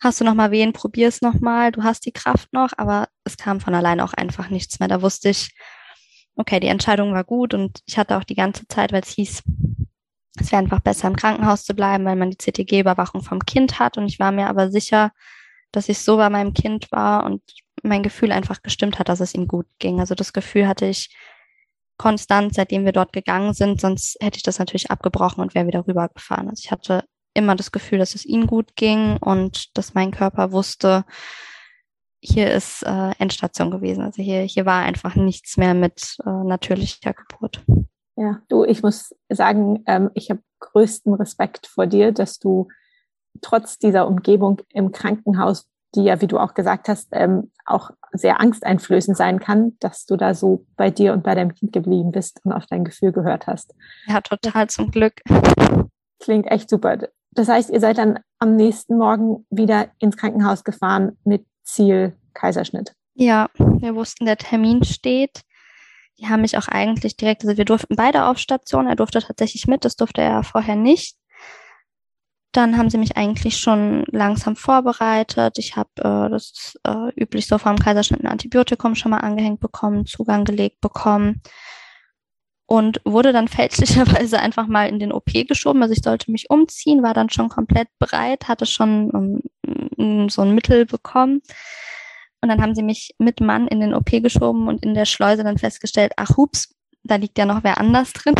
hast 0.00 0.20
du 0.20 0.24
nochmal 0.24 0.50
wen, 0.50 0.72
probier 0.72 1.08
es 1.08 1.22
nochmal, 1.22 1.72
du 1.72 1.82
hast 1.82 2.06
die 2.06 2.12
Kraft 2.12 2.52
noch, 2.52 2.70
aber 2.76 3.08
es 3.24 3.36
kam 3.36 3.60
von 3.60 3.74
alleine 3.74 4.04
auch 4.04 4.14
einfach 4.14 4.48
nichts 4.48 4.78
mehr. 4.78 4.88
Da 4.88 5.02
wusste 5.02 5.30
ich, 5.30 5.50
okay, 6.36 6.60
die 6.60 6.68
Entscheidung 6.68 7.12
war 7.12 7.24
gut 7.24 7.52
und 7.52 7.80
ich 7.86 7.98
hatte 7.98 8.16
auch 8.16 8.24
die 8.24 8.36
ganze 8.36 8.66
Zeit, 8.68 8.92
weil 8.92 9.02
es 9.02 9.10
hieß, 9.10 9.42
es 10.40 10.52
wäre 10.52 10.62
einfach 10.62 10.80
besser 10.80 11.08
im 11.08 11.16
Krankenhaus 11.16 11.64
zu 11.64 11.74
bleiben, 11.74 12.04
weil 12.04 12.14
man 12.14 12.30
die 12.30 12.38
CTG-Überwachung 12.38 13.22
vom 13.22 13.40
Kind 13.40 13.80
hat. 13.80 13.98
Und 13.98 14.06
ich 14.06 14.20
war 14.20 14.30
mir 14.30 14.48
aber 14.48 14.70
sicher, 14.70 15.10
dass 15.72 15.88
ich 15.88 15.98
so 15.98 16.16
bei 16.16 16.30
meinem 16.30 16.54
Kind 16.54 16.92
war 16.92 17.24
und 17.24 17.42
mein 17.82 18.04
Gefühl 18.04 18.30
einfach 18.30 18.62
gestimmt 18.62 19.00
hat, 19.00 19.08
dass 19.08 19.20
es 19.20 19.34
ihm 19.34 19.48
gut 19.48 19.66
ging. 19.80 19.98
Also 19.98 20.14
das 20.14 20.32
Gefühl 20.32 20.68
hatte 20.68 20.86
ich 20.86 21.10
konstant, 21.98 22.54
seitdem 22.54 22.84
wir 22.84 22.92
dort 22.92 23.12
gegangen 23.12 23.52
sind, 23.52 23.80
sonst 23.80 24.16
hätte 24.20 24.36
ich 24.36 24.42
das 24.42 24.58
natürlich 24.58 24.90
abgebrochen 24.90 25.42
und 25.42 25.54
wäre 25.54 25.66
wieder 25.66 25.86
rübergefahren. 25.86 26.48
Also 26.48 26.62
ich 26.64 26.70
hatte 26.70 27.04
immer 27.34 27.56
das 27.56 27.72
Gefühl, 27.72 27.98
dass 27.98 28.14
es 28.14 28.24
ihm 28.24 28.46
gut 28.46 28.74
ging 28.76 29.16
und 29.18 29.76
dass 29.76 29.94
mein 29.94 30.10
Körper 30.10 30.52
wusste, 30.52 31.04
hier 32.20 32.50
ist 32.50 32.82
äh, 32.82 33.12
Endstation 33.18 33.70
gewesen. 33.70 34.02
Also 34.02 34.22
hier, 34.22 34.42
hier 34.42 34.66
war 34.66 34.82
einfach 34.82 35.14
nichts 35.14 35.56
mehr 35.56 35.74
mit 35.74 36.16
äh, 36.24 36.30
natürlicher 36.30 37.14
Geburt. 37.14 37.64
Ja, 38.16 38.40
du, 38.48 38.64
ich 38.64 38.82
muss 38.82 39.14
sagen, 39.28 39.84
ähm, 39.86 40.10
ich 40.14 40.30
habe 40.30 40.42
größten 40.58 41.14
Respekt 41.14 41.68
vor 41.68 41.86
dir, 41.86 42.10
dass 42.10 42.40
du 42.40 42.68
trotz 43.40 43.78
dieser 43.78 44.08
Umgebung 44.08 44.60
im 44.70 44.90
Krankenhaus, 44.90 45.68
die 45.94 46.04
ja, 46.04 46.20
wie 46.20 46.26
du 46.26 46.38
auch 46.38 46.54
gesagt 46.54 46.88
hast, 46.88 47.08
ähm, 47.12 47.50
auch 47.64 47.90
sehr 48.12 48.40
angsteinflößend 48.40 49.16
sein 49.16 49.38
kann, 49.40 49.76
dass 49.80 50.06
du 50.06 50.16
da 50.16 50.34
so 50.34 50.66
bei 50.76 50.90
dir 50.90 51.12
und 51.12 51.22
bei 51.22 51.34
deinem 51.34 51.54
Kind 51.54 51.72
geblieben 51.72 52.10
bist 52.10 52.40
und 52.44 52.52
auf 52.52 52.66
dein 52.66 52.84
Gefühl 52.84 53.12
gehört 53.12 53.46
hast. 53.46 53.74
Ja, 54.06 54.20
total 54.20 54.68
zum 54.68 54.90
Glück. 54.90 55.20
Klingt 56.20 56.50
echt 56.50 56.70
super. 56.70 56.98
Das 57.32 57.48
heißt, 57.48 57.70
ihr 57.70 57.80
seid 57.80 57.98
dann 57.98 58.18
am 58.38 58.56
nächsten 58.56 58.96
Morgen 58.96 59.46
wieder 59.50 59.88
ins 59.98 60.16
Krankenhaus 60.16 60.64
gefahren 60.64 61.16
mit 61.24 61.46
Ziel 61.62 62.14
Kaiserschnitt. 62.34 62.92
Ja, 63.14 63.48
wir 63.56 63.94
wussten, 63.94 64.24
der 64.24 64.36
Termin 64.36 64.84
steht 64.84 65.42
die 66.18 66.26
haben 66.26 66.40
mich 66.40 66.58
auch 66.58 66.68
eigentlich 66.68 67.16
direkt, 67.16 67.44
also 67.44 67.56
wir 67.56 67.64
durften 67.64 67.96
beide 67.96 68.26
auf 68.26 68.38
Station, 68.38 68.86
er 68.86 68.96
durfte 68.96 69.20
tatsächlich 69.20 69.66
mit, 69.66 69.84
das 69.84 69.96
durfte 69.96 70.20
er 70.20 70.42
vorher 70.42 70.76
nicht. 70.76 71.16
Dann 72.52 72.78
haben 72.78 72.88
sie 72.88 72.98
mich 72.98 73.16
eigentlich 73.16 73.58
schon 73.58 74.04
langsam 74.10 74.56
vorbereitet. 74.56 75.58
Ich 75.58 75.76
habe 75.76 75.90
äh, 75.98 76.30
das 76.30 76.78
äh, 76.84 77.12
üblich 77.20 77.46
so 77.46 77.58
vor 77.58 77.74
dem 77.74 77.78
Kaiserschnitt 77.78 78.20
ein 78.20 78.26
Antibiotikum 78.26 78.94
schon 78.94 79.10
mal 79.10 79.18
angehängt 79.18 79.60
bekommen, 79.60 80.06
Zugang 80.06 80.44
gelegt 80.44 80.80
bekommen 80.80 81.42
und 82.66 83.00
wurde 83.04 83.32
dann 83.32 83.48
fälschlicherweise 83.48 84.38
einfach 84.38 84.66
mal 84.66 84.88
in 84.88 84.98
den 84.98 85.12
OP 85.12 85.30
geschoben. 85.46 85.82
Also 85.82 85.92
ich 85.92 86.02
sollte 86.02 86.30
mich 86.30 86.50
umziehen, 86.50 87.02
war 87.02 87.14
dann 87.14 87.30
schon 87.30 87.48
komplett 87.48 87.88
bereit, 87.98 88.48
hatte 88.48 88.66
schon 88.66 89.10
um, 89.10 89.40
um, 89.96 90.28
so 90.28 90.42
ein 90.42 90.54
Mittel 90.54 90.86
bekommen 90.86 91.42
und 92.40 92.48
dann 92.48 92.62
haben 92.62 92.74
sie 92.74 92.82
mich 92.82 93.14
mit 93.18 93.40
Mann 93.40 93.66
in 93.66 93.80
den 93.80 93.94
OP 93.94 94.10
geschoben 94.10 94.68
und 94.68 94.84
in 94.84 94.94
der 94.94 95.06
Schleuse 95.06 95.42
dann 95.44 95.58
festgestellt, 95.58 96.12
ach 96.16 96.36
hups, 96.36 96.74
da 97.02 97.16
liegt 97.16 97.36
ja 97.38 97.46
noch 97.46 97.64
wer 97.64 97.78
anders 97.78 98.12
drin. 98.12 98.34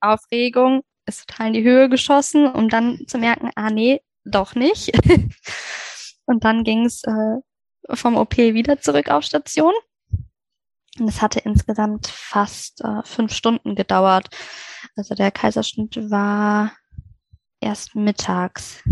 Aufregung 0.00 0.82
ist 1.06 1.28
total 1.28 1.48
in 1.48 1.52
die 1.54 1.62
Höhe 1.62 1.88
geschossen, 1.88 2.46
um 2.46 2.68
dann 2.68 3.00
zu 3.06 3.18
merken, 3.18 3.50
ah 3.54 3.70
nee, 3.70 4.02
doch 4.24 4.54
nicht. 4.54 4.92
und 6.26 6.44
dann 6.44 6.64
ging 6.64 6.84
es 6.84 7.02
äh, 7.04 7.96
vom 7.96 8.16
OP 8.16 8.36
wieder 8.36 8.80
zurück 8.80 9.08
auf 9.08 9.24
Station. 9.24 9.74
Und 10.98 11.08
es 11.08 11.22
hatte 11.22 11.40
insgesamt 11.40 12.06
fast 12.06 12.82
äh, 12.84 13.02
fünf 13.04 13.32
Stunden 13.32 13.74
gedauert. 13.74 14.28
Also 14.96 15.14
der 15.14 15.30
Kaiserschnitt 15.30 16.10
war 16.10 16.72
erst 17.60 17.94
mittags. 17.94 18.82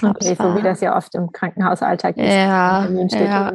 Okay, 0.00 0.36
so 0.36 0.56
wie 0.56 0.62
das 0.62 0.80
ja 0.80 0.96
oft 0.96 1.14
im 1.14 1.30
Krankenhausalltag 1.32 2.16
ist. 2.16 2.32
Ja, 2.32 2.88
ja. 2.88 3.52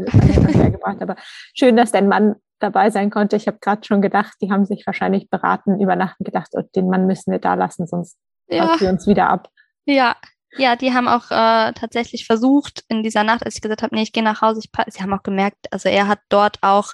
Aber 1.00 1.16
schön, 1.54 1.76
dass 1.76 1.92
dein 1.92 2.08
Mann 2.08 2.36
dabei 2.60 2.90
sein 2.90 3.10
konnte. 3.10 3.36
Ich 3.36 3.48
habe 3.48 3.58
gerade 3.60 3.86
schon 3.86 4.02
gedacht, 4.02 4.34
die 4.42 4.52
haben 4.52 4.66
sich 4.66 4.86
wahrscheinlich 4.86 5.30
beraten, 5.30 5.80
übernachten 5.82 6.24
gedacht, 6.24 6.50
oh, 6.54 6.62
den 6.76 6.90
Mann 6.90 7.06
müssen 7.06 7.32
wir 7.32 7.40
da 7.40 7.56
lassen, 7.56 7.88
sonst 7.88 8.18
ja. 8.48 8.80
wir 8.80 8.90
uns 8.90 9.08
wieder 9.08 9.30
ab. 9.30 9.50
Ja, 9.86 10.16
ja, 10.58 10.76
die 10.76 10.94
haben 10.94 11.08
auch 11.08 11.30
äh, 11.30 11.74
tatsächlich 11.74 12.26
versucht 12.26 12.84
in 12.88 13.04
dieser 13.04 13.24
Nacht, 13.24 13.46
als 13.46 13.56
ich 13.56 13.62
gesagt 13.62 13.84
habe, 13.84 13.96
nee, 13.96 14.02
ich 14.02 14.14
gehe 14.14 14.24
nach 14.24 14.42
Hause, 14.42 14.62
ich 14.64 14.72
sie 14.94 15.04
haben 15.04 15.14
auch 15.14 15.24
gemerkt, 15.24 15.68
also 15.72 15.90
er 15.90 16.08
hat 16.08 16.20
dort 16.30 16.58
auch 16.62 16.94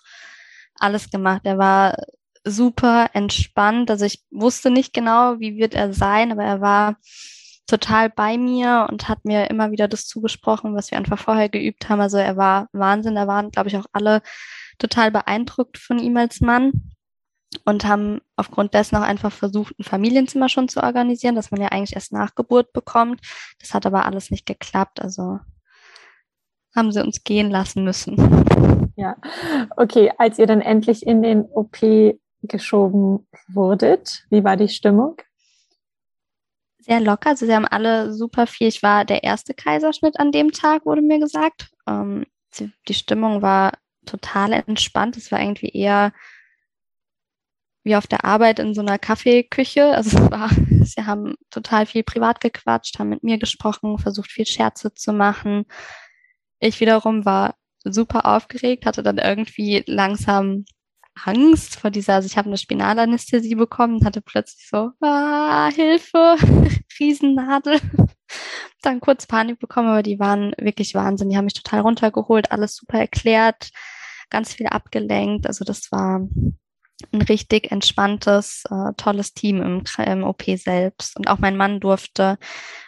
alles 0.80 1.10
gemacht. 1.12 1.42
Er 1.44 1.58
war 1.58 1.96
super 2.44 3.10
entspannt. 3.14 3.90
Also 3.90 4.06
ich 4.06 4.24
wusste 4.32 4.70
nicht 4.70 4.94
genau, 4.94 5.40
wie 5.40 5.56
wird 5.56 5.76
er 5.76 5.94
sein, 5.94 6.32
aber 6.32 6.44
er 6.44 6.62
war 6.62 6.98
total 7.68 8.10
bei 8.10 8.38
mir 8.38 8.88
und 8.90 9.08
hat 9.08 9.26
mir 9.26 9.50
immer 9.50 9.72
wieder 9.72 9.88
das 9.88 10.06
zugesprochen, 10.06 10.76
was 10.76 10.92
wir 10.92 10.98
einfach 10.98 11.20
vorher 11.20 11.50
geübt 11.50 11.90
haben. 11.90 12.02
Also 12.02 12.18
er 12.18 12.38
war 12.38 12.68
Wahnsinn. 12.74 13.16
Da 13.16 13.28
waren, 13.28 13.52
glaube 13.52 13.70
ich, 13.70 13.78
auch 13.78 13.86
alle 13.94 14.22
total 14.80 15.12
beeindruckt 15.12 15.78
von 15.78 16.00
ihm 16.00 16.18
als 16.18 16.42
Mann 16.42 16.94
und 17.66 17.86
haben 17.86 18.20
aufgrund 18.36 18.74
dessen 18.74 18.96
auch 18.96 19.02
einfach 19.02 19.32
versucht, 19.32 19.80
ein 19.80 19.84
Familienzimmer 19.84 20.50
schon 20.50 20.68
zu 20.68 20.82
organisieren, 20.82 21.36
das 21.36 21.52
man 21.52 21.62
ja 21.62 21.70
eigentlich 21.70 21.96
erst 21.96 22.12
nach 22.12 22.36
Geburt 22.36 22.74
bekommt. 22.74 23.22
Das 23.60 23.74
hat 23.74 23.86
aber 23.86 24.06
alles 24.06 24.32
nicht 24.32 24.46
geklappt. 24.46 25.02
Also 25.02 25.40
haben 26.76 26.92
sie 26.92 27.04
uns 27.04 27.24
gehen 27.24 27.50
lassen 27.50 27.84
müssen. 27.84 28.92
Ja, 28.96 29.16
okay. 29.78 30.12
Als 30.18 30.40
ihr 30.40 30.48
dann 30.48 30.62
endlich 30.62 31.06
in 31.06 31.22
den 31.22 31.44
OP 31.46 31.78
geschoben 32.42 33.28
wurdet, 33.48 34.26
wie 34.30 34.44
war 34.44 34.58
die 34.58 34.70
Stimmung? 34.70 35.18
Sehr 36.84 37.00
locker. 37.00 37.30
Also 37.30 37.46
sie 37.46 37.54
haben 37.54 37.66
alle 37.66 38.14
super 38.14 38.48
viel. 38.48 38.68
Ich 38.68 38.84
war 38.84 39.06
der 39.06 39.24
erste 39.24 39.54
Kaiserschnitt 39.54 40.20
an 40.20 40.32
dem 40.32 40.52
Tag, 40.52 40.86
wurde 40.86 41.02
mir 41.02 41.20
gesagt. 41.20 41.70
Ähm, 41.88 42.26
die 42.88 42.94
Stimmung 42.94 43.42
war 43.42 43.74
total 44.06 44.54
entspannt. 44.54 45.18
Es 45.18 45.32
war 45.32 45.42
irgendwie 45.42 45.70
eher 45.70 46.14
wie 47.84 47.96
auf 47.96 48.08
der 48.08 48.24
Arbeit 48.24 48.60
in 48.60 48.74
so 48.74 48.82
einer 48.82 48.98
Kaffeeküche. 48.98 49.86
Also 49.86 50.18
es 50.18 50.32
war, 50.32 50.50
sie 50.84 51.06
haben 51.06 51.36
total 51.50 51.86
viel 51.86 52.04
privat 52.04 52.40
gequatscht, 52.42 53.00
haben 53.00 53.10
mit 53.10 53.24
mir 53.24 53.38
gesprochen, 53.38 53.98
versucht 53.98 54.32
viel 54.32 54.46
Scherze 54.46 54.94
zu 54.94 55.14
machen. 55.14 55.66
Ich 56.60 56.80
wiederum 56.80 57.26
war 57.26 57.56
super 57.84 58.26
aufgeregt, 58.26 58.86
hatte 58.86 59.04
dann 59.04 59.18
irgendwie 59.18 59.84
langsam 59.86 60.66
Angst 61.26 61.80
vor 61.80 61.92
dieser, 61.92 62.16
also 62.16 62.26
ich 62.26 62.38
habe 62.38 62.48
eine 62.48 62.58
Spinalanästhesie 62.58 63.56
bekommen, 63.56 64.06
hatte 64.06 64.22
plötzlich 64.22 64.68
so, 64.68 64.92
ah, 65.02 65.70
Hilfe, 65.70 66.36
Riesennadel. 67.00 67.80
Dann 68.82 69.00
kurz 69.00 69.28
Panik 69.28 69.60
bekommen, 69.60 69.90
aber 69.90 70.04
die 70.04 70.20
waren 70.20 70.54
wirklich 70.60 70.96
Wahnsinn. 70.96 71.30
Die 71.30 71.38
haben 71.38 71.46
mich 71.46 71.54
total 71.54 71.82
runtergeholt, 71.82 72.52
alles 72.52 72.76
super 72.76 73.00
erklärt, 73.00 73.70
ganz 74.30 74.54
viel 74.54 74.68
abgelenkt. 74.68 75.48
Also 75.48 75.64
das 75.64 75.92
war 75.92 76.20
ein 77.12 77.22
richtig 77.22 77.72
entspanntes, 77.72 78.64
äh, 78.70 78.94
tolles 78.98 79.34
Team 79.34 79.62
im, 79.62 79.84
im 80.06 80.24
OP 80.24 80.44
selbst. 80.58 81.16
Und 81.18 81.28
auch 81.28 81.40
mein 81.40 81.58
Mann 81.58 81.80
durfte, 81.80 82.38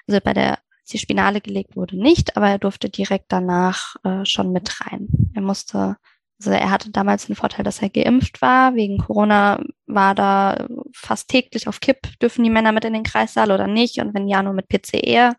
also 0.08 0.20
bei 0.24 0.34
der 0.34 0.60
die 0.92 1.00
Spinale 1.00 1.42
gelegt 1.42 1.76
wurde, 1.76 1.98
nicht, 1.98 2.38
aber 2.38 2.50
er 2.50 2.60
durfte 2.60 2.90
direkt 2.90 3.26
danach 3.30 3.96
äh, 4.04 4.26
schon 4.26 4.52
mit 4.52 4.82
rein. 4.82 5.08
Er 5.34 5.42
musste, 5.42 5.98
also 6.40 6.52
er 6.52 6.70
hatte 6.70 6.92
damals 6.92 7.28
den 7.28 7.36
Vorteil, 7.36 7.64
dass 7.64 7.82
er 7.82 7.90
geimpft 7.90 8.42
war. 8.42 8.76
Wegen 8.76 8.98
Corona 8.98 9.64
war 9.86 10.16
da 10.16 10.68
fast 10.94 11.30
täglich 11.30 11.68
auf 11.68 11.80
Kipp, 11.80 12.20
dürfen 12.20 12.44
die 12.44 12.50
Männer 12.50 12.72
mit 12.72 12.84
in 12.86 12.94
den 12.94 13.04
Kreissaal 13.04 13.52
oder 13.52 13.68
nicht? 13.68 14.00
Und 14.00 14.14
wenn 14.14 14.28
ja, 14.28 14.44
nur 14.44 14.54
mit 14.54 14.68
PCR. 14.68 15.36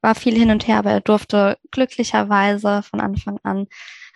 War 0.00 0.14
viel 0.16 0.36
hin 0.36 0.50
und 0.50 0.66
her, 0.66 0.78
aber 0.78 0.90
er 0.90 1.00
durfte 1.00 1.58
glücklicherweise 1.70 2.82
von 2.82 3.00
Anfang 3.00 3.38
an 3.44 3.68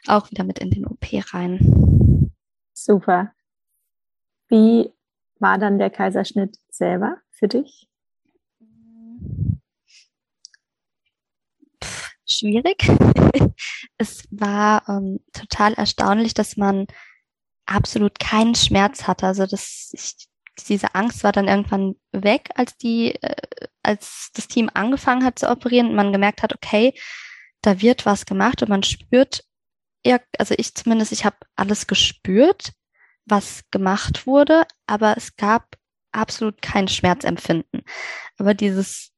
auch 0.09 0.31
wieder 0.31 0.45
mit 0.45 0.59
in 0.59 0.71
den 0.71 0.87
OP 0.87 1.07
rein. 1.33 2.33
Super. 2.73 3.33
Wie 4.49 4.93
war 5.39 5.59
dann 5.59 5.79
der 5.79 5.91
Kaiserschnitt 5.91 6.59
selber 6.71 7.19
für 7.31 7.49
dich? 7.49 7.89
Schwierig. 12.27 12.89
es 13.99 14.25
war 14.31 14.89
ähm, 14.89 15.21
total 15.33 15.75
erstaunlich, 15.75 16.35
dass 16.35 16.57
man 16.57 16.87
absolut 17.67 18.19
keinen 18.19 18.55
Schmerz 18.55 19.07
hatte. 19.07 19.27
Also 19.27 19.47
das, 19.47 19.91
ich, 19.93 20.29
diese 20.69 20.95
Angst 20.95 21.25
war 21.25 21.33
dann 21.33 21.49
irgendwann 21.49 21.97
weg, 22.13 22.51
als 22.55 22.77
die, 22.77 23.15
äh, 23.23 23.37
als 23.83 24.31
das 24.35 24.49
Team 24.49 24.71
angefangen 24.73 25.25
hat 25.25 25.39
zu 25.39 25.51
operieren 25.51 25.89
und 25.89 25.97
man 25.97 26.13
gemerkt 26.13 26.43
hat, 26.43 26.55
okay, 26.55 26.95
da 27.63 27.81
wird 27.81 28.07
was 28.07 28.27
gemacht 28.27 28.63
und 28.63 28.69
man 28.69 28.83
spürt, 28.83 29.45
ja, 30.05 30.21
also 30.39 30.55
ich 30.57 30.75
zumindest, 30.75 31.13
ich 31.13 31.25
habe 31.25 31.37
alles 31.57 31.87
gespürt, 31.87 32.73
was 33.25 33.65
gemacht 33.73 34.27
wurde, 34.27 34.65
aber 34.87 35.17
es 35.17 35.37
gab 35.37 35.77
absolut 36.13 36.63
kein 36.63 36.89
Schmerzempfinden. 36.89 37.83
Aber 38.39 38.55
dieses 38.55 39.13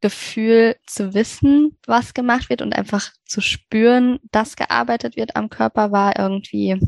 Gefühl 0.00 0.76
zu 0.86 1.14
wissen, 1.14 1.78
was 1.86 2.14
gemacht 2.14 2.48
wird 2.48 2.62
und 2.62 2.74
einfach 2.74 3.12
zu 3.26 3.40
spüren, 3.40 4.18
dass 4.30 4.56
gearbeitet 4.56 5.16
wird 5.16 5.36
am 5.36 5.50
Körper, 5.50 5.92
war 5.92 6.18
irgendwie, 6.18 6.78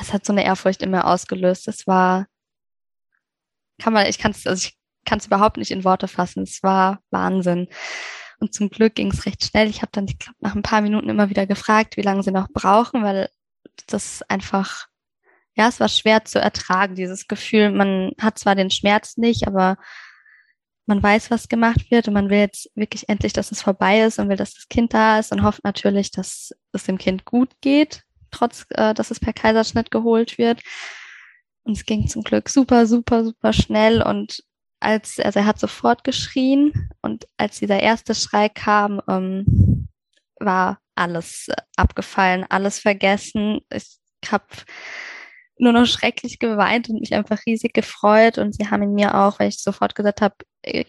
es 0.00 0.12
hat 0.12 0.24
so 0.24 0.32
eine 0.32 0.44
Ehrfurcht 0.44 0.82
in 0.82 0.90
mir 0.90 1.04
ausgelöst. 1.06 1.68
Es 1.68 1.86
war, 1.86 2.26
kann 3.78 3.92
man, 3.92 4.06
ich 4.06 4.18
kann 4.18 4.30
es, 4.30 4.46
also 4.46 4.68
ich 4.68 4.78
kann 5.04 5.18
es 5.18 5.26
überhaupt 5.26 5.56
nicht 5.56 5.70
in 5.70 5.84
Worte 5.84 6.08
fassen. 6.08 6.44
Es 6.44 6.62
war 6.62 7.00
Wahnsinn. 7.10 7.68
Und 8.38 8.54
zum 8.54 8.70
Glück 8.70 8.94
ging 8.94 9.10
es 9.10 9.26
recht 9.26 9.44
schnell. 9.44 9.68
Ich 9.68 9.82
habe 9.82 9.92
dann, 9.92 10.06
ich 10.06 10.18
glaube, 10.18 10.36
nach 10.40 10.54
ein 10.54 10.62
paar 10.62 10.80
Minuten 10.80 11.08
immer 11.08 11.30
wieder 11.30 11.46
gefragt, 11.46 11.96
wie 11.96 12.02
lange 12.02 12.22
sie 12.22 12.32
noch 12.32 12.48
brauchen, 12.52 13.02
weil 13.02 13.28
das 13.86 14.22
einfach, 14.28 14.86
ja, 15.54 15.68
es 15.68 15.80
war 15.80 15.88
schwer 15.88 16.24
zu 16.24 16.40
ertragen, 16.40 16.94
dieses 16.94 17.26
Gefühl. 17.26 17.70
Man 17.70 18.12
hat 18.20 18.38
zwar 18.38 18.54
den 18.54 18.70
Schmerz 18.70 19.16
nicht, 19.16 19.46
aber 19.46 19.76
man 20.86 21.02
weiß, 21.02 21.30
was 21.30 21.48
gemacht 21.48 21.90
wird 21.90 22.08
und 22.08 22.14
man 22.14 22.28
will 22.28 22.38
jetzt 22.38 22.70
wirklich 22.74 23.08
endlich, 23.08 23.32
dass 23.32 23.52
es 23.52 23.62
vorbei 23.62 24.02
ist 24.02 24.18
und 24.18 24.28
will, 24.28 24.36
dass 24.36 24.54
das 24.54 24.68
Kind 24.68 24.92
da 24.94 25.18
ist 25.18 25.32
und 25.32 25.42
hofft 25.42 25.64
natürlich, 25.64 26.10
dass 26.10 26.52
es 26.72 26.84
dem 26.84 26.98
Kind 26.98 27.24
gut 27.24 27.50
geht, 27.60 28.02
trotz, 28.30 28.66
äh, 28.70 28.94
dass 28.94 29.10
es 29.10 29.20
per 29.20 29.32
Kaiserschnitt 29.32 29.90
geholt 29.90 30.38
wird. 30.38 30.62
Und 31.64 31.76
es 31.76 31.86
ging 31.86 32.08
zum 32.08 32.24
Glück 32.24 32.48
super, 32.48 32.86
super, 32.86 33.24
super 33.24 33.52
schnell 33.52 34.02
und 34.02 34.42
als, 34.80 35.20
also 35.20 35.38
er 35.38 35.46
hat 35.46 35.60
sofort 35.60 36.02
geschrien 36.02 36.90
und 37.02 37.28
als 37.36 37.60
dieser 37.60 37.80
erste 37.80 38.16
Schrei 38.16 38.48
kam, 38.48 39.00
ähm, 39.08 39.88
war 40.40 40.80
alles 40.96 41.48
abgefallen, 41.76 42.44
alles 42.48 42.80
vergessen. 42.80 43.60
Ich 43.72 44.00
habe 44.30 44.44
nur 45.62 45.72
noch 45.72 45.86
schrecklich 45.86 46.38
geweint 46.38 46.88
und 46.88 47.00
mich 47.00 47.14
einfach 47.14 47.38
riesig 47.46 47.72
gefreut. 47.72 48.38
Und 48.38 48.54
sie 48.54 48.68
haben 48.68 48.82
in 48.82 48.94
mir 48.94 49.14
auch, 49.14 49.38
weil 49.38 49.48
ich 49.48 49.58
sofort 49.58 49.94
gesagt 49.94 50.20
habe, 50.20 50.34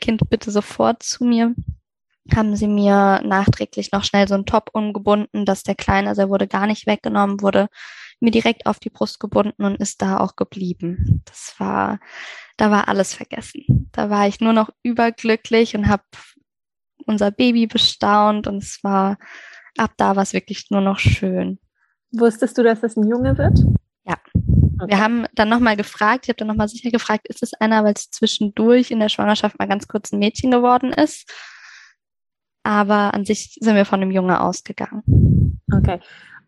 Kind, 0.01 0.21
bitte 0.29 0.51
sofort 0.51 1.03
zu 1.03 1.23
mir, 1.23 1.55
haben 2.33 2.55
sie 2.55 2.67
mir 2.67 3.21
nachträglich 3.23 3.91
noch 3.91 4.03
schnell 4.03 4.27
so 4.27 4.33
einen 4.33 4.45
Top 4.45 4.69
umgebunden, 4.73 5.45
dass 5.45 5.63
der 5.63 5.75
Kleine, 5.75 6.09
also 6.09 6.23
er 6.23 6.29
wurde 6.29 6.47
gar 6.47 6.67
nicht 6.67 6.87
weggenommen, 6.87 7.41
wurde 7.41 7.67
mir 8.19 8.31
direkt 8.31 8.65
auf 8.65 8.79
die 8.79 8.89
Brust 8.89 9.19
gebunden 9.19 9.63
und 9.63 9.79
ist 9.79 10.01
da 10.01 10.17
auch 10.17 10.35
geblieben. 10.35 11.21
Das 11.25 11.55
war, 11.57 11.99
da 12.57 12.71
war 12.71 12.87
alles 12.87 13.13
vergessen. 13.13 13.89
Da 13.91 14.09
war 14.09 14.27
ich 14.27 14.39
nur 14.39 14.53
noch 14.53 14.69
überglücklich 14.83 15.75
und 15.75 15.87
habe 15.87 16.03
unser 17.05 17.31
Baby 17.31 17.67
bestaunt 17.67 18.47
und 18.47 18.63
es 18.63 18.79
war 18.83 19.17
ab 19.77 19.91
da 19.97 20.15
war 20.15 20.23
es 20.23 20.33
wirklich 20.33 20.69
nur 20.69 20.81
noch 20.81 20.99
schön. 20.99 21.59
Wusstest 22.11 22.57
du, 22.57 22.63
dass 22.63 22.83
es 22.83 22.95
ein 22.95 23.07
Junge 23.07 23.37
wird? 23.37 23.59
Ja. 24.05 24.17
Okay. 24.83 24.91
Wir 24.91 25.01
haben 25.01 25.25
dann 25.33 25.49
nochmal 25.49 25.77
gefragt, 25.77 26.25
ich 26.25 26.29
habe 26.29 26.37
dann 26.37 26.47
nochmal 26.47 26.67
sicher 26.67 26.91
gefragt, 26.91 27.27
ist 27.27 27.41
es 27.41 27.53
einer, 27.53 27.83
weil 27.83 27.93
es 27.93 28.09
zwischendurch 28.09 28.91
in 28.91 28.99
der 28.99 29.09
Schwangerschaft 29.09 29.57
mal 29.57 29.67
ganz 29.67 29.87
kurz 29.87 30.11
ein 30.11 30.19
Mädchen 30.19 30.51
geworden 30.51 30.91
ist. 30.91 31.31
Aber 32.63 33.13
an 33.13 33.25
sich 33.25 33.57
sind 33.59 33.75
wir 33.75 33.85
von 33.85 34.01
einem 34.01 34.11
Junge 34.11 34.41
ausgegangen. 34.41 35.61
Okay. 35.73 35.99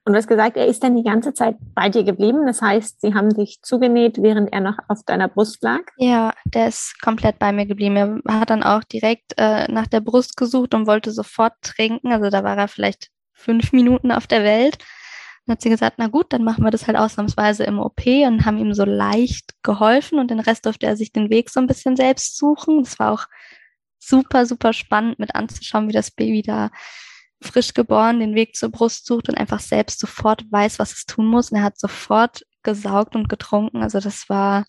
Und 0.07 0.13
du 0.13 0.17
hast 0.17 0.27
gesagt, 0.27 0.55
er 0.55 0.67
ist 0.67 0.83
dann 0.83 0.95
die 0.95 1.03
ganze 1.03 1.33
Zeit 1.33 1.55
bei 1.73 1.89
dir 1.89 2.03
geblieben. 2.03 2.45
Das 2.45 2.61
heißt, 2.61 3.01
sie 3.01 3.15
haben 3.15 3.33
dich 3.33 3.59
zugenäht, 3.63 4.21
während 4.21 4.53
er 4.53 4.61
noch 4.61 4.77
auf 4.87 5.01
deiner 5.03 5.27
Brust 5.27 5.63
lag? 5.63 5.81
Ja, 5.97 6.31
der 6.45 6.67
ist 6.67 7.01
komplett 7.01 7.39
bei 7.39 7.51
mir 7.51 7.65
geblieben. 7.65 8.21
Er 8.27 8.39
hat 8.41 8.51
dann 8.51 8.63
auch 8.63 8.83
direkt 8.83 9.33
äh, 9.37 9.69
nach 9.71 9.87
der 9.87 10.01
Brust 10.01 10.37
gesucht 10.37 10.75
und 10.75 10.85
wollte 10.85 11.11
sofort 11.11 11.53
trinken. 11.61 12.11
Also 12.11 12.29
da 12.29 12.43
war 12.43 12.55
er 12.55 12.67
vielleicht 12.67 13.09
fünf 13.33 13.73
Minuten 13.73 14.11
auf 14.11 14.27
der 14.27 14.43
Welt. 14.43 14.77
Dann 15.45 15.53
hat 15.53 15.61
sie 15.61 15.69
gesagt, 15.69 15.95
na 15.97 16.07
gut, 16.07 16.33
dann 16.33 16.43
machen 16.43 16.63
wir 16.63 16.71
das 16.71 16.87
halt 16.87 16.97
ausnahmsweise 16.97 17.63
im 17.65 17.79
OP 17.79 18.05
und 18.05 18.45
haben 18.45 18.57
ihm 18.57 18.73
so 18.73 18.83
leicht 18.83 19.53
geholfen 19.63 20.19
und 20.19 20.31
den 20.31 20.39
Rest 20.39 20.65
durfte 20.65 20.87
er 20.87 20.97
sich 20.97 21.11
den 21.11 21.29
Weg 21.29 21.49
so 21.49 21.59
ein 21.59 21.67
bisschen 21.67 21.95
selbst 21.95 22.37
suchen. 22.37 22.83
Das 22.83 22.97
war 22.99 23.11
auch 23.11 23.25
super, 23.99 24.45
super 24.45 24.73
spannend 24.73 25.19
mit 25.19 25.35
anzuschauen, 25.35 25.87
wie 25.87 25.93
das 25.93 26.11
Baby 26.11 26.41
da 26.41 26.71
frisch 27.41 27.73
geboren 27.73 28.19
den 28.19 28.35
Weg 28.35 28.55
zur 28.55 28.69
Brust 28.69 29.05
sucht 29.05 29.29
und 29.29 29.37
einfach 29.37 29.59
selbst 29.59 29.99
sofort 29.99 30.43
weiß, 30.51 30.79
was 30.79 30.93
es 30.93 31.05
tun 31.05 31.27
muss. 31.27 31.51
Und 31.51 31.57
er 31.57 31.63
hat 31.63 31.79
sofort 31.79 32.43
gesaugt 32.63 33.15
und 33.15 33.29
getrunken. 33.29 33.83
Also 33.83 33.99
das 33.99 34.29
war 34.29 34.65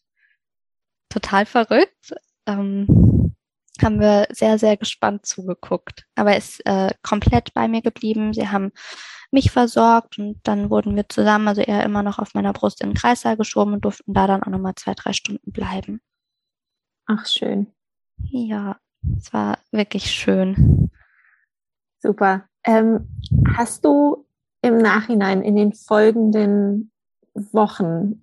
total 1.09 1.47
verrückt. 1.47 2.15
Ähm, 2.47 3.35
haben 3.83 4.01
wir 4.01 4.27
sehr, 4.31 4.59
sehr 4.59 4.77
gespannt 4.77 5.27
zugeguckt. 5.27 6.05
Aber 6.15 6.33
er 6.33 6.39
ist 6.39 6.65
äh, 6.67 6.91
komplett 7.03 7.53
bei 7.55 7.69
mir 7.69 7.83
geblieben. 7.83 8.33
Sie 8.33 8.49
haben 8.49 8.73
mich 9.31 9.51
versorgt 9.51 10.19
und 10.19 10.41
dann 10.45 10.71
wurden 10.71 10.97
wir 10.97 11.09
zusammen, 11.09 11.49
also 11.49 11.61
er 11.61 11.85
immer 11.85 12.03
noch 12.03 12.19
auf 12.19 12.35
meiner 12.35 12.53
Brust 12.53 12.83
in 12.83 12.91
den 12.91 12.97
Kreissaal 12.97 13.37
geschoben 13.37 13.75
und 13.75 13.85
durften 13.85 14.13
da 14.13 14.27
dann 14.27 14.43
auch 14.43 14.51
nochmal 14.51 14.75
zwei, 14.77 14.95
drei 14.95 15.13
Stunden 15.13 15.53
bleiben. 15.53 16.01
Ach, 17.07 17.27
schön. 17.27 17.69
Ja, 18.19 18.77
es 19.19 19.33
war 19.33 19.59
wirklich 19.71 20.11
schön. 20.11 20.91
Super. 21.99 22.45
Ähm, 22.65 23.09
hast 23.57 23.85
du 23.85 24.27
im 24.63 24.79
Nachhinein 24.79 25.43
in 25.43 25.57
den 25.57 25.73
folgenden 25.73 26.91
Wochen 27.35 28.23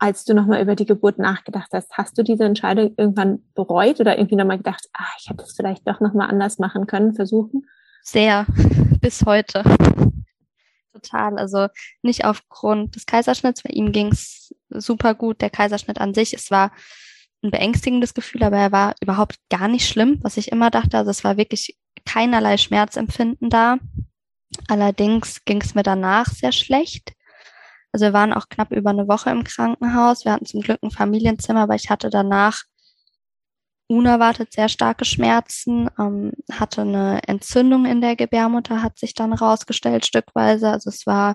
als 0.00 0.24
du 0.24 0.34
nochmal 0.34 0.62
über 0.62 0.74
die 0.74 0.86
Geburt 0.86 1.18
nachgedacht 1.18 1.68
hast, 1.72 1.92
hast 1.92 2.16
du 2.16 2.24
diese 2.24 2.44
Entscheidung 2.44 2.94
irgendwann 2.96 3.42
bereut 3.54 4.00
oder 4.00 4.16
irgendwie 4.16 4.36
nochmal 4.36 4.56
gedacht, 4.56 4.88
ah, 4.94 5.04
ich 5.18 5.28
hätte 5.28 5.44
es 5.44 5.52
vielleicht 5.52 5.86
doch 5.86 6.00
nochmal 6.00 6.30
anders 6.30 6.58
machen 6.58 6.86
können, 6.86 7.14
versuchen? 7.14 7.66
Sehr, 8.02 8.46
bis 9.00 9.24
heute. 9.24 9.62
Total. 10.92 11.38
Also 11.38 11.68
nicht 12.02 12.24
aufgrund 12.24 12.96
des 12.96 13.06
Kaiserschnitts, 13.06 13.62
bei 13.62 13.70
ihm 13.70 13.92
ging 13.92 14.08
es 14.08 14.54
super 14.68 15.14
gut. 15.14 15.40
Der 15.40 15.50
Kaiserschnitt 15.50 16.00
an 16.00 16.14
sich, 16.14 16.34
es 16.34 16.50
war 16.50 16.72
ein 17.42 17.50
beängstigendes 17.50 18.14
Gefühl, 18.14 18.42
aber 18.42 18.58
er 18.58 18.72
war 18.72 18.94
überhaupt 19.00 19.36
gar 19.48 19.68
nicht 19.68 19.88
schlimm, 19.88 20.18
was 20.22 20.36
ich 20.36 20.52
immer 20.52 20.70
dachte. 20.70 20.98
Also 20.98 21.10
es 21.10 21.24
war 21.24 21.36
wirklich 21.36 21.76
keinerlei 22.04 22.56
Schmerzempfinden 22.56 23.50
da. 23.50 23.78
Allerdings 24.68 25.44
ging 25.44 25.60
es 25.62 25.74
mir 25.74 25.82
danach 25.82 26.26
sehr 26.26 26.52
schlecht. 26.52 27.12
Also 27.92 28.06
wir 28.06 28.12
waren 28.12 28.32
auch 28.32 28.48
knapp 28.48 28.72
über 28.72 28.90
eine 28.90 29.08
Woche 29.08 29.30
im 29.30 29.44
Krankenhaus. 29.44 30.24
Wir 30.24 30.32
hatten 30.32 30.46
zum 30.46 30.60
Glück 30.60 30.78
ein 30.82 30.90
Familienzimmer, 30.90 31.62
aber 31.62 31.74
ich 31.74 31.90
hatte 31.90 32.10
danach 32.10 32.62
unerwartet 33.90 34.52
sehr 34.52 34.68
starke 34.68 35.04
Schmerzen, 35.04 35.90
ähm, 35.98 36.32
hatte 36.50 36.82
eine 36.82 37.22
Entzündung 37.26 37.86
in 37.86 38.00
der 38.00 38.14
Gebärmutter, 38.14 38.82
hat 38.82 38.98
sich 38.98 39.14
dann 39.14 39.32
rausgestellt 39.32 40.06
stückweise. 40.06 40.70
Also 40.70 40.90
es 40.90 41.06
war, 41.06 41.34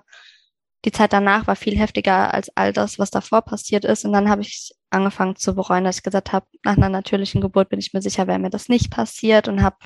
die 0.86 0.90
Zeit 0.90 1.12
danach 1.12 1.46
war 1.46 1.54
viel 1.54 1.76
heftiger 1.78 2.32
als 2.32 2.50
all 2.56 2.72
das, 2.72 2.98
was 2.98 3.10
davor 3.10 3.42
passiert 3.42 3.84
ist. 3.84 4.06
Und 4.06 4.12
dann 4.14 4.30
habe 4.30 4.40
ich 4.40 4.72
angefangen 4.88 5.36
zu 5.36 5.54
bereuen, 5.54 5.84
dass 5.84 5.98
ich 5.98 6.02
gesagt 6.02 6.32
habe, 6.32 6.46
nach 6.64 6.78
einer 6.78 6.88
natürlichen 6.88 7.42
Geburt 7.42 7.68
bin 7.68 7.78
ich 7.78 7.92
mir 7.92 8.00
sicher, 8.00 8.26
wäre 8.26 8.38
mir 8.38 8.50
das 8.50 8.70
nicht 8.70 8.90
passiert 8.90 9.48
und 9.48 9.62
habe 9.62 9.76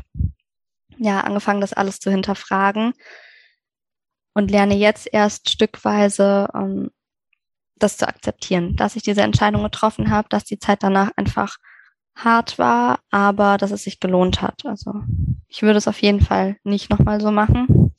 ja 0.97 1.23
angefangen, 1.23 1.61
das 1.61 1.73
alles 1.73 1.99
zu 1.99 2.09
hinterfragen 2.11 2.93
und 4.33 4.51
lerne 4.51 4.77
jetzt 4.77 5.09
erst 5.13 5.51
stückweise 5.51 6.49
ähm, 6.55 6.91
das 7.75 7.97
zu 7.97 8.07
akzeptieren, 8.07 8.77
dass 8.77 8.95
ich 8.95 9.03
diese 9.03 9.23
Entscheidung 9.23 9.65
getroffen 9.65 10.11
habe, 10.11 10.29
dass 10.29 10.45
die 10.45 10.59
Zeit 10.59 10.85
danach 10.85 11.11
einfach 11.17 11.57
hart 12.15 12.59
war, 12.59 13.01
aber 13.11 13.57
dass 13.57 13.71
es 13.71 13.85
sich 13.85 14.01
gelohnt 14.01 14.43
hat. 14.43 14.65
Also 14.65 14.93
ich 15.49 15.63
würde 15.63 15.79
es 15.79 15.89
auf 15.89 16.01
jeden 16.03 16.21
Fall 16.21 16.57
nicht 16.65 16.91
nochmal 16.91 17.21
so 17.21 17.31
machen, 17.31 17.95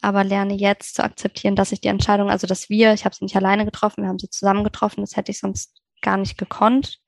aber 0.00 0.24
lerne 0.24 0.54
jetzt 0.54 0.94
zu 0.96 1.04
akzeptieren, 1.04 1.56
dass 1.56 1.72
ich 1.72 1.80
die 1.80 1.88
Entscheidung, 1.88 2.30
also 2.30 2.46
dass 2.46 2.68
wir, 2.68 2.92
ich 2.92 3.04
habe 3.04 3.14
sie 3.14 3.24
nicht 3.24 3.36
alleine 3.36 3.64
getroffen, 3.64 4.02
wir 4.02 4.08
haben 4.08 4.18
sie 4.18 4.30
zusammen 4.30 4.64
getroffen, 4.64 5.00
das 5.00 5.16
hätte 5.16 5.32
ich 5.32 5.40
sonst 5.40 5.74
gar 6.02 6.16
nicht 6.16 6.38
gekonnt. 6.38 7.00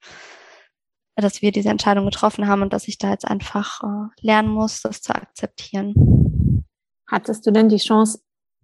dass 1.19 1.41
wir 1.41 1.51
diese 1.51 1.71
Entscheidung 1.71 2.05
getroffen 2.05 2.47
haben 2.47 2.61
und 2.61 2.75
dass 2.75 2.89
ich 2.89 2.99
da 2.99 3.11
jetzt 3.11 3.27
einfach 3.27 3.83
äh, 3.83 4.09
lernen 4.21 4.51
muss, 4.51 4.83
das 4.83 5.01
zu 5.01 5.15
akzeptieren. 5.15 6.65
Hattest 7.07 7.47
du 7.47 7.53
denn 7.53 7.71
die 7.71 7.79
Chance, 7.79 8.21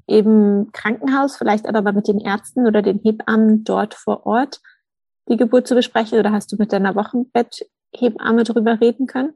eben 0.06 0.70
Krankenhaus, 0.72 1.36
vielleicht 1.36 1.66
aber 1.66 1.92
mit 1.92 2.08
den 2.08 2.20
Ärzten 2.20 2.66
oder 2.66 2.82
den 2.82 3.00
Hebammen 3.02 3.64
dort 3.64 3.94
vor 3.94 4.26
Ort 4.26 4.60
die 5.28 5.36
Geburt 5.36 5.66
zu 5.66 5.74
besprechen 5.74 6.18
oder 6.18 6.32
hast 6.32 6.52
du 6.52 6.56
mit 6.56 6.72
deiner 6.72 6.94
Wochenbetthebamme 6.94 8.44
drüber 8.44 8.80
reden 8.80 9.06
können? 9.06 9.34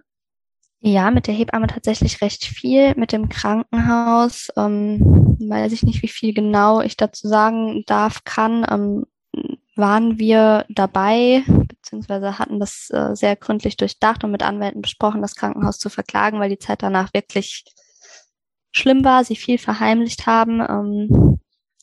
Ja, 0.81 1.11
mit 1.11 1.27
der 1.27 1.35
Hebamme 1.35 1.67
tatsächlich 1.67 2.21
recht 2.21 2.45
viel. 2.45 2.95
Mit 2.97 3.13
dem 3.13 3.29
Krankenhaus 3.29 4.51
ähm, 4.57 5.37
weiß 5.41 5.73
ich 5.73 5.83
nicht, 5.83 6.03
wie 6.03 6.09
viel 6.09 6.35
genau 6.35 6.81
ich 6.81 6.97
dazu 6.97 7.29
sagen 7.29 7.85
darf, 7.87 8.25
kann. 8.25 8.67
Ähm, 8.71 9.07
waren 9.75 10.19
wir 10.19 10.65
dabei, 10.71 11.45
beziehungsweise 11.47 12.39
hatten 12.39 12.59
das 12.59 12.89
äh, 12.91 13.15
sehr 13.15 13.37
gründlich 13.37 13.77
durchdacht 13.77 14.25
und 14.25 14.31
mit 14.31 14.43
Anwälten 14.43 14.81
besprochen, 14.81 15.21
das 15.21 15.35
Krankenhaus 15.35 15.79
zu 15.79 15.91
verklagen, 15.91 16.41
weil 16.41 16.49
die 16.49 16.59
Zeit 16.59 16.83
danach 16.83 17.13
wirklich 17.13 17.65
schlimm 18.73 19.05
war, 19.05 19.25
sie 19.25 19.37
viel 19.37 19.59
verheimlicht 19.59 20.27
haben. 20.27 20.61
Ähm, 20.61 21.41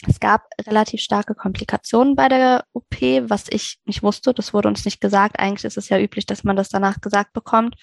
es 0.07 0.19
gab 0.19 0.47
relativ 0.65 1.01
starke 1.01 1.35
Komplikationen 1.35 2.15
bei 2.15 2.27
der 2.29 2.65
OP, 2.73 3.01
was 3.01 3.45
ich 3.49 3.79
nicht 3.85 4.03
wusste. 4.03 4.33
Das 4.33 4.53
wurde 4.53 4.67
uns 4.67 4.85
nicht 4.85 5.01
gesagt. 5.01 5.39
Eigentlich 5.39 5.65
ist 5.65 5.77
es 5.77 5.89
ja 5.89 5.99
üblich, 5.99 6.25
dass 6.25 6.43
man 6.43 6.55
das 6.55 6.69
danach 6.69 7.01
gesagt 7.01 7.33
bekommt. 7.33 7.75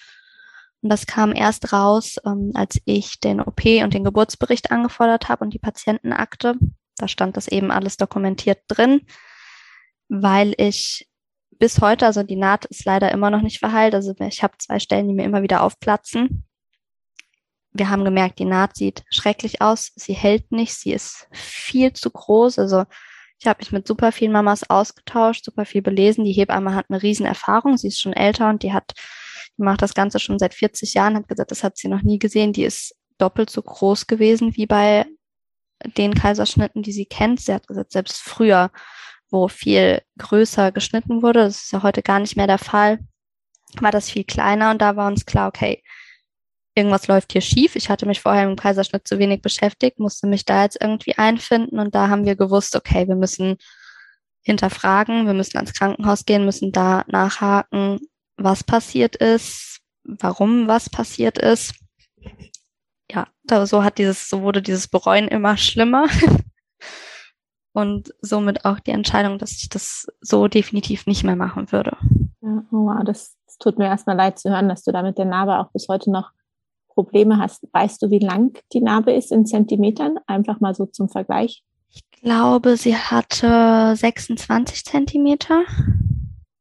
Und 0.81 0.89
das 0.89 1.05
kam 1.05 1.33
erst 1.33 1.73
raus, 1.73 2.15
ähm, 2.25 2.51
als 2.55 2.79
ich 2.85 3.19
den 3.19 3.39
OP 3.39 3.63
und 3.83 3.93
den 3.93 4.03
Geburtsbericht 4.03 4.71
angefordert 4.71 5.29
habe 5.29 5.43
und 5.43 5.53
die 5.53 5.59
Patientenakte. 5.59 6.55
Da 6.97 7.07
stand 7.07 7.37
das 7.37 7.47
eben 7.47 7.71
alles 7.71 7.97
dokumentiert 7.97 8.59
drin, 8.67 9.01
weil 10.09 10.53
ich 10.57 11.07
bis 11.59 11.81
heute, 11.81 12.07
also 12.07 12.23
die 12.23 12.35
Naht 12.35 12.65
ist 12.65 12.85
leider 12.85 13.11
immer 13.11 13.29
noch 13.29 13.41
nicht 13.41 13.59
verheilt. 13.59 13.93
Also 13.93 14.13
ich 14.19 14.41
habe 14.41 14.57
zwei 14.57 14.79
Stellen, 14.79 15.07
die 15.07 15.13
mir 15.13 15.25
immer 15.25 15.43
wieder 15.43 15.61
aufplatzen 15.61 16.45
wir 17.73 17.89
haben 17.89 18.03
gemerkt, 18.03 18.39
die 18.39 18.45
Naht 18.45 18.75
sieht 18.75 19.03
schrecklich 19.09 19.61
aus, 19.61 19.91
sie 19.95 20.13
hält 20.13 20.51
nicht, 20.51 20.73
sie 20.73 20.91
ist 20.91 21.27
viel 21.31 21.93
zu 21.93 22.09
groß. 22.09 22.59
Also 22.59 22.85
ich 23.39 23.47
habe 23.47 23.59
mich 23.59 23.71
mit 23.71 23.87
super 23.87 24.11
vielen 24.11 24.31
Mamas 24.31 24.69
ausgetauscht, 24.69 25.45
super 25.45 25.65
viel 25.65 25.81
belesen. 25.81 26.25
Die 26.25 26.33
Hebamme 26.33 26.75
hat 26.75 26.87
eine 26.89 27.01
riesen 27.01 27.25
Erfahrung, 27.25 27.77
sie 27.77 27.87
ist 27.87 27.99
schon 27.99 28.13
älter 28.13 28.49
und 28.49 28.63
die 28.63 28.73
hat, 28.73 28.93
die 29.57 29.63
macht 29.63 29.81
das 29.81 29.93
Ganze 29.93 30.19
schon 30.19 30.37
seit 30.37 30.53
40 30.53 30.93
Jahren, 30.93 31.15
hat 31.15 31.27
gesagt, 31.27 31.51
das 31.51 31.63
hat 31.63 31.77
sie 31.77 31.87
noch 31.87 32.01
nie 32.01 32.19
gesehen. 32.19 32.53
Die 32.53 32.63
ist 32.63 32.95
doppelt 33.17 33.49
so 33.49 33.61
groß 33.61 34.07
gewesen 34.07 34.55
wie 34.55 34.65
bei 34.65 35.05
den 35.97 36.13
Kaiserschnitten, 36.13 36.83
die 36.83 36.91
sie 36.91 37.05
kennt. 37.05 37.39
Sie 37.39 37.53
hat 37.53 37.67
gesagt, 37.67 37.91
selbst 37.91 38.21
früher, 38.21 38.69
wo 39.29 39.47
viel 39.47 40.01
größer 40.19 40.71
geschnitten 40.71 41.23
wurde, 41.23 41.39
das 41.39 41.63
ist 41.63 41.71
ja 41.71 41.83
heute 41.83 42.03
gar 42.03 42.19
nicht 42.19 42.35
mehr 42.35 42.47
der 42.47 42.57
Fall, 42.57 42.99
war 43.79 43.91
das 43.91 44.09
viel 44.09 44.25
kleiner 44.25 44.71
und 44.71 44.81
da 44.81 44.97
war 44.97 45.07
uns 45.07 45.25
klar, 45.25 45.47
okay, 45.47 45.81
irgendwas 46.75 47.07
läuft 47.07 47.33
hier 47.33 47.41
schief. 47.41 47.75
Ich 47.75 47.89
hatte 47.89 48.05
mich 48.05 48.21
vorher 48.21 48.43
im 48.43 48.55
Kaiserschnitt 48.55 49.07
zu 49.07 49.19
wenig 49.19 49.41
beschäftigt, 49.41 49.99
musste 49.99 50.27
mich 50.27 50.45
da 50.45 50.63
jetzt 50.63 50.77
irgendwie 50.81 51.17
einfinden 51.17 51.79
und 51.79 51.93
da 51.95 52.09
haben 52.09 52.25
wir 52.25 52.35
gewusst, 52.35 52.75
okay, 52.75 53.07
wir 53.07 53.15
müssen 53.15 53.57
hinterfragen, 54.41 55.27
wir 55.27 55.33
müssen 55.33 55.57
ans 55.57 55.73
Krankenhaus 55.73 56.25
gehen, 56.25 56.45
müssen 56.45 56.71
da 56.71 57.03
nachhaken, 57.07 57.99
was 58.37 58.63
passiert 58.63 59.15
ist, 59.15 59.81
warum 60.03 60.67
was 60.67 60.89
passiert 60.89 61.37
ist. 61.37 61.75
Ja, 63.11 63.27
so 63.65 63.83
hat 63.83 63.97
dieses, 63.97 64.29
so 64.29 64.41
wurde 64.41 64.61
dieses 64.61 64.87
Bereuen 64.87 65.27
immer 65.27 65.57
schlimmer. 65.57 66.07
und 67.73 68.13
somit 68.21 68.65
auch 68.65 68.79
die 68.79 68.91
Entscheidung, 68.91 69.37
dass 69.37 69.51
ich 69.51 69.69
das 69.69 70.07
so 70.21 70.47
definitiv 70.47 71.05
nicht 71.05 71.23
mehr 71.23 71.35
machen 71.35 71.71
würde. 71.71 71.97
Ja, 72.41 72.63
oh 72.71 72.85
wow, 72.87 73.03
das, 73.05 73.37
das 73.45 73.57
tut 73.57 73.77
mir 73.77 73.85
erstmal 73.85 74.15
leid 74.15 74.39
zu 74.39 74.49
hören, 74.49 74.69
dass 74.69 74.83
du 74.83 74.91
da 74.91 75.03
mit 75.03 75.17
der 75.17 75.25
Narbe 75.25 75.57
auch 75.59 75.71
bis 75.71 75.87
heute 75.87 76.11
noch 76.11 76.31
Probleme 76.93 77.37
hast. 77.37 77.67
Weißt 77.71 78.01
du, 78.01 78.09
wie 78.09 78.19
lang 78.19 78.57
die 78.73 78.81
Narbe 78.81 79.11
ist 79.11 79.31
in 79.31 79.45
Zentimetern? 79.45 80.19
Einfach 80.27 80.59
mal 80.59 80.75
so 80.75 80.85
zum 80.85 81.09
Vergleich. 81.09 81.63
Ich 81.89 82.09
glaube, 82.11 82.77
sie 82.77 82.95
hatte 82.95 83.95
26 83.95 84.85
Zentimeter. 84.85 85.63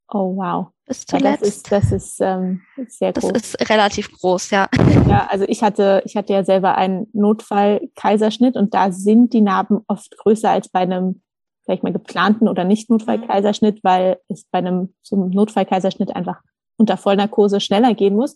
Oh 0.09 0.37
wow. 0.37 0.69
Bis 0.87 1.07
zuletzt. 1.07 1.25
Ja, 1.25 1.37
das 1.37 1.49
ist, 1.49 1.73
das 1.73 1.93
ist 1.93 2.21
ähm, 2.21 2.63
sehr 2.89 3.13
groß. 3.13 3.33
Das 3.33 3.43
ist 3.43 3.71
relativ 3.71 4.11
groß, 4.11 4.51
ja. 4.51 4.69
Ja, 5.09 5.29
also 5.31 5.45
ich 5.47 5.63
hatte, 5.63 6.03
ich 6.05 6.17
hatte 6.17 6.33
ja 6.33 6.43
selber 6.45 6.77
einen 6.77 7.07
Notfall-Kaiserschnitt 7.13 8.57
und 8.57 8.75
da 8.75 8.91
sind 8.91 9.33
die 9.33 9.41
Narben 9.41 9.83
oft 9.87 10.17
größer 10.19 10.51
als 10.51 10.69
bei 10.69 10.81
einem 10.81 11.23
vielleicht 11.65 11.85
mal 11.85 11.93
geplanten 11.93 12.49
oder 12.49 12.65
nicht 12.65 12.91
Notfall-Kaiserschnitt, 12.91 13.85
weil 13.85 14.19
es 14.29 14.45
bei 14.51 14.59
einem 14.59 14.95
zum 15.03 15.31
Notfall-Kaiserschnitt 15.31 16.17
einfach 16.17 16.41
unter 16.77 16.97
Vollnarkose 16.97 17.61
schneller 17.61 17.95
gehen 17.95 18.17
muss 18.17 18.35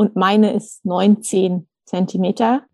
und 0.00 0.16
meine 0.16 0.54
ist 0.54 0.86
19 0.86 1.68
Zentimeter 1.84 2.64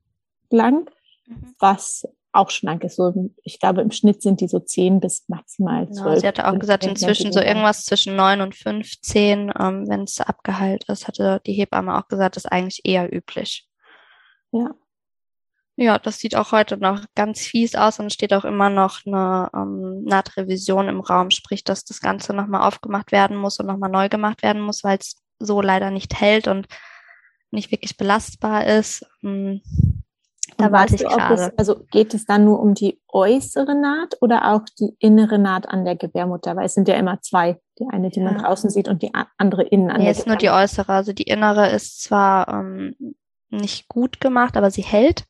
lang, 0.48 0.88
mhm. 1.26 1.54
was 1.58 2.06
auch 2.30 2.50
schlank 2.50 2.84
ist. 2.84 2.94
So, 2.94 3.32
ich 3.42 3.58
glaube, 3.58 3.80
im 3.80 3.90
Schnitt 3.90 4.22
sind 4.22 4.40
die 4.40 4.46
so 4.46 4.60
10 4.60 5.00
bis 5.00 5.24
maximal 5.26 5.90
12. 5.90 5.96
Genau, 5.96 6.20
sie 6.20 6.26
hatte 6.28 6.46
auch 6.46 6.56
gesagt, 6.56 6.86
inzwischen 6.86 7.32
so 7.32 7.40
irgendwas 7.40 7.84
zwischen 7.84 8.14
9 8.14 8.42
und 8.42 8.54
15, 8.54 9.52
ähm, 9.58 9.88
wenn 9.88 10.02
es 10.02 10.20
abgeheilt 10.20 10.84
ist, 10.88 11.08
hatte 11.08 11.40
die 11.44 11.54
Hebamme 11.54 11.98
auch 11.98 12.06
gesagt, 12.06 12.36
ist 12.36 12.46
eigentlich 12.46 12.82
eher 12.84 13.12
üblich. 13.12 13.66
Ja. 14.52 14.70
Ja, 15.74 15.98
das 15.98 16.20
sieht 16.20 16.36
auch 16.36 16.52
heute 16.52 16.76
noch 16.76 17.06
ganz 17.16 17.40
fies 17.40 17.74
aus 17.74 17.98
und 17.98 18.12
steht 18.12 18.34
auch 18.34 18.44
immer 18.44 18.70
noch 18.70 19.04
eine 19.04 19.50
ähm, 19.52 20.04
Nahtrevision 20.04 20.88
im 20.88 21.00
Raum, 21.00 21.32
sprich, 21.32 21.64
dass 21.64 21.84
das 21.84 22.00
Ganze 22.00 22.34
nochmal 22.34 22.68
aufgemacht 22.68 23.10
werden 23.10 23.36
muss 23.36 23.58
und 23.58 23.66
nochmal 23.66 23.90
neu 23.90 24.08
gemacht 24.08 24.44
werden 24.44 24.62
muss, 24.62 24.84
weil 24.84 24.98
es 24.98 25.16
so 25.40 25.60
leider 25.60 25.90
nicht 25.90 26.20
hält 26.20 26.46
und 26.46 26.68
nicht 27.56 27.72
wirklich 27.72 27.96
belastbar 27.96 28.66
ist. 28.66 29.04
Hm, 29.22 29.60
da 30.58 30.72
warte 30.72 30.94
ich 30.94 31.02
gerade. 31.02 31.52
Also 31.56 31.84
geht 31.90 32.14
es 32.14 32.24
dann 32.24 32.44
nur 32.44 32.60
um 32.60 32.74
die 32.74 33.00
äußere 33.08 33.74
Naht 33.74 34.16
oder 34.20 34.52
auch 34.52 34.62
die 34.78 34.96
innere 35.00 35.38
Naht 35.38 35.68
an 35.68 35.84
der 35.84 35.96
Gebärmutter? 35.96 36.56
Weil 36.56 36.66
es 36.66 36.74
sind 36.74 36.88
ja 36.88 36.94
immer 36.94 37.20
zwei. 37.20 37.60
Die 37.78 37.86
eine, 37.90 38.08
die 38.08 38.20
ja. 38.20 38.26
man 38.26 38.38
draußen 38.38 38.70
sieht 38.70 38.88
und 38.88 39.02
die 39.02 39.12
andere 39.36 39.62
innen 39.64 39.90
an 39.90 39.98
nee, 39.98 40.04
der 40.04 40.12
ist 40.12 40.26
nur 40.26 40.36
die 40.36 40.50
äußere. 40.50 40.92
Also 40.92 41.12
die 41.12 41.24
innere 41.24 41.68
ist 41.70 42.02
zwar 42.02 42.48
ähm, 42.48 42.94
nicht 43.50 43.88
gut 43.88 44.20
gemacht, 44.20 44.56
aber 44.56 44.70
sie 44.70 44.82
hält. 44.82 45.24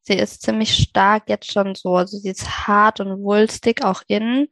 Sie 0.00 0.14
ist 0.14 0.42
ziemlich 0.42 0.74
stark 0.74 1.24
jetzt 1.28 1.52
schon 1.52 1.74
so. 1.74 1.96
Also 1.96 2.16
sie 2.18 2.30
ist 2.30 2.66
hart 2.66 3.00
und 3.00 3.22
wulstig 3.22 3.84
auch 3.84 4.02
innen. 4.06 4.48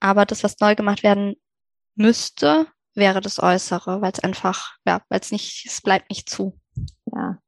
Aber 0.00 0.24
das, 0.24 0.42
was 0.42 0.58
neu 0.60 0.74
gemacht 0.74 1.02
werden 1.02 1.34
müsste, 1.96 2.66
wäre 2.94 3.20
das 3.20 3.42
Äußere, 3.42 4.00
weil 4.00 4.12
es 4.12 4.20
einfach, 4.20 4.76
ja, 4.86 5.00
weil 5.08 5.20
es 5.20 5.32
nicht, 5.32 5.66
es 5.66 5.80
bleibt 5.80 6.10
nicht 6.10 6.28
zu. 6.28 6.58
Ja. 7.06 7.38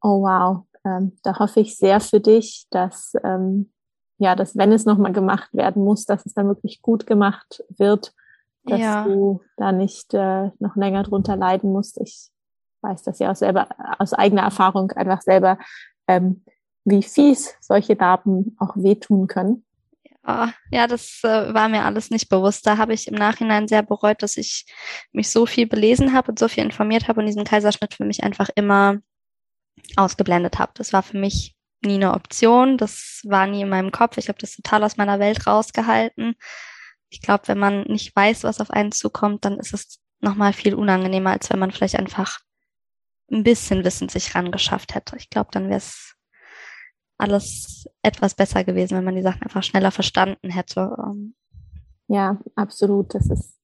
Oh 0.00 0.22
wow. 0.22 0.64
Ähm, 0.84 1.16
da 1.22 1.38
hoffe 1.38 1.60
ich 1.60 1.76
sehr 1.76 2.00
für 2.00 2.20
dich, 2.20 2.66
dass 2.70 3.12
ähm, 3.22 3.72
ja, 4.22 4.36
dass 4.36 4.56
wenn 4.56 4.70
es 4.70 4.84
nochmal 4.84 5.12
gemacht 5.12 5.52
werden 5.52 5.82
muss, 5.82 6.04
dass 6.04 6.24
es 6.24 6.32
dann 6.32 6.46
wirklich 6.46 6.80
gut 6.80 7.08
gemacht 7.08 7.64
wird, 7.70 8.14
dass 8.64 8.78
ja. 8.78 9.04
du 9.04 9.42
da 9.56 9.72
nicht 9.72 10.14
äh, 10.14 10.50
noch 10.60 10.76
länger 10.76 11.02
drunter 11.02 11.36
leiden 11.36 11.72
musst. 11.72 12.00
Ich 12.00 12.30
weiß 12.82 13.02
das 13.02 13.18
ja 13.18 13.32
auch 13.32 13.36
selber 13.36 13.68
aus 13.98 14.12
eigener 14.12 14.42
Erfahrung 14.42 14.92
einfach 14.92 15.22
selber, 15.22 15.58
ähm, 16.06 16.44
wie 16.84 17.02
fies 17.02 17.54
solche 17.60 17.94
Narben 17.94 18.56
auch 18.60 18.76
wehtun 18.76 19.26
können. 19.26 19.64
Oh, 20.24 20.46
ja, 20.70 20.86
das 20.86 21.20
äh, 21.24 21.52
war 21.52 21.68
mir 21.68 21.84
alles 21.84 22.10
nicht 22.10 22.28
bewusst. 22.28 22.66
Da 22.66 22.76
habe 22.76 22.94
ich 22.94 23.08
im 23.08 23.14
Nachhinein 23.14 23.66
sehr 23.66 23.82
bereut, 23.82 24.22
dass 24.22 24.36
ich 24.36 24.66
mich 25.10 25.30
so 25.30 25.46
viel 25.46 25.66
belesen 25.66 26.12
habe 26.12 26.30
und 26.30 26.38
so 26.38 26.46
viel 26.46 26.62
informiert 26.62 27.08
habe 27.08 27.20
und 27.20 27.26
diesen 27.26 27.44
Kaiserschnitt 27.44 27.94
für 27.94 28.04
mich 28.04 28.22
einfach 28.22 28.48
immer 28.54 28.98
ausgeblendet 29.96 30.58
habe. 30.60 30.72
Das 30.76 30.92
war 30.92 31.02
für 31.02 31.18
mich 31.18 31.56
nie 31.84 31.94
eine 31.94 32.14
Option. 32.14 32.78
Das 32.78 33.22
war 33.24 33.46
nie 33.48 33.62
in 33.62 33.68
meinem 33.68 33.90
Kopf. 33.90 34.16
Ich 34.16 34.28
habe 34.28 34.38
das 34.38 34.54
total 34.54 34.84
aus 34.84 34.96
meiner 34.96 35.18
Welt 35.18 35.46
rausgehalten. 35.46 36.36
Ich 37.10 37.20
glaube, 37.20 37.48
wenn 37.48 37.58
man 37.58 37.82
nicht 37.82 38.14
weiß, 38.14 38.44
was 38.44 38.60
auf 38.60 38.70
einen 38.70 38.92
zukommt, 38.92 39.44
dann 39.44 39.58
ist 39.58 39.74
es 39.74 40.00
nochmal 40.20 40.52
viel 40.52 40.74
unangenehmer, 40.74 41.30
als 41.30 41.50
wenn 41.50 41.58
man 41.58 41.72
vielleicht 41.72 41.98
einfach 41.98 42.38
ein 43.30 43.42
bisschen 43.42 43.84
Wissen 43.84 44.08
sich 44.08 44.34
rangeschafft 44.34 44.94
hätte. 44.94 45.16
Ich 45.16 45.30
glaube, 45.30 45.50
dann 45.52 45.68
wäre 45.68 45.78
es 45.78 46.14
alles 47.22 47.88
etwas 48.02 48.34
besser 48.34 48.64
gewesen, 48.64 48.96
wenn 48.96 49.04
man 49.04 49.16
die 49.16 49.22
Sachen 49.22 49.42
einfach 49.42 49.62
schneller 49.62 49.90
verstanden 49.90 50.50
hätte. 50.50 50.96
Ja, 52.08 52.38
absolut. 52.56 53.14
Das 53.14 53.30
ist 53.30 53.54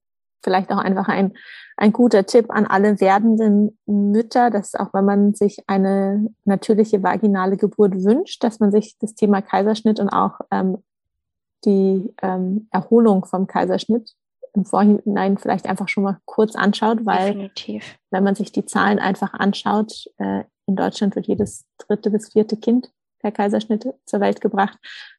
vielleicht 0.42 0.70
auch 0.70 0.78
einfach 0.78 1.09
ein, 1.09 1.34
ein 1.76 1.92
guter 1.92 2.24
Tipp 2.24 2.50
an 2.50 2.66
alle 2.66 3.00
werdenden 3.00 3.76
Mütter, 3.86 4.50
dass 4.50 4.74
auch 4.74 4.94
wenn 4.94 5.04
man 5.04 5.34
sich 5.34 5.59
eine 5.66 6.28
natürliche 6.44 7.02
vaginale 7.02 7.56
Geburt 7.56 7.94
wünscht, 8.04 8.42
dass 8.44 8.61
man 8.61 8.70
sich 8.70 8.96
das 8.98 9.14
Thema 9.14 9.42
Kaiserschnitt 9.42 10.00
und 10.00 10.09
auch 10.09 10.40
ähm, 10.50 10.78
die 11.64 12.14
ähm, 12.22 12.68
Erholung 12.70 13.24
vom 13.24 13.46
Kaiserschnitt 13.46 14.14
im 14.54 14.64
Vorhinein 14.64 15.38
vielleicht 15.38 15.66
einfach 15.66 15.88
schon 15.88 16.04
mal 16.04 16.18
kurz 16.24 16.54
anschaut, 16.54 17.04
weil 17.04 17.34
Definitiv. 17.34 17.98
wenn 18.11 18.24
man 18.24 18.34
sich 18.34 18.52
die 18.52 18.64
Zahlen 18.64 18.98
einfach 18.98 19.34
anschaut, 19.34 20.06
äh, 20.18 20.44
in 20.66 20.76
Deutschland 20.76 21.16
wird 21.16 21.26
jedes 21.26 21.66
dritte 21.78 22.11
bis 22.11 22.32
vierte 22.32 22.56
Kind 22.56 22.90
per 23.19 23.33
Kaiserschnitt 23.33 23.87
zur 24.05 24.21
Welt 24.21 24.41
gebracht. 24.41 24.79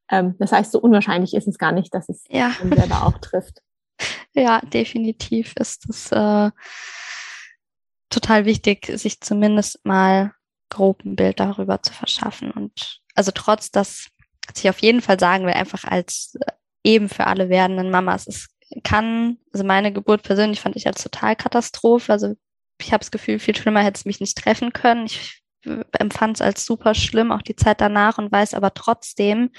Ähm, 0.10 0.36
das 0.39 0.52
heißt, 0.52 0.72
so 0.72 0.80
unwahrscheinlich 0.80 1.34
ist 1.34 1.47
es 1.47 1.58
gar 1.58 1.72
nicht, 1.72 1.93
dass 1.93 2.10
es 2.10 2.24
ja. 2.30 2.52
selber 2.62 3.06
auch 3.06 3.18
trifft. 3.20 3.62
Ja, 4.34 4.62
definitiv 4.62 5.54
ist 5.58 5.89
es 5.89 6.12
äh, 6.12 6.52
total 8.10 8.45
wichtig, 8.45 8.86
sich 8.86 9.20
zumindest 9.22 9.84
mal 9.86 10.34
grob 10.70 11.04
ein 11.04 11.16
Bild 11.16 11.39
darüber 11.39 11.82
zu 11.82 11.91
verschaffen. 11.91 12.52
Und 12.52 13.02
also 13.16 13.32
trotz, 13.34 13.72
dass 13.72 14.08
ich 14.56 14.70
auf 14.70 14.80
jeden 14.80 15.02
Fall 15.02 15.20
sagen 15.20 15.45
will, 15.45 15.54
einfach 15.54 15.84
als 15.84 16.38
äh, 16.39 16.52
eben 16.84 17.10
für 17.10 17.28
alle 17.28 17.50
werdenden 17.50 17.91
Mamas, 17.91 18.28
es 18.28 18.47
kann, 18.84 19.38
also 19.52 19.66
meine 19.66 19.91
Geburt 19.91 20.24
persönlich 20.24 20.62
fand 20.62 20.76
ich 20.76 20.88
als 20.88 21.04
total 21.04 21.36
Katastrophe. 21.36 22.12
Also 22.12 22.36
ich 22.80 22.93
habe 22.93 23.00
das 23.00 23.12
Gefühl, 23.12 23.39
viel 23.39 23.56
schlimmer 23.56 23.84
hätte 23.84 23.97
es 23.97 24.06
mich 24.06 24.20
nicht 24.20 24.38
treffen 24.38 24.74
können. 24.74 25.06
Ich 25.06 25.38
empfand 25.91 26.38
es 26.38 26.41
als 26.41 26.66
super 26.66 26.93
schlimm, 26.95 27.32
auch 27.32 27.41
die 27.41 27.55
Zeit 27.55 27.82
danach 27.82 28.18
und 28.18 28.32
weiß 28.32 28.53
aber 28.53 28.74
trotzdem, 28.74 29.51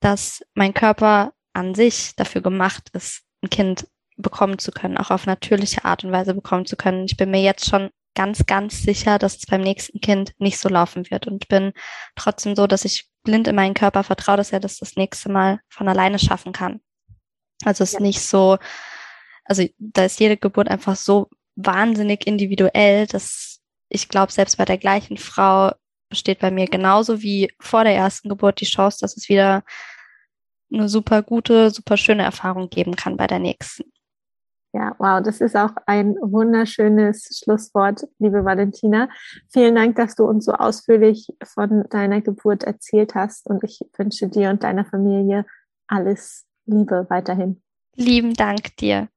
dass 0.00 0.42
mein 0.54 0.74
Körper 0.74 1.32
an 1.52 1.74
sich 1.74 2.14
dafür 2.16 2.40
gemacht 2.42 2.90
ist, 2.92 3.22
ein 3.42 3.50
Kind 3.50 3.86
bekommen 4.16 4.58
zu 4.58 4.70
können, 4.70 4.98
auch 4.98 5.10
auf 5.10 5.26
natürliche 5.26 5.84
Art 5.84 6.04
und 6.04 6.12
Weise 6.12 6.34
bekommen 6.34 6.66
zu 6.66 6.76
können. 6.76 7.04
Ich 7.04 7.16
bin 7.16 7.30
mir 7.30 7.42
jetzt 7.42 7.68
schon 7.68 7.90
ganz, 8.14 8.46
ganz 8.46 8.82
sicher, 8.82 9.18
dass 9.18 9.36
es 9.36 9.46
beim 9.46 9.60
nächsten 9.60 10.00
Kind 10.00 10.32
nicht 10.38 10.58
so 10.58 10.68
laufen 10.68 11.10
wird 11.10 11.26
und 11.26 11.48
bin 11.48 11.72
trotzdem 12.16 12.56
so, 12.56 12.66
dass 12.66 12.84
ich 12.84 13.08
blind 13.22 13.48
in 13.48 13.54
meinen 13.54 13.74
Körper 13.74 14.02
vertraue, 14.04 14.36
dass 14.36 14.52
er 14.52 14.60
das 14.60 14.78
das 14.78 14.96
nächste 14.96 15.30
Mal 15.30 15.60
von 15.68 15.88
alleine 15.88 16.18
schaffen 16.18 16.52
kann. 16.52 16.80
Also 17.64 17.84
es 17.84 17.92
ist 17.92 18.00
ja. 18.00 18.06
nicht 18.06 18.20
so, 18.20 18.58
also 19.44 19.64
da 19.78 20.04
ist 20.04 20.20
jede 20.20 20.36
Geburt 20.36 20.68
einfach 20.68 20.96
so 20.96 21.28
wahnsinnig 21.56 22.26
individuell, 22.26 23.06
dass 23.06 23.59
ich 23.90 24.08
glaube, 24.08 24.32
selbst 24.32 24.56
bei 24.56 24.64
der 24.64 24.78
gleichen 24.78 25.18
Frau 25.18 25.72
besteht 26.08 26.38
bei 26.38 26.50
mir 26.50 26.66
genauso 26.66 27.22
wie 27.22 27.52
vor 27.60 27.84
der 27.84 27.94
ersten 27.94 28.28
Geburt 28.28 28.60
die 28.60 28.66
Chance, 28.66 28.98
dass 29.00 29.16
es 29.16 29.28
wieder 29.28 29.62
eine 30.72 30.88
super 30.88 31.22
gute, 31.22 31.70
super 31.70 31.96
schöne 31.96 32.22
Erfahrung 32.22 32.70
geben 32.70 32.96
kann 32.96 33.16
bei 33.16 33.26
der 33.26 33.40
nächsten. 33.40 33.84
Ja, 34.72 34.94
wow, 34.98 35.20
das 35.20 35.40
ist 35.40 35.56
auch 35.56 35.72
ein 35.86 36.14
wunderschönes 36.20 37.40
Schlusswort, 37.42 38.04
liebe 38.20 38.44
Valentina. 38.44 39.08
Vielen 39.52 39.74
Dank, 39.74 39.96
dass 39.96 40.14
du 40.14 40.24
uns 40.24 40.44
so 40.44 40.52
ausführlich 40.52 41.26
von 41.42 41.82
deiner 41.90 42.20
Geburt 42.20 42.62
erzählt 42.62 43.16
hast 43.16 43.48
und 43.48 43.64
ich 43.64 43.80
wünsche 43.96 44.28
dir 44.28 44.50
und 44.50 44.62
deiner 44.62 44.84
Familie 44.84 45.44
alles 45.88 46.46
Liebe 46.66 47.06
weiterhin. 47.08 47.60
Lieben 47.96 48.34
Dank 48.34 48.76
dir. 48.76 49.08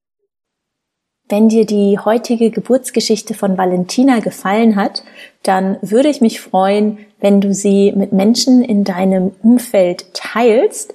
Wenn 1.30 1.50
dir 1.50 1.66
die 1.66 1.98
heutige 1.98 2.52
Geburtsgeschichte 2.52 3.34
von 3.34 3.58
Valentina 3.58 4.20
gefallen 4.20 4.76
hat, 4.76 5.04
dann 5.42 5.78
würde 5.82 6.10
ich 6.10 6.22
mich 6.22 6.42
freuen, 6.42 7.00
wenn 7.20 7.42
du 7.42 7.54
sie 7.54 7.92
mit 7.94 8.12
Menschen 8.12 8.64
in 8.64 8.84
deinem 8.84 9.32
Umfeld 9.42 10.14
teilst. 10.14 10.94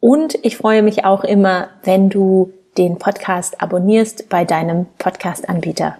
Und 0.00 0.38
ich 0.42 0.56
freue 0.56 0.82
mich 0.82 1.04
auch 1.04 1.24
immer, 1.24 1.70
wenn 1.82 2.08
du 2.08 2.52
den 2.76 2.98
Podcast 2.98 3.60
abonnierst 3.60 4.28
bei 4.28 4.44
deinem 4.44 4.86
Podcast-Anbieter. 4.98 5.96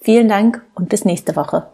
Vielen 0.00 0.28
Dank 0.28 0.62
und 0.74 0.90
bis 0.90 1.04
nächste 1.04 1.34
Woche. 1.34 1.73